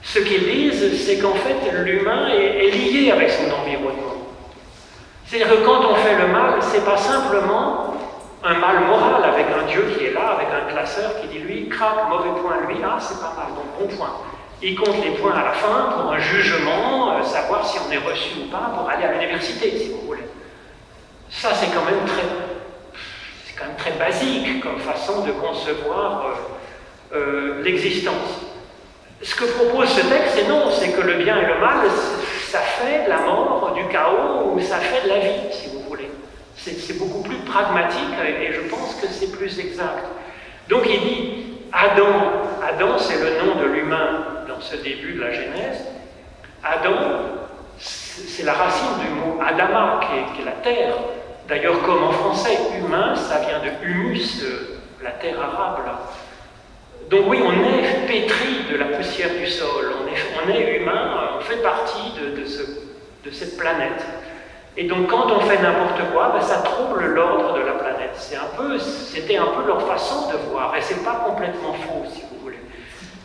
ce 0.02 0.20
qu'ils 0.20 0.50
disent, 0.50 1.06
c'est 1.06 1.18
qu'en 1.20 1.36
fait, 1.36 1.72
l'humain 1.84 2.30
est, 2.30 2.72
lié 2.72 3.12
avec 3.12 3.30
son 3.30 3.52
environnement. 3.52 4.16
C'est-à-dire 5.26 5.50
que 5.50 5.66
quand 5.66 5.82
on 5.92 5.96
fait 5.96 6.18
le 6.18 6.28
mal, 6.28 6.56
c'est 6.62 6.84
pas 6.84 6.98
simplement 6.98 7.94
un 8.44 8.54
mal 8.56 8.86
moral 8.86 9.24
avec 9.24 9.46
un 9.48 9.66
Dieu 9.68 9.94
qui 9.96 10.06
est 10.06 10.14
là, 10.14 10.38
avec 10.38 10.48
un 10.48 10.72
classeur 10.72 11.22
qui 11.22 11.28
dit 11.28 11.40
lui, 11.40 11.70
craque, 11.70 12.10
mauvais 12.10 12.40
point, 12.42 12.58
lui, 12.68 12.78
ah, 12.84 12.98
c'est 13.00 13.20
pas 13.20 13.34
mal, 13.38 13.48
donc 13.56 13.90
bon 13.90 13.96
point. 13.96 14.16
Il 14.62 14.76
compte 14.76 15.04
les 15.04 15.12
points 15.12 15.36
à 15.36 15.44
la 15.44 15.52
fin 15.52 15.92
pour 15.92 16.12
un 16.12 16.20
jugement, 16.20 17.14
euh, 17.14 17.24
savoir 17.24 17.66
si 17.66 17.78
on 17.88 17.92
est 17.92 17.98
reçu 17.98 18.30
ou 18.42 18.52
pas 18.52 18.72
pour 18.76 18.90
aller 18.90 19.06
à 19.06 19.14
l'université, 19.14 19.78
si 19.78 19.90
vous 19.90 20.08
voulez. 20.08 20.26
Ça, 21.30 21.54
c'est 21.54 21.68
quand 21.68 21.86
même 21.86 22.06
très, 22.06 22.24
c'est 23.46 23.56
quand 23.58 23.66
même 23.66 23.78
très 23.78 23.92
basique 23.92 24.62
comme 24.62 24.80
façon 24.80 25.22
de 25.26 25.32
concevoir 25.32 26.26
euh, 26.26 27.16
euh, 27.16 27.64
l'existence. 27.64 28.49
Ce 29.22 29.36
que 29.36 29.46
propose 29.46 29.90
ce 29.90 30.02
texte, 30.02 30.36
c'est 30.36 30.48
non, 30.48 30.72
c'est 30.72 30.92
que 30.92 31.02
le 31.02 31.16
bien 31.16 31.38
et 31.38 31.46
le 31.46 31.60
mal, 31.60 31.90
ça 32.50 32.60
fait 32.60 33.08
la 33.08 33.18
mort, 33.18 33.74
du 33.76 33.86
chaos, 33.88 34.54
ou 34.54 34.60
ça 34.62 34.78
fait 34.78 35.04
de 35.04 35.10
la 35.10 35.20
vie, 35.20 35.52
si 35.52 35.70
vous 35.70 35.82
voulez. 35.82 36.10
C'est 36.56 36.98
beaucoup 36.98 37.22
plus 37.22 37.38
pragmatique 37.38 38.16
et 38.26 38.54
je 38.54 38.62
pense 38.70 38.96
que 38.96 39.08
c'est 39.08 39.32
plus 39.32 39.60
exact. 39.60 40.06
Donc 40.70 40.84
il 40.88 41.00
dit, 41.00 41.44
Adam, 41.72 42.06
Adam 42.68 42.98
c'est 42.98 43.18
le 43.18 43.46
nom 43.46 43.56
de 43.56 43.66
l'humain 43.66 44.26
dans 44.48 44.60
ce 44.62 44.76
début 44.76 45.14
de 45.14 45.22
la 45.22 45.32
Genèse. 45.32 45.86
Adam, 46.64 46.98
c'est 47.80 48.44
la 48.44 48.54
racine 48.54 49.00
du 49.02 49.10
mot 49.10 49.40
Adama, 49.42 50.00
qui 50.02 50.42
est, 50.42 50.46
la 50.46 50.52
terre. 50.52 50.96
D'ailleurs, 51.48 51.82
comme 51.84 52.04
en 52.04 52.12
français, 52.12 52.58
humain, 52.78 53.16
ça 53.16 53.40
vient 53.40 53.60
de 53.60 53.88
humus, 53.88 54.44
euh, 54.44 54.80
la 55.04 55.12
terre 55.12 55.42
arabe. 55.42 55.80
Donc 57.10 57.22
oui, 57.28 57.40
on 57.44 57.52
est 57.52 58.06
pétri 58.06 58.66
de 58.72 58.78
la 58.78 58.86
poussière 58.86 59.32
du 59.34 59.48
sol, 59.48 59.94
on 60.04 60.50
est, 60.50 60.78
humain, 60.78 61.32
on 61.38 61.42
fait 61.42 61.58
partie 61.58 62.14
de, 62.14 63.32
cette 63.32 63.58
planète. 63.58 64.06
Et 64.78 64.84
donc 64.84 65.08
quand 65.10 65.32
on 65.32 65.40
fait 65.40 65.60
n'importe 65.60 66.02
quoi, 66.14 66.30
ben, 66.34 66.42
ça 66.42 66.58
trouble 66.58 67.04
l'ordre 67.06 67.58
de 67.58 67.62
la 67.62 67.74
planète. 67.74 68.16
c'était 68.16 69.38
un 69.38 69.48
peu 69.48 69.66
leur 69.66 69.88
façon 69.88 70.30
de 70.32 70.38
voir, 70.52 70.76
et 70.76 70.82
c'est 70.82 71.04
pas 71.04 71.24
complètement 71.26 71.74
faux, 71.74 72.06
si 72.14 72.22
vous 72.30 72.44
voulez. 72.44 72.60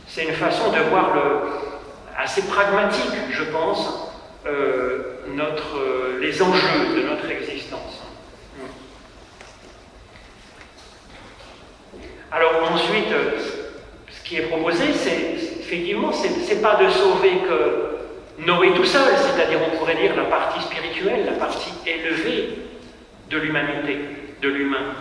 C'est 0.06 0.24
une 0.24 0.34
façon 0.34 0.70
de 0.70 0.78
voir 0.88 1.12
assez 2.16 2.42
pragmatique, 2.42 3.12
je 3.30 3.44
pense, 3.44 4.10
euh, 4.46 5.18
notre, 5.28 6.18
les 6.20 6.40
enjeux 6.40 6.96
de 6.96 7.02
notre 7.02 7.30
existence. 7.30 8.00
Alors 12.32 12.72
ensuite, 12.72 13.12
qui 14.24 14.36
est 14.36 14.42
proposé, 14.42 14.92
c'est 14.94 15.60
effectivement, 15.60 16.10
c'est 16.12 16.62
pas 16.62 16.76
de 16.76 16.88
sauver 16.88 17.38
que 17.48 17.94
Noé 18.38 18.72
tout 18.74 18.84
seul, 18.84 19.14
c'est-à-dire 19.16 19.60
on 19.64 19.76
pourrait 19.76 19.94
dire 19.94 20.16
la 20.16 20.24
partie 20.24 20.60
spirituelle, 20.60 21.24
la 21.24 21.38
partie 21.38 21.72
élevée 21.86 22.58
de 23.30 23.38
l'humanité, 23.38 23.98
de 24.42 24.48
l'humain. 24.48 24.94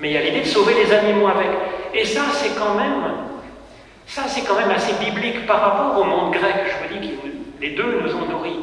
Mais 0.00 0.10
il 0.10 0.14
y 0.14 0.16
a 0.16 0.22
l'idée 0.22 0.40
de 0.40 0.46
sauver 0.46 0.74
les 0.74 0.92
animaux 0.92 1.28
avec. 1.28 1.50
Et 1.92 2.04
ça, 2.04 2.22
c'est 2.32 2.58
quand 2.58 2.74
même, 2.74 3.04
ça, 4.06 4.22
c'est 4.28 4.42
quand 4.42 4.56
même 4.56 4.70
assez 4.70 4.94
biblique 4.94 5.46
par 5.46 5.60
rapport 5.60 6.00
au 6.00 6.04
monde 6.04 6.32
grec. 6.32 6.54
Je 6.64 6.94
vous 6.94 7.00
dis 7.00 7.10
que 7.10 7.28
les 7.60 7.70
deux 7.70 8.00
nous 8.02 8.14
ont 8.14 8.26
nourris. 8.30 8.60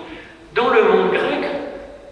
Dans 0.55 0.69
le 0.69 0.83
monde 0.83 1.11
grec, 1.11 1.45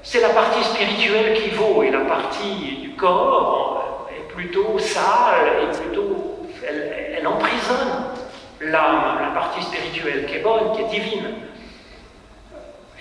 c'est 0.04 0.22
la 0.22 0.30
partie 0.30 0.64
spirituelle 0.64 1.34
qui 1.42 1.50
vaut 1.50 1.82
et 1.84 1.90
la 1.90 2.02
partie 2.02 2.78
du 2.82 2.92
corps 2.92 4.08
est 4.16 4.32
plutôt 4.32 4.78
sale 4.78 5.64
et 5.64 5.76
plutôt 5.76 6.09
elle, 7.20 7.28
emprisonne 7.28 8.04
l'âme, 8.62 9.20
la 9.22 9.40
partie 9.40 9.64
spirituelle 9.64 10.26
qui 10.26 10.36
est 10.36 10.42
bonne, 10.42 10.74
qui 10.74 10.82
est 10.82 11.00
divine. 11.00 11.26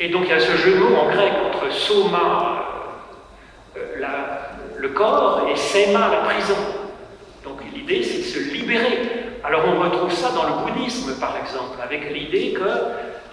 Et 0.01 0.09
donc 0.09 0.23
il 0.25 0.31
y 0.31 0.33
a 0.33 0.41
ce 0.41 0.69
mots 0.79 0.97
en 0.97 1.11
grec 1.11 1.33
entre 1.47 1.73
soma, 1.73 2.65
euh, 3.77 4.07
le 4.77 4.89
corps, 4.91 5.49
et 5.51 5.57
sema, 5.57 6.09
la 6.09 6.21
prison. 6.21 6.57
Donc 7.45 7.61
l'idée 7.75 8.03
c'est 8.03 8.19
de 8.19 8.23
se 8.23 8.53
libérer. 8.53 9.01
Alors 9.43 9.63
on 9.67 9.81
retrouve 9.81 10.13
ça 10.13 10.31
dans 10.31 10.45
le 10.45 10.65
bouddhisme 10.65 11.19
par 11.19 11.37
exemple, 11.37 11.79
avec 11.83 12.13
l'idée 12.13 12.53
que, 12.53 12.69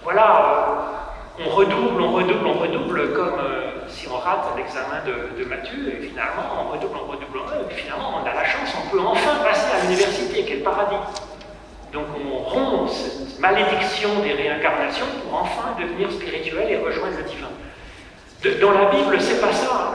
voilà, 0.03 1.04
on 1.37 1.49
redouble, 1.49 2.01
on 2.01 2.13
redouble, 2.13 2.47
on 2.47 2.53
redouble, 2.53 3.13
comme 3.13 3.39
euh, 3.39 3.87
si 3.87 4.07
on 4.07 4.17
rate 4.17 4.45
l'examen 4.55 5.01
de, 5.05 5.43
de, 5.43 5.49
Mathieu, 5.49 5.89
et 5.89 6.07
finalement, 6.07 6.43
on 6.61 6.71
redouble, 6.71 6.95
on 7.03 7.11
redouble, 7.11 7.39
et 7.69 7.73
finalement, 7.73 8.21
on 8.21 8.25
a 8.25 8.33
la 8.33 8.45
chance, 8.45 8.73
on 8.83 8.89
peut 8.89 9.01
enfin 9.01 9.43
passer 9.43 9.67
à 9.75 9.81
l'université, 9.83 10.45
quel 10.47 10.63
paradis. 10.63 10.95
Donc 11.91 12.05
on 12.13 12.37
rompt 12.37 12.89
cette 12.89 13.39
malédiction 13.39 14.09
des 14.21 14.33
réincarnations 14.33 15.05
pour 15.23 15.39
enfin 15.39 15.75
devenir 15.79 16.11
spirituel 16.11 16.69
et 16.69 16.77
rejoindre 16.77 17.15
le 17.17 17.23
divin. 17.23 18.59
dans 18.61 18.71
la 18.71 18.85
Bible, 18.91 19.15
c'est 19.21 19.39
pas 19.39 19.53
ça. 19.53 19.93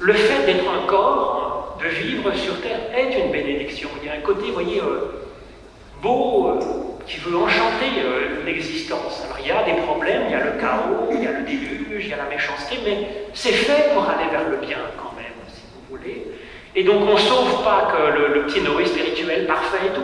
Le, 0.00 0.12
fait 0.12 0.46
d'être 0.46 0.64
un 0.64 0.86
corps, 0.86 1.78
de 1.82 1.88
vivre 1.88 2.32
sur 2.34 2.60
terre, 2.60 2.80
est 2.94 3.18
une 3.18 3.32
bénédiction. 3.32 3.88
Il 4.00 4.08
y 4.08 4.10
a 4.10 4.14
un 4.14 4.20
côté, 4.20 4.46
vous 4.48 4.54
voyez, 4.54 4.80
euh, 4.80 5.26
beau. 6.00 6.48
Euh, 6.48 6.95
qui 7.06 7.18
veut 7.18 7.36
enchanter 7.36 8.02
euh, 8.04 8.44
l'existence. 8.44 9.22
Alors 9.24 9.38
il 9.40 9.48
y 9.48 9.50
a 9.50 9.62
des 9.62 9.80
problèmes, 9.82 10.22
il 10.26 10.32
y 10.32 10.34
a 10.34 10.44
le 10.44 10.60
chaos, 10.60 11.08
il 11.12 11.22
y 11.22 11.26
a 11.26 11.32
le 11.32 11.44
déluge, 11.44 12.04
il 12.04 12.08
y 12.08 12.12
a 12.12 12.16
la 12.16 12.24
méchanceté, 12.24 12.78
mais 12.84 13.08
c'est 13.32 13.52
fait 13.52 13.94
pour 13.94 14.08
aller 14.08 14.28
vers 14.30 14.48
le 14.48 14.56
bien 14.56 14.78
quand 14.96 15.14
même, 15.16 15.32
si 15.48 15.62
vous 15.72 15.96
voulez. 15.96 16.26
Et 16.74 16.82
donc 16.82 17.02
on 17.08 17.14
ne 17.14 17.18
sauve 17.18 17.62
pas 17.64 17.92
que 17.92 18.34
le, 18.34 18.42
petit 18.46 18.60
Noé 18.60 18.86
spirituel 18.86 19.46
parfait 19.46 19.86
et 19.86 19.94
tout. 19.94 20.02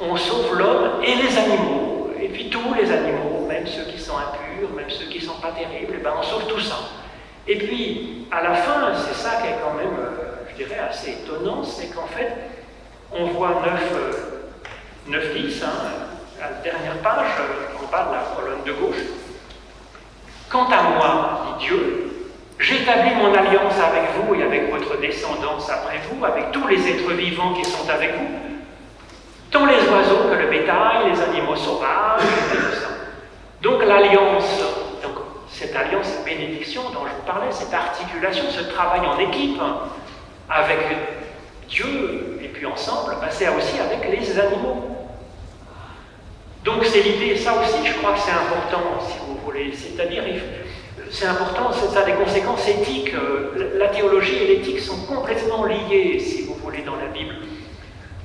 On 0.00 0.16
sauve 0.16 0.58
l'homme 0.58 1.02
et 1.02 1.14
les 1.14 1.38
animaux, 1.38 2.10
et 2.20 2.28
puis 2.28 2.50
tous 2.50 2.74
les 2.74 2.90
animaux, 2.90 3.46
même 3.48 3.66
ceux 3.66 3.84
qui 3.90 3.98
sont 3.98 4.16
impurs, 4.16 4.70
même 4.76 4.90
ceux 4.90 5.06
qui 5.06 5.18
ne 5.18 5.24
sont 5.24 5.40
pas 5.40 5.52
terribles, 5.52 5.94
et 5.94 6.02
ben 6.02 6.12
on 6.18 6.22
sauve 6.22 6.46
tout 6.46 6.60
ça. 6.60 6.76
Et 7.46 7.56
puis, 7.56 8.26
à 8.30 8.42
la 8.42 8.54
fin, 8.54 8.92
c'est 8.94 9.14
ça 9.14 9.40
qui 9.40 9.48
est 9.48 9.56
quand 9.62 9.74
même, 9.74 9.94
euh, 9.98 10.46
je 10.50 10.64
dirais, 10.64 10.80
assez 10.88 11.10
étonnant, 11.10 11.62
c'est 11.62 11.94
qu'en 11.94 12.06
fait, 12.06 12.32
on 13.12 13.26
voit 13.26 13.60
neuf, 13.64 13.92
euh, 13.94 14.33
9-10, 15.08 15.62
hein, 15.62 15.68
la 16.40 16.48
dernière 16.62 16.98
page, 17.02 17.26
on 17.82 17.86
parle 17.88 18.08
de 18.08 18.14
la 18.14 18.22
colonne 18.34 18.64
de 18.64 18.72
gauche. 18.72 19.02
Quant 20.48 20.66
à 20.66 20.82
moi, 20.82 21.58
dit 21.58 21.66
Dieu, 21.66 22.30
j'établis 22.58 23.14
mon 23.16 23.34
alliance 23.34 23.74
avec 23.78 24.10
vous 24.16 24.34
et 24.34 24.42
avec 24.42 24.70
votre 24.70 24.98
descendance 25.00 25.68
après 25.68 26.00
vous, 26.10 26.24
avec 26.24 26.52
tous 26.52 26.66
les 26.68 26.88
êtres 26.88 27.12
vivants 27.12 27.52
qui 27.52 27.64
sont 27.64 27.88
avec 27.88 28.14
vous, 28.16 28.28
tant 29.50 29.66
les 29.66 29.86
oiseaux 29.88 30.28
que 30.30 30.36
le 30.36 30.48
bétail, 30.48 31.10
les 31.12 31.20
animaux 31.20 31.56
sauvages, 31.56 32.22
et 32.22 32.56
tout 32.56 32.74
ça. 32.74 32.88
Donc 33.60 33.84
l'alliance, 33.84 34.60
donc 35.02 35.16
cette 35.50 35.76
alliance, 35.76 36.06
cette 36.06 36.24
bénédiction 36.24 36.82
dont 36.94 37.06
je 37.06 37.14
vous 37.14 37.26
parlais, 37.26 37.50
cette 37.50 37.74
articulation, 37.74 38.44
ce 38.48 38.62
travail 38.72 39.00
en 39.00 39.18
équipe 39.18 39.60
avec 40.48 40.78
Dieu 41.68 42.38
et 42.42 42.48
puis 42.48 42.66
ensemble, 42.66 43.16
bah, 43.20 43.28
c'est 43.30 43.48
aussi 43.48 43.78
avec 43.80 44.08
les 44.10 44.38
animaux. 44.38 44.93
Donc 46.64 46.82
c'est 46.84 47.02
l'idée, 47.02 47.36
ça 47.36 47.54
aussi 47.60 47.86
je 47.86 47.92
crois 47.98 48.12
que 48.12 48.20
c'est 48.20 48.30
important, 48.30 48.98
si 49.06 49.18
vous 49.26 49.38
voulez. 49.44 49.70
C'est-à-dire, 49.74 50.22
c'est 51.10 51.26
important, 51.26 51.70
ça 51.70 52.00
a 52.00 52.04
des 52.04 52.12
conséquences 52.14 52.66
éthiques. 52.66 53.12
Euh, 53.14 53.76
la 53.78 53.88
théologie 53.88 54.36
et 54.36 54.46
l'éthique 54.46 54.80
sont 54.80 55.04
complètement 55.06 55.66
liées, 55.66 56.18
si 56.18 56.42
vous 56.42 56.54
voulez, 56.54 56.82
dans 56.82 56.96
la 56.96 57.06
Bible. 57.06 57.34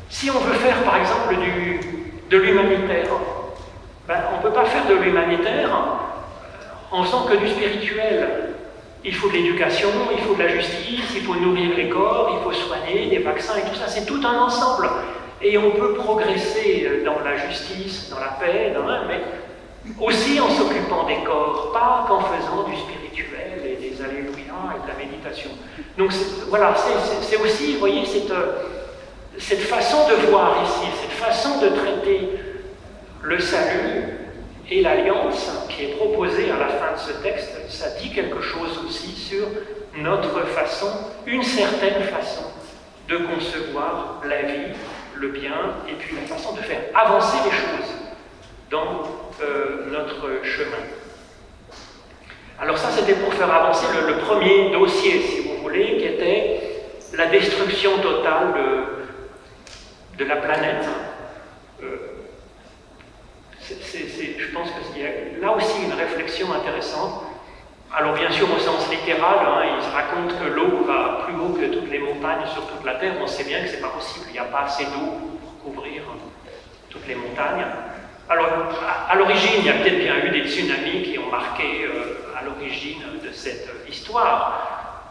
Si 0.09 0.31
on 0.31 0.39
veut 0.39 0.53
faire, 0.53 0.81
par 0.83 0.95
exemple, 0.95 1.35
du, 1.35 1.81
de 2.29 2.37
l'humanitaire, 2.37 3.09
ben, 4.07 4.21
on 4.33 4.37
ne 4.37 4.41
peut 4.41 4.53
pas 4.53 4.65
faire 4.65 4.87
de 4.87 4.95
l'humanitaire 4.95 5.69
en 6.91 7.03
faisant 7.03 7.25
que 7.25 7.35
du 7.35 7.49
spirituel. 7.49 8.55
Il 9.03 9.15
faut 9.15 9.27
de 9.27 9.33
l'éducation, 9.33 9.89
il 10.11 10.23
faut 10.23 10.33
de 10.35 10.43
la 10.43 10.47
justice, 10.47 11.11
il 11.15 11.21
faut 11.21 11.35
nourrir 11.35 11.75
les 11.75 11.89
corps, 11.89 12.37
il 12.37 12.43
faut 12.43 12.53
soigner, 12.53 13.07
des 13.07 13.19
vaccins 13.19 13.57
et 13.57 13.69
tout 13.69 13.75
ça. 13.75 13.87
C'est 13.87 14.05
tout 14.05 14.21
un 14.25 14.39
ensemble. 14.39 14.89
Et 15.41 15.57
on 15.57 15.71
peut 15.71 15.93
progresser 15.93 17.03
dans 17.05 17.19
la 17.23 17.37
justice, 17.37 18.09
dans 18.09 18.19
la 18.19 18.37
paix, 18.39 18.73
mais 19.07 19.21
aussi 19.99 20.39
en 20.39 20.49
s'occupant 20.49 21.05
des 21.05 21.23
corps, 21.23 21.71
pas 21.71 22.05
qu'en 22.07 22.21
faisant 22.21 22.67
du 22.67 22.75
spirituel 22.75 23.61
et 23.65 23.75
des 23.75 24.01
alléluia 24.01 24.75
et 24.75 24.83
de 24.83 24.87
la 24.87 24.93
méditation. 24.95 25.51
Donc 25.97 26.11
voilà, 26.47 26.75
c'est 27.21 27.37
aussi, 27.37 27.73
vous 27.73 27.79
voyez, 27.79 28.03
euh, 28.31 28.53
cette 29.37 29.61
façon 29.61 29.97
de 30.09 30.27
voir 30.27 30.63
ici, 30.63 30.87
cette 31.01 31.17
façon 31.17 31.61
de 31.61 31.69
traiter 31.69 32.29
le 33.21 33.39
salut 33.39 34.03
et 34.69 34.81
l'alliance 34.81 35.49
qui 35.69 35.85
est 35.85 35.97
proposée 35.97 36.51
à 36.51 36.57
la 36.57 36.67
fin 36.67 36.93
de 36.93 36.99
ce 36.99 37.23
texte, 37.23 37.51
ça 37.69 37.89
dit 38.01 38.11
quelque 38.11 38.41
chose 38.41 38.79
aussi 38.85 39.15
sur 39.15 39.47
notre 39.97 40.45
façon, 40.47 40.91
une 41.25 41.43
certaine 41.43 42.03
façon 42.03 42.43
de 43.07 43.17
concevoir 43.17 44.21
la 44.23 44.43
vie, 44.43 44.73
le 45.19 45.29
bien, 45.29 45.75
et 45.87 45.93
puis 45.93 46.15
la 46.15 46.21
façon 46.21 46.53
de 46.53 46.61
faire 46.61 46.81
avancer 46.95 47.37
les 47.45 47.51
choses 47.51 47.93
dans 48.69 49.03
euh, 49.41 49.89
notre 49.91 50.45
chemin. 50.45 50.83
Alors 52.59 52.77
ça, 52.77 52.89
c'était 52.91 53.13
pour 53.13 53.33
faire 53.33 53.53
avancer 53.53 53.85
le, 54.07 54.17
premier 54.17 54.69
dossier, 54.71 55.21
si 55.21 55.41
vous 55.41 55.61
voulez, 55.61 55.97
qui 55.97 56.05
était 56.05 56.61
la 57.13 57.27
destruction 57.27 57.97
totale 57.99 58.53
de, 60.17 60.25
la 60.25 60.35
planète. 60.35 60.85
Euh, 61.81 61.95
je 63.61 64.53
pense 64.53 64.69
qu'il 64.71 65.01
y 65.01 65.05
a 65.05 65.39
là 65.41 65.55
aussi 65.55 65.83
une 65.83 65.93
réflexion 65.93 66.51
intéressante. 66.53 67.23
Alors 67.91 68.13
bien 68.13 68.29
sûr 68.29 68.47
au 68.53 68.59
sens 68.59 68.87
littéral, 68.91 69.39
hein, 69.41 69.63
il 69.77 69.83
se 69.83 69.89
raconte 69.89 70.37
que 70.39 70.53
l'eau 70.53 70.83
va 70.85 71.25
plus 71.25 71.35
haut 71.35 71.53
que 71.53 71.73
toutes 71.73 71.89
les 71.89 71.97
montagnes 71.97 72.45
sur 72.53 72.67
toute 72.67 72.85
la 72.85 72.95
Terre. 72.95 73.13
On 73.19 73.25
sait 73.25 73.43
bien 73.43 73.61
que 73.61 73.67
ce 73.67 73.75
n'est 73.75 73.81
pas 73.81 73.89
possible, 73.89 74.25
il 74.29 74.33
n'y 74.33 74.39
a 74.39 74.43
pas 74.43 74.61
assez 74.61 74.85
d'eau 74.85 75.17
pour 75.41 75.63
couvrir 75.63 76.03
toutes 76.89 77.07
les 77.07 77.15
montagnes. 77.15 77.65
Alors 78.29 78.47
à, 79.09 79.15
l'origine, 79.15 79.53
il 79.57 79.65
y 79.65 79.69
a 79.69 79.73
peut-être 79.73 79.97
bien 79.97 80.23
eu 80.23 80.29
des 80.29 80.47
tsunamis 80.47 81.01
qui 81.01 81.17
ont 81.17 81.31
marqué 81.31 81.85
euh, 81.85 82.37
à 82.39 82.43
l'origine 82.43 83.01
de 83.23 83.31
cette 83.31 83.67
histoire. 83.89 85.05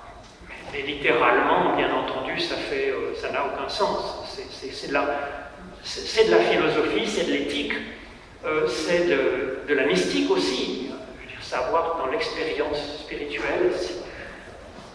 Mais, 0.72 0.82
littéralement, 0.82 1.74
bien 1.74 1.88
entendu, 1.92 2.38
ça 2.38 2.54
fait, 2.54 2.90
euh, 2.90 3.14
ça 3.20 3.32
n'a 3.32 3.44
aucun 3.44 3.68
sens. 3.68 4.24
C'est 4.62 4.88
de, 4.88 4.92
la 4.92 6.38
philosophie, 6.38 7.08
c'est 7.08 7.24
de 7.24 7.32
l'éthique. 7.32 7.72
Euh, 8.46 8.68
c'est 8.68 9.08
de, 9.08 9.74
la 9.74 9.84
mystique 9.86 10.30
aussi, 10.30 10.87
savoir 11.48 11.96
dans 11.98 12.10
l'expérience 12.10 13.00
spirituelle 13.00 13.72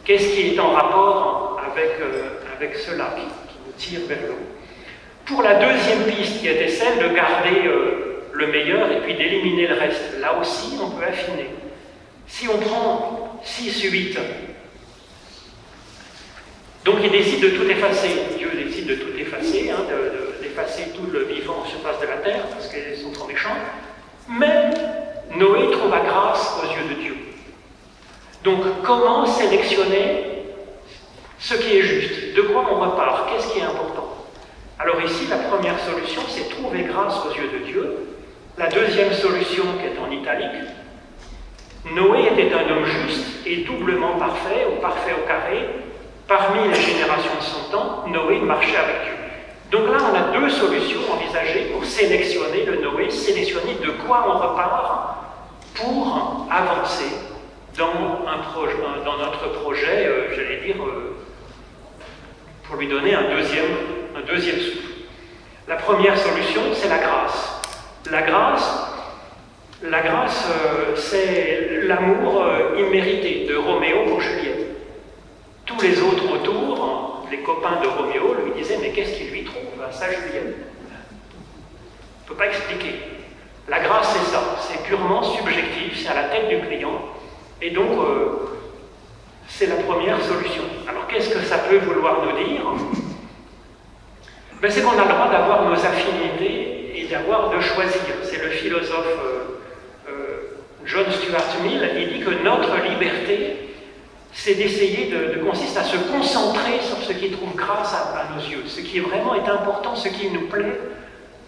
qu'est-ce 0.06 0.34
qui 0.36 0.54
est 0.54 0.60
en 0.60 0.72
rapport 0.72 1.60
avec, 1.66 2.00
euh, 2.00 2.30
avec 2.56 2.76
cela 2.76 3.16
qui, 3.16 3.24
nous 3.66 3.72
tire 3.78 4.02
vers 4.08 4.28
l'eau. 4.28 4.38
Pour 5.26 5.42
la 5.42 5.56
deuxième 5.56 6.04
piste 6.04 6.42
qui 6.42 6.48
était 6.48 6.68
celle 6.68 7.00
de 7.00 7.16
garder 7.16 7.66
euh, 7.66 8.28
le 8.34 8.48
meilleur 8.48 8.92
et 8.92 9.00
puis 9.02 9.16
d'éliminer 9.16 9.68
le 9.68 9.76
reste, 9.76 10.20
là 10.20 10.38
aussi 10.40 10.78
on 10.82 10.92
peut 10.92 11.06
affiner. 11.06 11.50
Si 12.28 12.48
on 12.48 12.58
prend 12.60 13.40
6, 13.44 13.84
8, 13.84 14.18
donc 16.86 16.96
il 17.04 17.12
décide 17.12 17.42
de 17.42 17.50
tout 17.50 17.70
effacer, 17.70 18.10
Dieu 18.38 18.52
décide 18.54 18.88
de 18.88 18.96
tout 18.96 19.18
effacer, 19.18 19.72
hein, 19.72 19.86
d'effacer 20.42 20.90
tout 20.96 21.10
le 21.12 21.24
vivant 21.24 21.64
en 21.64 21.66
surface 21.66 22.00
de 22.02 22.08
la 22.08 22.18
terre, 22.18 22.44
parce 22.48 22.68
qu'ils 22.68 23.02
sont 23.02 23.12
trop 23.12 23.28
méchants, 23.28 23.56
mais 24.28 24.70
Noé 25.38 25.72
trouve 25.72 25.92
la 25.92 26.02
grâce 26.02 26.60
aux 26.62 26.68
yeux 26.68 26.96
de 26.96 27.02
Dieu. 27.02 27.18
Donc 28.44 28.62
comment 28.84 29.26
sélectionner 29.26 30.44
ce 31.40 31.56
qui 31.56 31.78
est 31.78 31.82
juste? 31.82 32.36
De 32.36 32.42
quoi 32.44 32.66
on 32.72 32.80
repart? 32.80 33.30
Qu'est-ce 33.30 33.52
qui 33.52 33.60
est 33.60 33.64
important? 33.64 34.10
Alors 34.80 35.02
ici, 35.02 35.28
la 35.30 35.38
première 35.38 35.80
solution, 35.80 36.22
c'est 36.28 36.50
trouver 36.50 36.84
grâce 36.84 37.26
aux 37.26 37.34
yeux 37.34 37.50
de 37.60 37.66
Dieu. 37.66 37.98
La 38.58 38.68
deuxième 38.68 39.14
solution, 39.14 39.64
qui 39.80 39.86
est 39.88 40.00
en 40.00 40.12
italique, 40.12 40.68
Noé 41.94 42.28
était 42.32 42.54
un 42.54 42.70
homme 42.70 42.86
juste 42.86 43.46
et 43.46 43.58
doublement 43.58 44.18
parfait, 44.18 44.68
ou 44.72 44.82
parfait 44.82 45.14
au 45.14 45.28
carré, 45.28 45.68
Parmi 46.28 46.68
les 46.70 46.82
générations 46.82 47.36
de 47.38 47.44
son 47.44 47.72
temps, 47.72 48.06
Noé 48.08 48.40
marchait 48.40 48.78
avec 48.78 48.96
Dieu. 49.04 49.14
Donc 49.72 49.92
là, 49.92 49.98
on 50.10 50.16
a 50.16 50.40
deux 50.40 50.50
solutions 50.50 51.02
envisagées 51.12 51.72
pour 51.74 51.84
sélectionner 51.84 52.66
le 52.66 52.82
Noé, 52.82 53.10
sélectionner 53.10 53.76
de 53.84 53.92
quoi 54.06 54.26
on 54.28 54.38
repart 54.38 55.23
pour 55.76 56.48
avancer 56.50 57.12
dans, 57.78 59.04
dans 59.04 59.18
notre 59.18 59.62
projet, 59.62 60.06
euh, 60.06 60.36
j'allais 60.36 60.62
dire, 60.62 60.84
euh, 60.84 61.18
pour 62.64 62.78
lui 62.78 62.88
donner 62.88 63.16
un 63.16 63.30
deuxième, 63.36 64.60
souffle. 64.60 64.88
La 65.68 65.76
première 65.78 66.18
solution, 66.18 66.62
c'est 66.74 66.90
la 66.90 67.00
grâce. 67.00 67.62
La 68.12 68.22
grâce, 68.22 68.90
la 69.82 70.02
grâce, 70.02 70.48
euh, 70.50 70.96
c'est 70.96 71.82
l'amour 71.84 72.46
immérité 72.78 73.46
de 73.48 73.56
Roméo 73.56 74.06
pour 74.08 74.22
Juliette. 74.22 74.78
Tous 75.66 75.82
les 75.82 76.02
autres 76.02 76.34
autour, 76.34 77.26
les 77.32 77.40
copains 77.40 77.80
de 77.82 77.88
Roméo, 77.88 78.36
lui 78.46 78.62
disaient 78.62 78.78
Mais 78.82 78.92
qu'est-ce 78.92 79.18
qu'il 79.18 79.32
lui 79.32 79.44
trouve 79.46 79.82
à 79.88 79.92
sa 79.92 80.08
Juliette? 80.08 80.58
On 80.86 82.24
ne 82.24 82.28
peut 82.28 82.36
pas 82.36 82.48
expliquer. 82.48 83.13
C'est 84.74 84.84
purement 84.86 85.22
subjectif, 85.22 86.02
c'est 86.02 86.10
à 86.10 86.16
la 86.16 86.24
tête 86.30 86.50
du 86.50 86.60
client, 86.68 87.00
et 87.62 87.70
donc 87.70 87.92
euh, 87.92 88.58
c'est 89.48 89.68
la 89.68 89.76
première 89.76 90.20
solution. 90.20 90.64
Alors 90.90 91.06
qu'est-ce 91.06 91.30
que 91.30 91.42
ça 91.42 91.60
peut 91.60 91.78
vouloir 91.78 92.26
nous 92.26 92.44
dire? 92.44 92.62
Ben, 94.60 94.72
C'est 94.72 94.82
qu'on 94.82 94.98
a 94.98 95.04
le 95.04 95.14
droit 95.14 95.30
d'avoir 95.30 95.70
nos 95.70 95.76
affinités 95.76 97.00
et 97.00 97.06
d'avoir 97.08 97.52
de 97.52 97.62
choisir. 97.62 98.16
C'est 98.24 98.44
le 98.44 98.50
philosophe 98.50 99.06
euh, 99.06 99.60
euh, 100.10 100.58
John 100.86 101.06
Stuart 101.12 101.62
Mill, 101.62 101.88
il 101.96 102.14
dit 102.14 102.26
que 102.26 102.44
notre 102.44 102.76
liberté 102.90 103.58
c'est 104.36 104.56
d'essayer 104.56 105.12
de, 105.12 105.38
consiste 105.46 105.78
à 105.78 105.84
se 105.84 105.98
concentrer 106.12 106.80
sur 106.82 106.98
ce 106.98 107.14
qui 107.14 107.30
trouve 107.30 107.54
grâce 107.56 107.94
à, 107.94 108.34
nos 108.34 108.42
yeux, 108.44 108.64
ce 108.66 108.82
qui 108.82 109.00
vraiment 109.00 109.36
est 109.36 109.48
important, 109.48 109.96
ce 109.96 110.08
qui 110.08 110.32
nous 110.32 110.48
plaît 110.48 110.80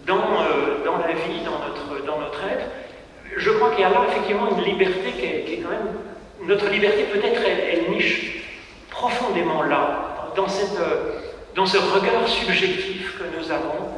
dans, 0.06 0.20
dans 0.86 1.00
la 1.00 1.14
vie, 1.14 1.44
dans 1.44 1.58
notre, 1.66 2.06
dans 2.06 2.20
notre 2.20 2.44
être. 2.44 2.66
Je 3.36 3.50
crois 3.52 3.72
qu'il 3.72 3.82
y 3.82 3.84
a 3.84 3.90
là 3.90 4.06
effectivement 4.10 4.50
une 4.50 4.64
liberté 4.64 5.12
qui 5.12 5.26
est, 5.26 5.62
quand 5.62 5.70
même. 5.70 5.88
Notre 6.44 6.70
liberté 6.70 7.04
peut-être 7.04 7.42
elle, 7.44 7.92
niche 7.92 8.46
profondément 8.90 9.64
là, 9.64 10.32
dans, 10.36 10.48
cette, 10.48 10.80
euh, 10.80 11.20
dans 11.56 11.66
ce 11.66 11.78
regard 11.78 12.28
subjectif 12.28 13.18
que 13.18 13.38
nous 13.38 13.52
avons 13.52 13.90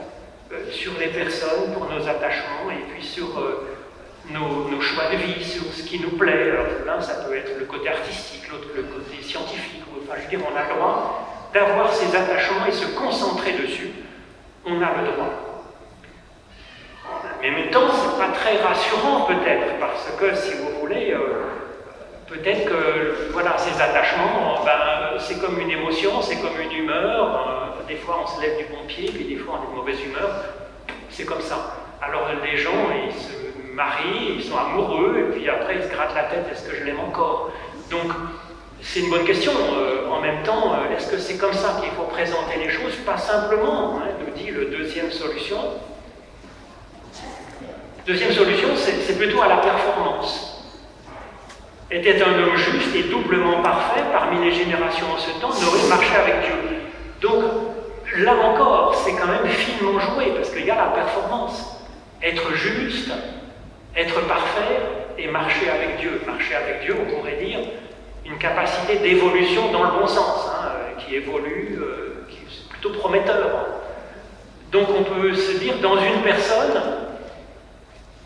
euh, 0.52 0.72
sur 0.72 0.94
les 1.00 1.08
personnes, 1.08 1.74
pour 1.74 1.86
nos 1.86 2.08
attachements, 2.08 2.72
et 2.72 2.92
puis 2.92 3.04
sur 3.06 3.28
nos, 4.32 4.82
choix 4.82 5.06
de 5.12 5.18
vie, 5.18 5.44
sur 5.44 5.64
ce 5.74 5.84
qui 5.84 6.00
nous 6.00 6.18
plaît. 6.18 6.52
Alors 6.52 6.66
l'un, 6.86 7.02
ça 7.02 7.16
peut 7.16 7.36
être 7.36 7.60
le 7.60 7.66
côté 7.66 7.90
artistique, 7.90 8.50
l'autre 8.50 8.70
le 8.76 8.84
côté 8.84 9.22
scientifique. 9.22 9.84
Enfin, 10.04 10.20
je 10.20 10.24
veux 10.24 10.38
dire, 10.38 10.48
on 10.52 10.56
a 10.56 10.64
le 10.64 10.76
droit 10.76 11.50
d'avoir 11.54 11.94
ces 11.94 12.16
attachements 12.16 12.66
et 12.68 12.72
se 12.72 12.86
concentrer 12.96 13.54
dessus. 13.54 13.92
On 14.66 14.82
a 14.82 15.02
le 15.02 15.12
droit. 15.14 15.47
Mais 17.42 17.50
en 17.50 17.54
même 17.54 17.70
temps, 17.70 17.88
c'est 17.92 18.20
pas 18.20 18.32
très 18.34 18.58
rassurant 18.58 19.22
peut-être, 19.22 19.80
parce 19.80 20.10
que 20.20 20.36
si 20.36 20.54
vous 20.56 20.80
voulez, 20.80 21.14
euh, 21.14 21.46
peut-être 22.28 22.66
que 22.66 23.32
voilà, 23.32 23.58
ces 23.58 23.80
attachements, 23.82 24.64
ben, 24.66 25.20
c'est 25.20 25.40
comme 25.40 25.60
une 25.60 25.72
émotion, 25.72 26.22
c'est 26.22 26.38
comme 26.38 26.60
une 26.60 26.72
humeur. 26.72 27.36
Euh, 27.36 27.88
des 27.88 27.96
fois, 27.98 28.20
on 28.24 28.28
se 28.28 28.42
lève 28.42 28.58
du 28.58 28.66
bon 28.66 28.86
pied, 28.88 29.10
puis 29.12 29.26
des 29.26 29.38
fois, 29.38 29.60
on 29.60 29.68
est 29.68 29.72
de 29.72 29.76
mauvaise 29.76 30.04
humeur. 30.04 30.30
C'est 31.10 31.26
comme 31.26 31.42
ça. 31.42 31.78
Alors 32.02 32.28
les 32.44 32.58
gens, 32.58 32.90
ils 33.06 33.14
se 33.14 33.74
marient, 33.74 34.36
ils 34.38 34.44
sont 34.44 34.58
amoureux, 34.58 35.18
et 35.18 35.34
puis 35.34 35.50
après 35.50 35.78
ils 35.78 35.84
se 35.84 35.90
grattent 35.90 36.16
la 36.16 36.24
tête, 36.24 36.46
est-ce 36.52 36.70
que 36.70 36.76
je 36.76 36.84
l'aime 36.84 37.00
encore? 37.00 37.52
Donc 37.90 38.12
c'est 38.82 39.00
une 39.00 39.10
bonne 39.10 39.26
question. 39.26 39.52
Euh, 39.52 40.10
en 40.10 40.22
même 40.22 40.44
temps, 40.44 40.74
euh, 40.74 40.96
est-ce 40.96 41.10
que 41.10 41.18
c'est 41.18 41.38
comme 41.38 41.54
ça 41.54 41.80
qu'il 41.82 41.90
faut 41.92 42.04
présenter 42.04 42.58
les 42.60 42.70
choses? 42.70 42.96
Pas 42.98 43.18
simplement, 43.18 43.98
hein, 43.98 44.10
nous 44.20 44.32
dit 44.36 44.52
le 44.52 44.66
deuxième 44.66 45.12
solution. 45.12 45.58
Deuxième 48.08 48.32
solution, 48.32 48.70
c'est 48.78 49.18
plutôt 49.18 49.42
à 49.42 49.50
la 49.50 49.58
performance. 49.58 50.64
Était 51.92 52.24
un 52.24 52.40
homme 52.40 52.56
juste 52.56 52.96
et 52.96 53.04
doublement 53.04 53.62
parfait 53.62 54.02
parmi 54.14 54.46
les 54.46 54.54
générations 54.54 55.08
en 55.14 55.18
ce 55.18 55.30
temps, 55.42 55.50
n'aurait 55.50 55.90
marché 55.90 56.16
avec 56.16 56.36
Dieu. 56.46 56.80
Donc, 57.20 57.44
là 58.16 58.34
encore, 58.34 58.96
c'est 58.96 59.12
quand 59.12 59.28
même 59.28 59.46
finement 59.50 60.00
joué, 60.00 60.28
parce 60.34 60.52
qu'il 60.52 60.66
y 60.66 60.72
a 60.72 60.76
la 60.76 60.92
performance. 60.92 61.86
Être 62.24 62.54
juste, 62.54 63.12
être 63.94 64.22
parfait 64.26 64.80
et 65.18 65.28
marcher 65.28 65.70
avec 65.70 65.98
Dieu. 66.00 66.22
Marcher 66.26 66.56
avec 66.56 66.84
Dieu, 66.86 66.96
on 67.02 67.14
pourrait 67.14 67.44
dire, 67.44 67.60
une 68.26 68.38
capacité 68.38 69.00
d'évolution 69.00 69.70
dans 69.74 69.84
le 69.84 70.00
bon 70.00 70.08
sens, 70.08 70.48
hein, 70.48 70.70
euh, 70.70 71.02
qui 71.02 71.16
évolue, 71.16 71.78
euh, 71.82 72.26
qui 72.30 72.38
est 72.38 72.70
plutôt 72.70 72.92
prometteur. 72.92 73.68
Donc 74.72 74.88
on 74.98 75.04
peut 75.04 75.34
se 75.34 75.58
dire, 75.58 75.80
dans 75.82 75.98
une 75.98 76.22
personne, 76.24 77.07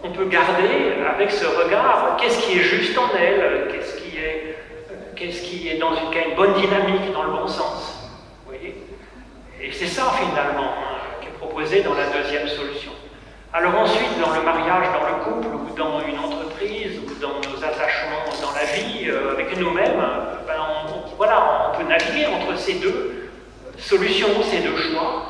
on 0.03 0.09
peut 0.11 0.25
garder 0.25 0.93
avec 1.07 1.31
ce 1.31 1.45
regard 1.45 2.17
qu'est-ce 2.19 2.39
qui 2.39 2.59
est 2.59 2.63
juste 2.63 2.97
en 2.97 3.09
elle, 3.17 3.67
qu'est-ce 5.15 5.41
qui 5.43 5.67
est, 5.67 5.77
dans 5.77 5.93
une, 5.95 6.35
bonne 6.35 6.53
dynamique 6.55 7.13
dans 7.13 7.23
le 7.23 7.31
bon 7.31 7.47
sens. 7.47 8.09
Vous 8.43 8.53
voyez 8.53 8.75
Et 9.61 9.71
c'est 9.71 9.87
ça 9.87 10.11
finalement 10.17 10.71
hein, 10.71 11.19
qui 11.21 11.27
est 11.27 11.37
proposé 11.37 11.83
dans 11.83 11.93
la 11.93 12.07
deuxième 12.07 12.47
solution. 12.47 12.91
Alors 13.53 13.75
ensuite, 13.75 14.19
dans 14.19 14.33
le 14.33 14.41
mariage, 14.41 14.87
dans 14.93 15.07
le 15.07 15.23
couple, 15.23 15.47
ou 15.47 15.75
dans 15.75 15.99
une 16.01 16.17
entreprise, 16.17 16.99
ou 16.99 17.21
dans 17.21 17.35
nos 17.49 17.63
attachements 17.63 18.25
dans 18.41 18.51
la 18.53 18.65
vie, 18.65 19.09
euh, 19.09 19.33
avec 19.33 19.57
nous-mêmes, 19.57 20.01
ben, 20.47 20.55
on, 20.87 21.15
voilà, 21.17 21.69
on 21.73 21.77
peut 21.77 21.87
naviguer 21.87 22.25
entre 22.27 22.57
ces 22.57 22.75
deux 22.75 23.29
solutions, 23.77 24.41
ces 24.49 24.59
deux 24.59 24.77
choix. 24.77 25.25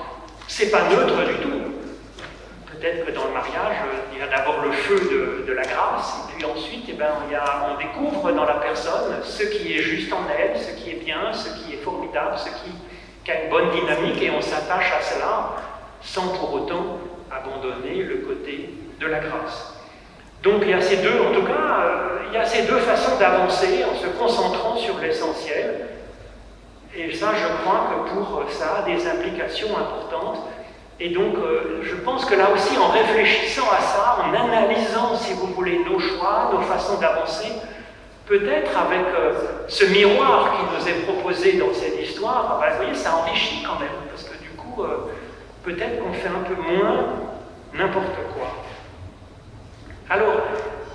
C'est 0.47 0.69
pas 0.69 0.83
neutre 0.89 1.25
du 1.25 1.35
tout. 1.35 1.70
Peut-être 2.81 3.05
que 3.05 3.11
dans 3.11 3.25
le 3.25 3.31
mariage, 3.33 3.75
il 4.11 4.19
y 4.19 4.21
a 4.21 4.27
d'abord 4.27 4.61
le 4.63 4.71
feu 4.71 4.99
de, 5.45 5.53
la 5.53 5.61
grâce, 5.61 6.29
et 6.29 6.37
puis 6.37 6.45
ensuite, 6.45 6.85
eh 6.89 6.93
ben, 6.93 7.11
on 7.69 7.77
découvre 7.77 8.31
dans 8.31 8.45
la 8.45 8.55
personne 8.55 9.17
ce 9.23 9.43
qui 9.43 9.77
est 9.77 9.81
juste 9.81 10.11
en 10.11 10.23
elle, 10.35 10.59
ce 10.59 10.71
qui 10.81 10.91
est 10.91 11.03
bien, 11.05 11.31
ce 11.31 11.49
qui 11.59 11.73
est 11.73 11.77
formidable, 11.77 12.37
ce 12.37 12.49
qui, 12.49 12.71
qui 13.23 13.31
a 13.31 13.43
une 13.43 13.49
bonne 13.49 13.69
dynamique, 13.71 14.21
et 14.21 14.31
on 14.31 14.41
s'attache 14.41 14.91
à 14.97 15.01
cela 15.01 15.55
sans 16.01 16.29
pour 16.29 16.53
autant 16.53 16.97
abandonner 17.31 18.01
le 18.03 18.17
côté 18.17 18.71
de 18.99 19.07
la 19.07 19.19
grâce. 19.19 19.75
Donc 20.41 20.63
il 20.63 20.69
y 20.69 20.73
a 20.73 20.81
ces 20.81 20.97
deux, 20.97 21.19
en 21.21 21.33
tout 21.33 21.45
cas, 21.45 21.51
euh, 21.53 22.19
il 22.27 22.33
y 22.33 22.37
a 22.37 22.45
ces 22.45 22.63
deux 22.63 22.79
façons 22.79 23.17
d'avancer 23.19 23.83
en 23.83 23.95
se 23.95 24.07
concentrant 24.07 24.75
sur 24.75 24.97
l'essentiel. 24.97 25.87
Et 26.95 27.13
ça, 27.13 27.27
je 27.35 27.61
crois 27.61 27.91
que 27.93 28.09
pour 28.09 28.43
ça 28.49 28.79
a 28.79 28.81
des 28.81 29.07
implications 29.07 29.69
importantes. 29.77 30.39
Et 31.03 31.09
donc, 31.09 31.35
euh, 31.35 31.81
je 31.81 31.95
pense 31.95 32.25
que 32.25 32.35
là 32.35 32.51
aussi, 32.53 32.77
en 32.77 32.89
réfléchissant 32.89 33.65
à 33.71 33.81
ça, 33.81 34.17
en 34.23 34.33
analysant, 34.33 35.15
si 35.15 35.33
vous 35.33 35.47
voulez, 35.47 35.79
nos 35.79 35.99
choix, 35.99 36.51
nos 36.53 36.61
façons 36.61 36.99
d'avancer, 36.99 37.47
peut-être 38.27 38.71
avec 38.77 39.07
euh, 39.17 39.33
ce 39.67 39.85
miroir 39.85 40.53
qui 40.53 40.77
nous 40.77 40.87
est 40.87 41.01
proposé 41.01 41.53
dans 41.53 41.73
cette 41.73 41.99
histoire, 41.99 42.59
ben, 42.61 42.69
vous 42.69 42.77
voyez, 42.77 42.93
ça 42.93 43.15
enrichit 43.15 43.63
quand 43.63 43.79
même, 43.79 43.89
parce 44.11 44.23
que 44.25 44.37
du 44.43 44.49
coup, 44.49 44.83
peut-être 45.63 46.03
qu'on 46.03 46.13
fait 46.13 46.27
un 46.27 46.43
peu 46.43 46.55
moins 46.55 47.05
n'importe 47.73 48.15
quoi. 48.35 48.63
Alors, 50.07 50.35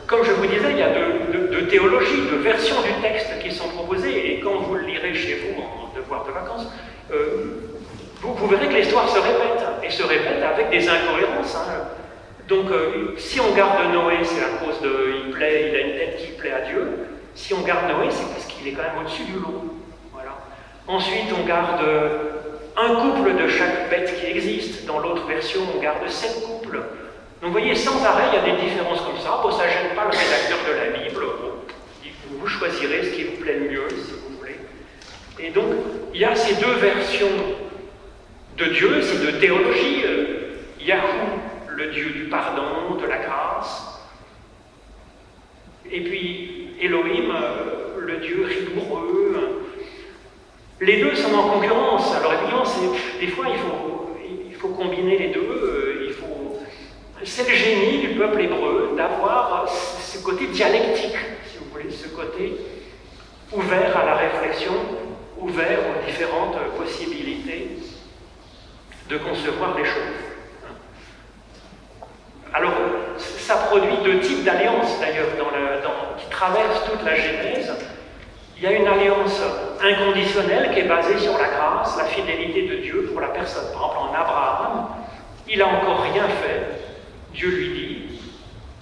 comme 0.06 0.22
je 0.22 0.30
vous 0.30 0.46
disais, 0.46 0.70
il 0.70 0.78
y 0.78 0.82
a 0.82 0.90
deux, 1.32 1.66
théologies, 1.66 2.28
deux 2.30 2.38
versions 2.38 2.76
du 2.82 3.02
texte 3.02 3.40
qui 3.42 3.50
sont 3.50 3.68
proposées, 3.70 4.34
et 4.34 4.40
quand 4.40 4.54
vous 4.60 4.74
le 4.76 4.82
lirez 4.82 5.14
chez 5.14 5.34
vous 5.34 5.62
en 5.62 5.96
devoir 5.96 6.24
de 6.26 6.30
vacances, 6.30 6.66
euh, 7.10 7.72
vous, 8.20 8.46
verrez 8.46 8.68
que 8.68 8.74
l'histoire 8.74 9.08
se 9.08 9.18
répète, 9.18 9.55
et 9.86 9.90
se 9.90 10.02
répète 10.02 10.42
avec 10.42 10.70
des 10.70 10.88
incohérences. 10.88 11.56
Hein. 11.56 11.88
Donc, 12.48 12.70
euh, 12.70 13.14
si 13.16 13.40
on 13.40 13.54
garde 13.54 13.92
Noé, 13.92 14.18
c'est 14.22 14.42
à 14.42 14.64
cause 14.64 14.80
de. 14.80 15.14
Il, 15.26 15.32
plaît, 15.32 15.70
il 15.70 15.76
a 15.76 15.80
une 15.80 15.92
tête 15.94 16.16
qui 16.18 16.32
plaît 16.32 16.52
à 16.52 16.60
Dieu. 16.60 17.06
Si 17.34 17.54
on 17.54 17.60
garde 17.60 17.88
Noé, 17.90 18.08
c'est 18.10 18.28
parce 18.32 18.46
qu'il 18.46 18.68
est 18.68 18.72
quand 18.72 18.82
même 18.82 19.04
au-dessus 19.04 19.24
du 19.24 19.34
lot. 19.34 19.80
Voilà. 20.12 20.36
Ensuite, 20.86 21.32
on 21.38 21.46
garde 21.46 21.80
un 22.76 22.94
couple 22.94 23.34
de 23.42 23.48
chaque 23.48 23.90
bête 23.90 24.14
qui 24.18 24.26
existe. 24.26 24.86
Dans 24.86 24.98
l'autre 24.98 25.26
version, 25.26 25.62
on 25.76 25.80
garde 25.80 26.08
sept 26.08 26.42
couples. 26.42 26.76
Donc 27.42 27.52
vous 27.52 27.52
voyez, 27.52 27.74
sans 27.74 28.02
arrêt, 28.04 28.24
il 28.32 28.36
y 28.36 28.52
a 28.52 28.56
des 28.56 28.62
différences 28.62 29.00
comme 29.00 29.18
ça. 29.18 29.40
Bon, 29.42 29.50
ça 29.50 29.66
ne 29.66 29.70
gêne 29.70 29.94
pas 29.94 30.04
le 30.04 30.16
rédacteur 30.16 30.58
de 30.66 30.72
la 30.72 30.98
Bible. 30.98 31.24
vous 32.30 32.46
choisirez 32.46 33.02
ce 33.04 33.10
qui 33.10 33.24
vous 33.24 33.42
plaît 33.42 33.58
le 33.58 33.70
mieux, 33.70 33.88
si 33.90 34.12
vous 34.12 34.38
voulez. 34.38 34.56
Et 35.38 35.50
donc, 35.50 35.66
il 36.14 36.20
y 36.20 36.24
a 36.24 36.34
ces 36.34 36.54
deux 36.54 36.74
versions 36.74 37.28
de 38.56 38.64
Dieu, 38.66 39.02
ces 39.02 39.18
deux 39.18 39.38
théologies. 39.38 40.04
Yahou, 40.80 41.40
le 41.68 41.86
Dieu 41.90 42.10
du 42.10 42.24
pardon, 42.24 42.94
de 43.00 43.06
la 43.06 43.18
grâce. 43.18 44.00
Et 45.90 46.00
puis 46.00 46.70
Elohim, 46.80 47.34
le 47.98 48.16
Dieu 48.18 48.46
rigoureux. 48.46 49.62
Les 50.80 51.00
deux 51.00 51.14
sont 51.14 51.34
en 51.34 51.48
concurrence. 51.50 52.14
Alors 52.14 52.34
évidemment, 52.34 52.64
des 53.20 53.28
fois, 53.28 53.46
il 53.48 53.58
faut, 53.58 54.10
il 54.48 54.54
faut 54.54 54.68
combiner 54.68 55.18
les 55.18 55.28
deux 55.28 55.76
c'est 57.26 57.48
le 57.48 57.54
génie 57.56 57.98
du 57.98 58.08
peuple 58.10 58.40
hébreu 58.42 58.94
d'avoir 58.96 59.68
ce 59.68 60.18
côté 60.22 60.46
dialectique, 60.46 61.16
si 61.50 61.58
vous 61.58 61.70
voulez, 61.72 61.90
ce 61.90 62.08
côté 62.08 62.56
ouvert 63.52 63.96
à 63.96 64.04
la 64.06 64.14
réflexion, 64.14 64.72
ouvert 65.38 65.78
aux 65.80 66.06
différentes 66.06 66.56
possibilités 66.78 67.78
de 69.08 69.18
concevoir 69.18 69.76
les 69.76 69.84
choses. 69.84 70.26
Alors, 72.52 72.72
ça 73.18 73.56
produit 73.68 73.96
deux 74.04 74.20
types 74.20 74.44
d'alliances 74.44 74.98
d'ailleurs 75.00 75.26
qui 76.18 76.30
traversent 76.30 76.84
toute 76.90 77.04
la 77.04 77.14
Genèse. 77.14 77.72
Il 78.56 78.62
y 78.62 78.66
a 78.66 78.72
une 78.72 78.86
alliance 78.86 79.40
inconditionnelle 79.80 80.72
qui 80.72 80.80
est 80.80 80.88
basée 80.88 81.18
sur 81.18 81.36
la 81.36 81.48
grâce, 81.48 81.96
la 81.98 82.04
fidélité 82.04 82.66
de 82.66 82.76
Dieu 82.76 83.10
pour 83.12 83.20
la 83.20 83.28
personne. 83.28 83.70
Par 83.72 83.90
exemple, 83.90 84.10
en 84.10 84.14
Abraham, 84.14 84.88
il 85.48 85.58
n'a 85.58 85.66
encore 85.66 86.02
rien 86.02 86.26
fait, 86.28 86.80
Dieu 87.34 87.50
lui 87.50 87.68
dit, 87.68 88.20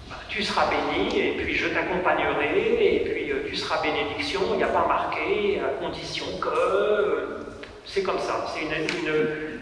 bah, 0.09 0.15
tu 0.29 0.41
seras 0.41 0.67
béni, 0.69 1.19
et 1.19 1.31
puis 1.33 1.53
je 1.53 1.67
t'accompagnerai, 1.67 2.95
et 2.95 2.99
puis 3.01 3.31
euh, 3.31 3.47
tu 3.49 3.55
seras 3.55 3.81
bénédiction, 3.81 4.41
il 4.51 4.57
n'y 4.57 4.63
a 4.63 4.67
pas 4.67 4.85
marqué, 4.87 5.59
à 5.59 5.83
condition 5.83 6.25
que... 6.39 6.47
Euh, 6.47 7.45
c'est 7.85 8.01
comme 8.01 8.19
ça, 8.19 8.45
c'est 8.53 8.61
une, 8.61 8.87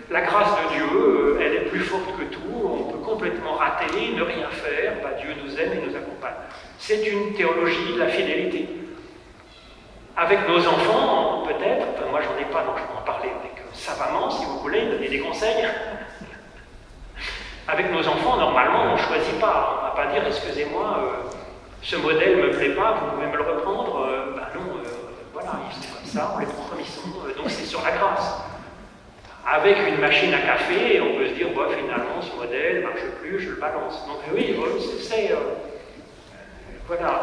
la 0.09 0.21
grâce 0.21 0.49
de 0.51 0.75
Dieu, 0.75 0.85
euh, 0.95 1.39
elle 1.41 1.53
est 1.55 1.69
plus 1.69 1.79
forte 1.79 2.17
que 2.17 2.23
tout, 2.25 2.41
on 2.65 2.91
peut 2.91 2.99
complètement 2.99 3.53
rater, 3.53 4.13
ne 4.15 4.21
rien 4.21 4.49
faire, 4.49 4.93
bah, 5.01 5.11
Dieu 5.19 5.33
nous 5.43 5.59
aime 5.59 5.73
et 5.73 5.87
nous 5.87 5.95
accompagne. 5.95 6.33
C'est 6.77 7.05
une 7.05 7.33
théologie 7.33 7.93
de 7.93 7.99
la 7.99 8.07
fidélité. 8.07 8.67
Avec 10.15 10.47
nos 10.47 10.59
enfants, 10.59 11.43
peut-être, 11.47 12.09
moi 12.11 12.21
j'en 12.21 12.39
ai 12.39 12.45
pas, 12.51 12.63
donc 12.63 12.77
je 12.77 12.83
peux 12.83 12.97
en 12.97 13.05
parler 13.05 13.29
avec 13.29 13.63
savamment, 13.73 14.29
si 14.29 14.45
vous 14.45 14.59
voulez, 14.59 14.85
donner 14.85 15.09
des 15.09 15.19
conseils. 15.19 15.65
Avec 17.67 17.91
nos 17.91 18.05
enfants, 18.07 18.37
normalement, 18.37 18.91
on 18.91 18.93
ne 18.93 18.97
choisit 18.97 19.39
pas. 19.39 19.79
On 19.79 19.85
ne 19.85 19.89
va 19.89 19.95
pas 19.95 20.13
dire, 20.13 20.27
excusez-moi, 20.27 20.99
euh, 20.99 21.29
ce 21.81 21.95
modèle 21.95 22.37
ne 22.37 22.43
me 22.43 22.51
plaît 22.51 22.75
pas, 22.75 22.99
vous 22.99 23.15
pouvez 23.15 23.27
me 23.27 23.37
le 23.37 23.43
reprendre. 23.43 24.07
ben 24.35 24.47
non, 24.53 24.77
euh, 24.77 24.89
voilà, 25.31 25.51
ils 25.69 25.81
sont 25.81 25.93
comme 25.93 26.05
ça, 26.05 26.33
on 26.35 26.39
les 26.39 26.45
prend 26.45 26.63
comme 26.69 26.79
ils 26.79 26.85
sont. 26.85 27.09
donc 27.41 27.49
c'est 27.49 27.65
sur 27.65 27.81
la 27.81 27.91
grâce. 27.91 28.43
Avec 29.53 29.77
une 29.87 29.99
machine 29.99 30.33
à 30.33 30.39
café, 30.39 30.99
on 30.99 31.17
peut 31.17 31.27
se 31.27 31.33
dire, 31.33 31.47
bah, 31.55 31.67
finalement, 31.69 32.19
ce 32.21 32.35
modèle 32.35 32.77
ne 32.77 32.81
marche 32.81 33.05
plus, 33.21 33.39
je 33.39 33.49
le 33.51 33.55
balance. 33.57 34.03
Donc 34.07 34.17
oui, 34.33 34.55
c'est... 34.99 35.31
voilà. 36.87 37.21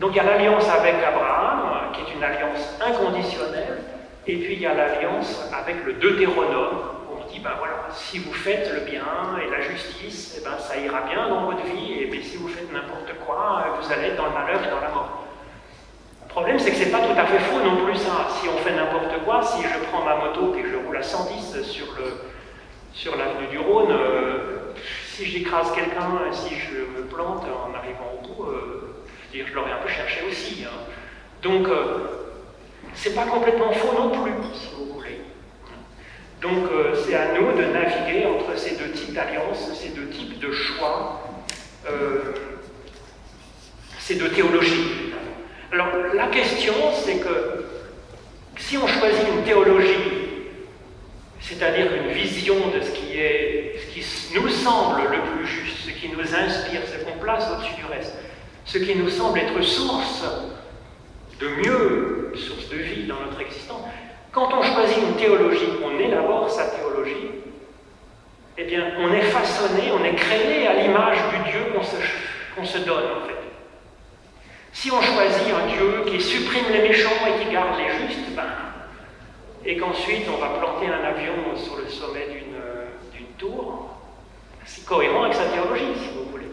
Donc 0.00 0.10
il 0.12 0.16
y 0.16 0.20
a 0.20 0.24
l'alliance 0.24 0.68
avec 0.68 0.94
Abraham, 1.02 1.92
qui 1.92 2.00
est 2.00 2.14
une 2.14 2.24
alliance 2.24 2.76
inconditionnelle, 2.84 3.78
et 4.26 4.36
puis 4.36 4.54
il 4.54 4.60
y 4.60 4.66
a 4.66 4.74
l'alliance 4.74 5.48
avec 5.52 5.84
le 5.84 5.92
Deutéronome, 5.92 6.92
ben 7.42 7.50
voilà, 7.58 7.88
si 7.92 8.18
vous 8.20 8.32
faites 8.32 8.72
le 8.72 8.80
bien 8.80 9.04
et 9.44 9.50
la 9.50 9.60
justice, 9.60 10.36
eh 10.38 10.44
ben, 10.44 10.56
ça 10.58 10.76
ira 10.76 11.00
bien 11.02 11.28
dans 11.28 11.46
votre 11.46 11.64
vie, 11.64 12.02
et 12.02 12.06
puis 12.06 12.22
si 12.22 12.36
vous 12.36 12.46
faites 12.46 12.72
n'importe 12.72 13.12
quoi, 13.26 13.64
vous 13.80 13.92
allez 13.92 14.08
être 14.08 14.16
dans 14.16 14.26
le 14.26 14.32
malheur 14.32 14.60
et 14.64 14.70
dans 14.70 14.80
la 14.80 14.90
mort. 14.90 15.21
Le 16.32 16.40
problème, 16.40 16.58
c'est 16.58 16.70
que 16.70 16.76
c'est 16.76 16.90
pas 16.90 17.00
tout 17.00 17.12
à 17.12 17.26
fait 17.26 17.40
faux 17.40 17.62
non 17.62 17.84
plus 17.84 17.94
ça. 17.94 18.26
Si 18.40 18.48
on 18.48 18.56
fait 18.56 18.74
n'importe 18.74 19.22
quoi, 19.22 19.42
si 19.42 19.60
je 19.62 19.84
prends 19.90 20.02
ma 20.02 20.16
moto 20.16 20.54
et 20.54 20.64
je 20.66 20.76
roule 20.76 20.96
à 20.96 21.02
110 21.02 21.60
sur 21.62 21.84
le 21.98 22.04
sur 22.94 23.16
l'avenue 23.16 23.48
du 23.48 23.58
Rhône, 23.58 23.90
euh, 23.90 24.72
si 25.14 25.26
j'écrase 25.26 25.72
quelqu'un, 25.74 26.32
si 26.32 26.54
je 26.54 26.98
me 26.98 27.04
plante 27.04 27.44
en 27.44 27.74
arrivant 27.74 28.14
au 28.14 28.26
bout, 28.26 28.44
euh, 28.44 28.94
je, 29.34 29.52
l'aurais 29.52 29.72
un 29.72 29.82
peu 29.82 29.90
cherché 29.90 30.22
aussi. 30.26 30.64
Hein. 30.64 30.72
Donc, 31.42 31.68
euh, 31.68 32.32
c'est 32.94 33.14
pas 33.14 33.26
complètement 33.26 33.70
faux 33.72 33.92
non 33.92 34.22
plus, 34.22 34.32
si 34.54 34.70
vous 34.74 34.94
voulez. 34.94 35.20
Donc 36.40 36.64
c'est 37.04 37.14
à 37.14 37.34
nous 37.34 37.52
de 37.52 37.64
naviguer 37.66 38.26
entre 38.26 38.58
ces 38.58 38.74
deux 38.76 38.90
types 38.92 39.12
d'alliances, 39.12 39.70
ces 39.74 39.90
deux 39.90 40.08
types 40.08 40.40
de 40.40 40.50
choix, 40.50 41.22
ces 43.98 44.16
deux 44.16 44.30
théologies. 44.30 45.11
Alors 45.72 45.88
la 46.14 46.26
question, 46.26 46.74
c'est 47.02 47.16
que 47.16 47.64
si 48.58 48.76
on 48.76 48.86
choisit 48.86 49.26
une 49.34 49.42
théologie, 49.42 50.22
c'est-à-dire 51.40 51.86
une 51.94 52.12
vision 52.12 52.54
de 52.54 52.80
ce 52.80 52.90
qui, 52.90 53.18
est, 53.18 53.76
ce 53.78 53.94
qui 53.94 54.38
nous 54.38 54.48
semble 54.48 55.02
le 55.02 55.18
plus 55.32 55.46
juste, 55.46 55.78
ce 55.86 55.90
qui 55.90 56.08
nous 56.08 56.20
inspire, 56.20 56.82
ce 56.86 57.04
qu'on 57.04 57.18
place 57.18 57.48
au-dessus 57.52 57.74
du 57.74 57.86
reste, 57.86 58.14
ce 58.66 58.78
qui 58.78 58.94
nous 58.94 59.08
semble 59.08 59.38
être 59.38 59.60
source 59.62 60.22
de 61.40 61.48
mieux, 61.48 62.32
source 62.36 62.68
de 62.68 62.76
vie 62.76 63.04
dans 63.04 63.20
notre 63.20 63.40
existence, 63.40 63.82
quand 64.30 64.48
on 64.52 64.62
choisit 64.62 64.98
une 64.98 65.16
théologie, 65.16 65.68
on 65.84 65.98
élabore 65.98 66.50
sa 66.50 66.66
théologie, 66.66 67.30
eh 68.56 68.64
bien, 68.64 68.92
on 68.98 69.12
est 69.12 69.22
façonné, 69.22 69.90
on 69.92 70.04
est 70.04 70.14
créé 70.14 70.66
à 70.66 70.74
l'image 70.74 71.18
du 71.30 71.50
Dieu 71.50 71.60
qu'on 71.74 72.64
se, 72.64 72.78
donne, 72.78 73.04
en 73.04 73.26
fait. 73.26 73.41
Si 74.72 74.90
on 74.90 75.00
choisit 75.00 75.52
un 75.54 75.66
Dieu 75.66 76.04
qui 76.06 76.20
supprime 76.20 76.64
les 76.72 76.88
méchants 76.88 77.10
et 77.28 77.44
qui 77.44 77.52
garde 77.52 77.78
les 77.78 78.08
justes, 78.08 78.34
ben, 78.34 78.48
et 79.64 79.76
qu'ensuite 79.76 80.26
on 80.28 80.40
va 80.40 80.58
planter 80.58 80.86
un 80.86 81.04
avion 81.04 81.56
sur 81.56 81.76
le 81.76 81.88
sommet 81.88 82.26
d'une 83.12 83.26
tour, 83.36 83.90
c'est 84.64 84.84
cohérent 84.84 85.24
avec 85.24 85.34
sa 85.34 85.44
théologie, 85.44 85.94
si 86.00 86.08
vous 86.16 86.30
voulez. 86.30 86.46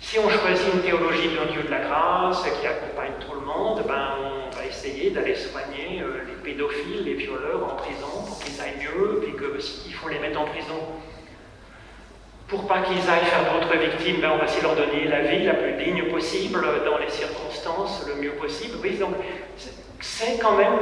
Si 0.00 0.18
on 0.18 0.28
choisit 0.28 0.74
une 0.74 0.82
théologie 0.82 1.34
d'un 1.34 1.50
Dieu 1.50 1.62
de 1.62 1.70
la 1.70 1.80
grâce 1.80 2.42
qui 2.42 2.66
accompagne 2.66 3.12
tout 3.20 3.34
le 3.34 3.46
monde, 3.46 3.82
ben, 3.88 4.18
on 4.20 4.54
va 4.54 4.66
essayer 4.66 5.10
d'aller 5.10 5.34
soigner 5.34 6.02
euh, 6.02 6.24
les 6.26 6.34
pédophiles, 6.42 7.04
les 7.04 7.14
violeurs 7.14 7.64
en 7.64 7.76
prison 7.76 8.24
pour 8.26 8.38
qu'ils 8.40 8.60
aillent 8.60 8.84
mieux, 8.84 9.20
puis 9.22 9.34
que 9.34 9.58
s'il 9.58 9.94
faut 9.94 10.10
les 10.10 10.18
mettre 10.18 10.40
en 10.40 10.44
prison 10.44 10.78
pour 12.54 12.66
pas 12.66 12.82
qu'ils 12.82 12.98
aillent 12.98 13.26
faire 13.26 13.52
d'autres 13.52 13.76
victimes, 13.76 14.20
ben, 14.20 14.30
on 14.34 14.38
va 14.38 14.44
essayer 14.44 14.60
de 14.60 14.66
leur 14.66 14.76
donner 14.76 15.08
la 15.08 15.22
vie 15.22 15.44
la 15.44 15.54
plus 15.54 15.72
digne 15.72 16.04
possible, 16.10 16.60
dans 16.84 16.98
les 16.98 17.10
circonstances 17.10 18.06
le 18.06 18.22
mieux 18.22 18.32
possible. 18.32 18.78
Oui, 18.80 18.96
donc 18.96 19.14
c'est 20.00 20.38
quand 20.38 20.56
même 20.56 20.78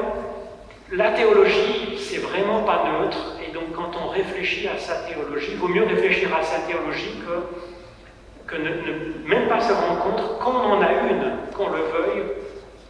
la 0.91 1.13
théologie, 1.13 1.99
c'est 1.99 2.19
vraiment 2.19 2.63
pas 2.65 2.85
neutre, 2.85 3.37
et 3.47 3.53
donc 3.53 3.73
quand 3.73 3.93
on 4.05 4.09
réfléchit 4.09 4.69
à 4.69 4.77
sa 4.79 4.97
théologie, 4.97 5.53
il 5.53 5.57
vaut 5.57 5.69
mieux 5.69 5.85
réfléchir 5.85 6.29
à 6.37 6.43
sa 6.43 6.59
théologie 6.61 7.15
que, 7.27 8.55
que 8.55 8.61
ne, 8.61 9.27
même 9.27 9.49
pas 9.49 9.61
se 9.61 9.73
rendre 9.73 10.03
compte 10.03 10.39
qu'on 10.39 10.51
en 10.51 10.83
a 10.83 10.93
une, 10.93 11.33
qu'on 11.57 11.71
le 11.71 11.79
veuille 11.79 12.23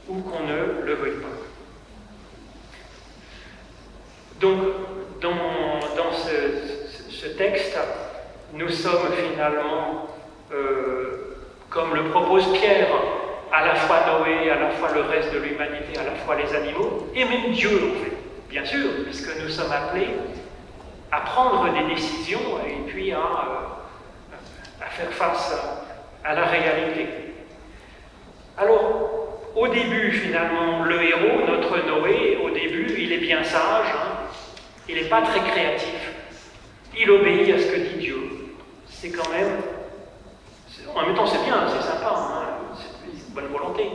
ou 0.08 0.20
qu'on 0.20 0.40
ne 0.40 0.84
le 0.84 0.94
veuille 0.94 1.20
pas. 1.20 1.28
Donc 4.40 4.58
dans, 5.20 5.30
dans 5.30 6.12
ce, 6.12 7.28
texte, 7.38 7.78
nous 8.54 8.68
sommes 8.68 9.12
finalement, 9.32 10.08
euh, 10.52 11.36
comme 11.70 11.94
le 11.94 12.10
propose 12.10 12.52
Pierre, 12.52 12.88
à 13.50 13.64
la 13.64 13.74
fois 13.74 14.00
Noé, 14.06 14.50
à 14.50 14.60
la 14.60 14.70
fois 14.70 14.90
le 14.94 15.02
reste 15.02 15.32
de 15.32 15.38
l'humanité, 15.38 15.98
à 15.98 16.04
la 16.04 16.14
fois 16.16 16.36
les 16.36 16.54
animaux, 16.54 17.08
et 17.14 17.24
même 17.24 17.52
Dieu 17.52 17.70
en 17.70 18.04
fait, 18.04 18.16
bien 18.50 18.64
sûr, 18.64 18.88
puisque 19.04 19.30
nous 19.40 19.48
sommes 19.48 19.72
appelés 19.72 20.08
à 21.10 21.20
prendre 21.20 21.72
des 21.72 21.94
décisions 21.94 22.40
et 22.66 22.90
puis 22.90 23.12
à, 23.12 23.18
euh, 23.18 24.84
faire 24.90 25.12
face 25.12 25.54
à 26.24 26.34
la 26.34 26.44
réalité. 26.44 27.06
Alors, 28.58 29.38
au 29.54 29.68
début, 29.68 30.12
finalement, 30.12 30.82
le 30.84 31.02
héros, 31.02 31.46
notre 31.46 31.78
Noé, 31.86 32.38
au 32.44 32.50
début, 32.50 32.94
il 32.98 33.12
est 33.12 33.18
bien 33.18 33.42
sage, 33.44 33.86
hein. 33.94 34.28
il 34.88 34.96
n'est 34.96 35.08
pas 35.08 35.22
très 35.22 35.40
créatif, 35.40 36.12
il 36.98 37.10
obéit 37.10 37.54
à 37.54 37.58
ce 37.58 37.66
que 37.66 37.80
dit 37.80 37.98
Dieu. 37.98 38.31
C'est 39.02 39.10
quand 39.10 39.28
même... 39.30 39.48
En 40.94 41.04
même 41.04 41.16
temps, 41.16 41.26
c'est 41.26 41.42
bien, 41.44 41.56
c'est 41.66 41.82
sympa. 41.82 42.14
Hein 42.14 42.76
bonne 43.34 43.48
volonté. 43.48 43.90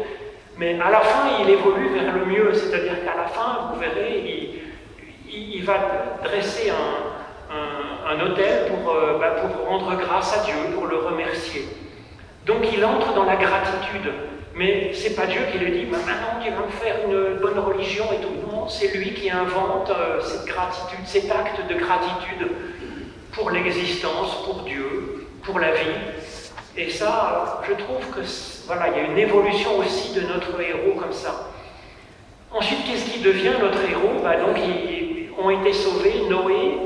Mais 0.58 0.78
à 0.82 0.92
la 0.92 1.00
fin, 1.00 1.30
il 1.40 1.50
évolue 1.50 1.94
vers 1.94 2.14
le 2.14 2.26
mieux, 2.26 2.54
c'est-à-dire 2.54 3.06
qu'à 3.06 3.16
la 3.16 3.28
fin, 3.28 3.72
vous 3.72 3.80
verrez, 3.80 4.52
il, 5.32 5.64
va 5.64 6.18
dresser 6.26 6.72
un, 6.72 8.12
un, 8.12 8.20
hôtel 8.20 8.68
pour, 8.68 8.92
euh, 8.92 9.18
bah, 9.18 9.30
pour 9.30 9.66
rendre 9.66 9.96
grâce 9.96 10.42
à 10.42 10.44
Dieu, 10.44 10.76
pour 10.76 10.88
le 10.88 10.98
remercier. 10.98 11.64
Donc 12.46 12.58
il 12.74 12.84
entre 12.84 13.14
dans 13.14 13.24
la 13.24 13.38
gratitude. 13.38 14.12
Mais 14.56 14.92
c'est 14.94 15.16
pas 15.16 15.26
Dieu 15.28 15.40
qui 15.54 15.60
lui 15.60 15.72
dit 15.72 15.86
maintenant 15.86 16.42
tu 16.44 16.50
vas 16.50 16.66
me 16.66 16.72
faire 16.72 16.96
une 17.06 17.40
bonne 17.40 17.60
religion 17.60 18.06
et 18.12 18.22
tout. 18.22 18.52
Non, 18.52 18.68
c'est 18.68 18.94
lui 18.98 19.14
qui 19.14 19.30
invente 19.30 19.90
euh, 19.90 20.20
cette 20.20 20.46
gratitude, 20.46 21.06
cet 21.06 21.32
acte 21.32 21.66
de 21.70 21.76
gratitude 21.76 22.50
pour 23.38 23.52
l'existence, 23.52 24.44
pour 24.46 24.64
Dieu, 24.64 25.28
pour 25.44 25.60
la 25.60 25.72
vie. 25.72 25.96
Et 26.76 26.90
ça, 26.90 27.62
je 27.68 27.74
trouve 27.74 28.06
que 28.12 28.22
voilà, 28.66 28.90
il 28.90 28.98
y 28.98 29.00
a 29.00 29.04
une 29.04 29.18
évolution 29.18 29.78
aussi 29.78 30.14
de 30.14 30.22
notre 30.22 30.60
héros 30.60 31.00
comme 31.00 31.14
ça. 31.14 31.52
Ensuite, 32.52 32.86
qu'est-ce 32.86 33.12
qui 33.12 33.20
devient 33.20 33.54
notre 33.60 33.80
héros? 33.84 34.20
Bah, 34.24 34.38
Donc, 34.38 34.58
ils 34.58 35.30
ont 35.38 35.50
été 35.52 35.72
sauvés, 35.72 36.22
Noé, 36.30 36.78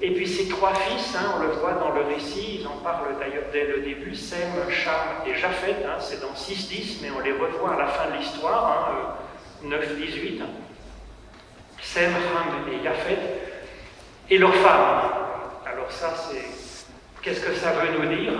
et 0.00 0.10
puis 0.10 0.26
ses 0.26 0.48
trois 0.48 0.74
fils, 0.74 1.14
hein, 1.16 1.34
on 1.36 1.42
le 1.42 1.52
voit 1.52 1.74
dans 1.74 1.90
le 1.90 2.02
récit, 2.02 2.60
ils 2.60 2.66
en 2.66 2.82
parlent 2.82 3.16
d'ailleurs 3.20 3.44
dès 3.52 3.66
le 3.66 3.82
début, 3.82 4.16
Sem, 4.16 4.50
Cham 4.68 4.94
et 5.26 5.36
Japhet, 5.36 5.76
hein, 5.86 5.98
c'est 6.00 6.20
dans 6.20 6.32
6-10, 6.34 6.98
mais 7.02 7.10
on 7.16 7.20
les 7.20 7.32
revoit 7.32 7.74
à 7.74 7.78
la 7.78 7.86
fin 7.86 8.10
de 8.10 8.16
l'histoire, 8.18 8.88
hein, 8.88 9.68
9-18. 9.68 10.40
Euh, 10.40 10.44
Sem, 11.80 12.10
Cham 12.10 12.72
et 12.72 12.82
Japhet, 12.82 13.18
et 14.28 14.38
leurs 14.38 14.54
femmes. 14.56 15.21
Ça, 15.98 16.14
c'est... 16.16 16.44
Qu'est-ce 17.22 17.40
que 17.40 17.54
ça 17.54 17.72
veut 17.72 17.98
nous 17.98 18.14
dire? 18.14 18.32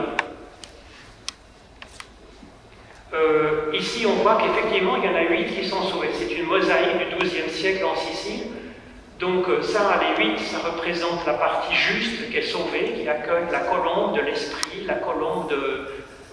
Euh, 3.14 3.70
ici, 3.74 4.06
on 4.06 4.22
voit 4.22 4.38
qu'effectivement, 4.40 4.96
il 4.96 5.04
y 5.04 5.08
en 5.08 5.14
a 5.14 5.22
huit 5.22 5.54
qui 5.54 5.68
sont 5.68 5.82
sauvés. 5.82 6.08
C'est 6.12 6.32
une 6.34 6.46
mosaïque 6.46 6.98
du 6.98 7.26
XIIe 7.26 7.50
siècle 7.50 7.84
en 7.84 7.94
Sicile. 7.94 8.46
Donc 9.18 9.48
euh, 9.48 9.62
ça, 9.62 10.00
les 10.00 10.24
huit, 10.24 10.38
ça 10.40 10.58
représente 10.58 11.24
la 11.26 11.34
partie 11.34 11.74
juste 11.74 12.30
qui 12.30 12.38
est 12.38 12.42
sauvée, 12.42 12.94
qui 12.96 13.08
accueille 13.08 13.44
la 13.52 13.60
colombe 13.60 14.16
de 14.16 14.22
l'esprit, 14.22 14.84
la 14.84 14.94
colombe 14.94 15.54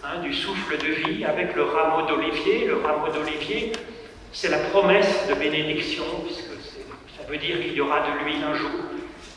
hein, 0.03 0.22
du 0.24 0.34
souffle 0.34 0.78
de 0.78 0.88
vie, 0.88 1.26
avec 1.26 1.55
le 1.55 1.63
rameau 1.65 2.07
d'olivier. 2.07 2.65
Le 2.65 2.78
rameau 2.78 3.11
d'olivier, 3.11 3.74
c'est 4.32 4.49
la 4.49 4.57
promesse 4.57 5.28
de 5.30 5.36
bénédiction, 5.36 6.05
puisque 6.26 6.49
ça 7.15 7.30
veut 7.30 7.38
dire 7.38 7.61
qu'il 7.61 7.74
y 7.74 7.82
aura 7.82 7.99
de 7.99 8.24
l'huile 8.24 8.43
un 8.43 8.55
jour. 8.55 8.72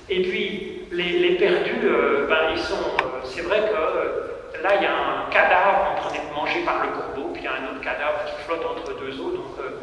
Et 0.09 0.22
puis, 0.22 0.72
les, 0.93 1.36
perdus, 1.36 1.80
euh, 1.84 2.26
ben, 2.28 2.53
ils 2.53 2.61
sont... 2.61 2.76
c'est 3.24 3.43
vrai 3.43 3.61
que 3.61 4.62
là, 4.62 4.76
il 4.76 4.82
y 4.82 4.86
a 4.86 4.93
un 4.93 5.30
cadavre 5.30 5.93
en 5.93 6.01
train 6.01 6.12
d'être 6.12 6.32
mangé 6.34 6.61
par 6.64 6.84
le 6.84 6.93
corbeau 6.93 7.32
il 7.43 7.47
y 7.47 7.49
a 7.49 7.55
un 7.55 7.74
autre 7.74 7.80
cadavre 7.80 8.24
qui 8.24 8.45
flotte 8.45 8.64
entre 8.64 9.01
deux 9.01 9.20
eaux, 9.20 9.32
donc 9.32 9.59
euh, 9.59 9.80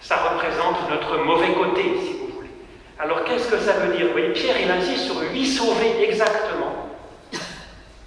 ça 0.00 0.16
représente 0.18 0.88
notre 0.88 1.18
mauvais 1.18 1.52
côté, 1.52 1.82
si 2.00 2.12
vous 2.12 2.28
voulez. 2.36 2.50
Alors 2.96 3.24
qu'est-ce 3.24 3.50
que 3.50 3.58
ça 3.58 3.72
veut 3.72 3.96
dire? 3.96 4.06
Vous 4.06 4.12
voyez, 4.12 4.32
Pierre, 4.32 4.60
il 4.60 4.70
insiste 4.70 5.06
sur 5.06 5.20
huit 5.20 5.46
sauvés 5.46 6.04
exactement. 6.04 6.90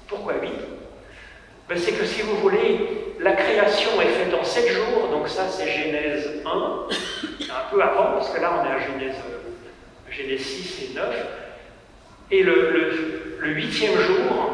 Pourquoi 0.07 0.35
huit? 0.41 0.53
Ben, 1.67 1.77
C'est 1.77 1.91
que 1.91 2.05
si 2.05 2.21
vous 2.21 2.37
voulez, 2.37 3.15
la 3.19 3.33
création 3.33 3.99
est 3.99 4.13
faite 4.13 4.33
en 4.33 4.45
sept 4.45 4.69
jours, 4.69 5.09
donc 5.11 5.27
ça 5.27 5.49
c'est 5.49 5.67
Genèse 5.67 6.41
1, 6.45 6.49
un 6.49 7.69
peu 7.69 7.81
avant, 7.81 8.13
parce 8.13 8.29
que 8.29 8.39
là 8.39 8.53
on 8.61 8.65
est 8.65 8.69
à 8.69 8.75
euh, 8.75 10.09
Genèse 10.09 10.41
6 10.41 10.91
et 10.91 10.95
9. 10.95 11.05
Et 12.31 12.43
le 12.43 13.25
huitième 13.43 13.97
jour, 13.99 14.45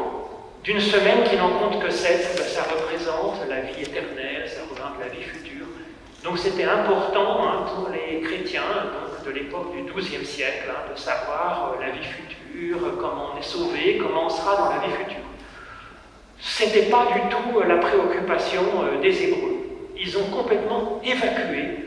d'une 0.64 0.80
semaine 0.80 1.24
qui 1.28 1.36
n'en 1.36 1.50
compte 1.58 1.82
que 1.82 1.90
sept, 1.90 2.36
ben, 2.36 2.44
ça 2.44 2.62
représente 2.62 3.48
la 3.48 3.62
vie 3.62 3.82
éternelle, 3.82 4.48
ça 4.48 4.62
représente 4.62 5.00
la 5.00 5.08
vie 5.08 5.22
future. 5.22 5.66
Donc 6.22 6.38
c'était 6.38 6.64
important 6.64 7.48
hein, 7.48 7.66
pour 7.74 7.88
les 7.88 8.20
chrétiens 8.20 8.62
de 9.26 9.30
l'époque 9.32 9.74
du 9.74 9.92
XIIe 9.92 10.24
siècle 10.24 10.70
hein, 10.70 10.92
de 10.92 10.98
savoir 10.98 11.74
euh, 11.74 11.84
la 11.84 11.90
vie 11.90 12.04
future, 12.04 12.78
comment 13.00 13.30
on 13.34 13.40
est 13.40 13.42
sauvé, 13.42 13.98
comment 14.00 14.26
on 14.26 14.28
sera 14.28 14.56
dans 14.56 14.68
la 14.70 14.86
vie 14.86 14.92
future. 14.92 15.24
Ce 16.38 16.64
n'était 16.64 16.90
pas 16.90 17.06
du 17.12 17.20
tout 17.28 17.58
euh, 17.58 17.66
la 17.66 17.78
préoccupation 17.78 18.62
euh, 18.84 19.00
des 19.00 19.24
Hébreux. 19.24 19.66
Ils 19.98 20.16
ont 20.16 20.30
complètement 20.30 21.00
évacué 21.04 21.86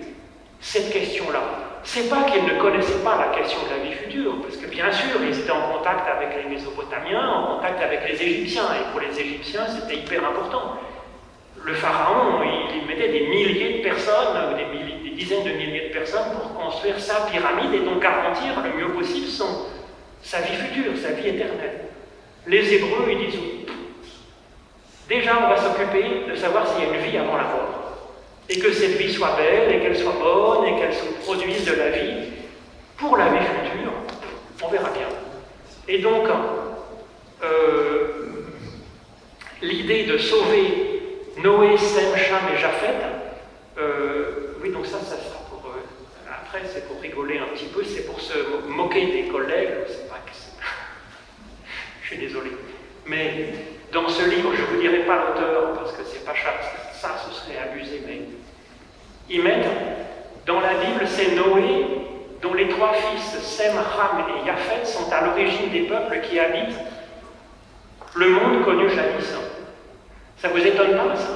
cette 0.60 0.92
question-là. 0.92 1.44
C'est 1.86 2.10
pas 2.10 2.24
qu'ils 2.24 2.44
ne 2.44 2.60
connaissaient 2.60 3.04
pas 3.04 3.16
la 3.16 3.38
question 3.38 3.60
de 3.64 3.70
la 3.70 3.84
vie 3.84 3.94
future, 3.94 4.42
parce 4.42 4.58
que 4.58 4.66
bien 4.66 4.92
sûr, 4.92 5.22
ils 5.24 5.40
étaient 5.40 5.52
en 5.52 5.72
contact 5.72 6.10
avec 6.10 6.36
les 6.36 6.50
Mésopotamiens, 6.50 7.30
en 7.30 7.56
contact 7.56 7.82
avec 7.82 8.10
les 8.10 8.22
Égyptiens, 8.22 8.66
et 8.74 8.92
pour 8.92 9.00
les 9.00 9.18
Égyptiens, 9.18 9.68
c'était 9.68 10.02
hyper 10.02 10.26
important. 10.26 10.78
Le 11.64 11.74
pharaon, 11.76 12.42
il, 12.44 12.88
mettait 12.88 13.10
des 13.10 13.28
milliers 13.28 13.78
de 13.78 13.84
personnes, 13.84 14.52
ou 14.52 14.58
des, 14.58 15.12
dizaines 15.12 15.46
de 15.46 15.52
milliers 15.52 15.90
de 15.90 15.94
personnes 15.94 16.32
pour 16.34 16.60
construire 16.60 17.00
sa 17.00 17.22
pyramide 17.32 17.74
et 17.74 17.86
donc 17.86 18.02
garantir 18.02 18.62
le 18.62 18.78
mieux 18.78 18.92
possible 18.94 19.28
sa 20.22 20.42
vie 20.42 20.56
future, 20.56 20.92
sa 20.98 21.12
vie 21.12 21.30
éternelle. 21.30 21.82
Les 22.48 22.74
Hébreux, 22.74 23.06
ils 23.10 23.30
disent, 23.30 23.40
déjà 25.08 25.38
on 25.46 25.50
va 25.50 25.58
s'occuper 25.58 26.26
de 26.30 26.36
savoir 26.36 26.68
s'il 26.68 26.84
y 26.84 26.90
a 26.90 26.94
une 26.96 27.02
vie 27.02 27.18
avant 27.18 27.38
la 27.38 27.44
mort 27.44 27.75
et 28.50 28.60
que 28.60 28.72
cette 28.72 28.98
vie 28.98 29.14
soit 29.14 29.36
belle, 29.36 29.76
et 29.76 29.80
qu'elle 29.80 29.98
soit 29.98 30.14
bonne, 30.14 30.66
et 30.66 30.80
qu'elle 30.80 30.94
se 30.94 31.06
produise 31.24 31.66
de 31.66 31.74
la 31.74 31.90
vie 31.90 32.30
pour 32.98 33.18
la 33.18 33.30
vie 33.30 33.40
future, 33.40 33.92
on 34.64 34.68
verra 34.70 34.90
bien. 34.92 35.08
Et 35.88 36.00
donc, 36.00 36.28
euh, 37.44 38.08
l'idée 39.62 40.04
de 40.06 40.18
sauver 40.18 41.28
Noé, 41.38 41.78
Sem, 41.78 42.16
Cham 42.16 42.42
et 42.54 42.58
Japhet, 42.58 42.96
euh, 43.78 44.54
oui, 44.62 44.70
donc 44.70 44.86
ça, 44.86 45.00
ça 45.00 45.18
sera 45.18 45.40
pour. 45.50 45.64
Euh, 45.68 46.32
après, 46.32 46.62
c'est 46.72 46.88
pour 46.88 47.02
rigoler 47.02 47.40
un 47.40 47.48
petit 47.56 47.66
peu, 47.66 47.84
c'est 47.84 48.06
pour 48.06 48.22
se 48.22 48.68
moquer 48.68 49.08
des 49.08 49.28
collègues, 49.28 49.70
c'est 49.88 50.08
pas 50.08 50.22
que 50.26 50.32
Je 52.04 52.08
suis 52.08 52.18
désolé. 52.18 52.52
Mais 53.06 53.54
dans 53.92 54.08
ce 54.08 54.28
livre, 54.30 54.52
je 54.56 54.62
ne 54.62 54.68
vous 54.68 54.82
dirai 54.82 55.00
pas 55.00 55.18
l'auteur, 55.18 55.74
parce 55.74 55.92
que 55.92 56.04
c'est 56.04 56.24
pas 56.24 56.34
cher, 56.34 56.54
ça, 57.06 57.16
ce 57.30 57.36
serait 57.36 57.60
abusé, 57.60 58.02
mais 58.08 58.22
ils 59.30 59.44
mettent 59.44 59.68
dans 60.46 60.60
la 60.60 60.74
Bible, 60.76 61.08
c'est 61.08 61.36
Noé 61.36 61.86
dont 62.42 62.54
les 62.54 62.68
trois 62.70 62.94
fils, 62.94 63.40
Sem, 63.42 63.76
Ham 63.78 64.26
et 64.30 64.46
Japhet, 64.46 64.86
sont 64.86 65.12
à 65.12 65.22
l'origine 65.22 65.70
des 65.72 65.82
peuples 65.82 66.20
qui 66.22 66.40
habitent 66.40 66.78
le 68.16 68.30
monde 68.30 68.64
connu 68.64 68.90
jadis. 68.90 69.34
Ça 70.38 70.50
vous 70.50 70.58
étonne 70.58 70.98
pas, 70.98 71.16
ça? 71.16 71.30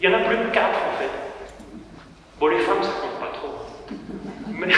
Il 0.00 0.10
y 0.10 0.14
en 0.14 0.18
a 0.18 0.24
plus 0.24 0.36
de 0.36 0.50
quatre, 0.50 0.78
en 0.78 0.98
fait. 0.98 1.10
Bon, 2.38 2.48
les 2.48 2.58
femmes, 2.60 2.82
ça 2.82 2.90
compte 3.00 3.20
pas 3.20 3.36
trop. 3.36 3.54
Mais 4.48 4.72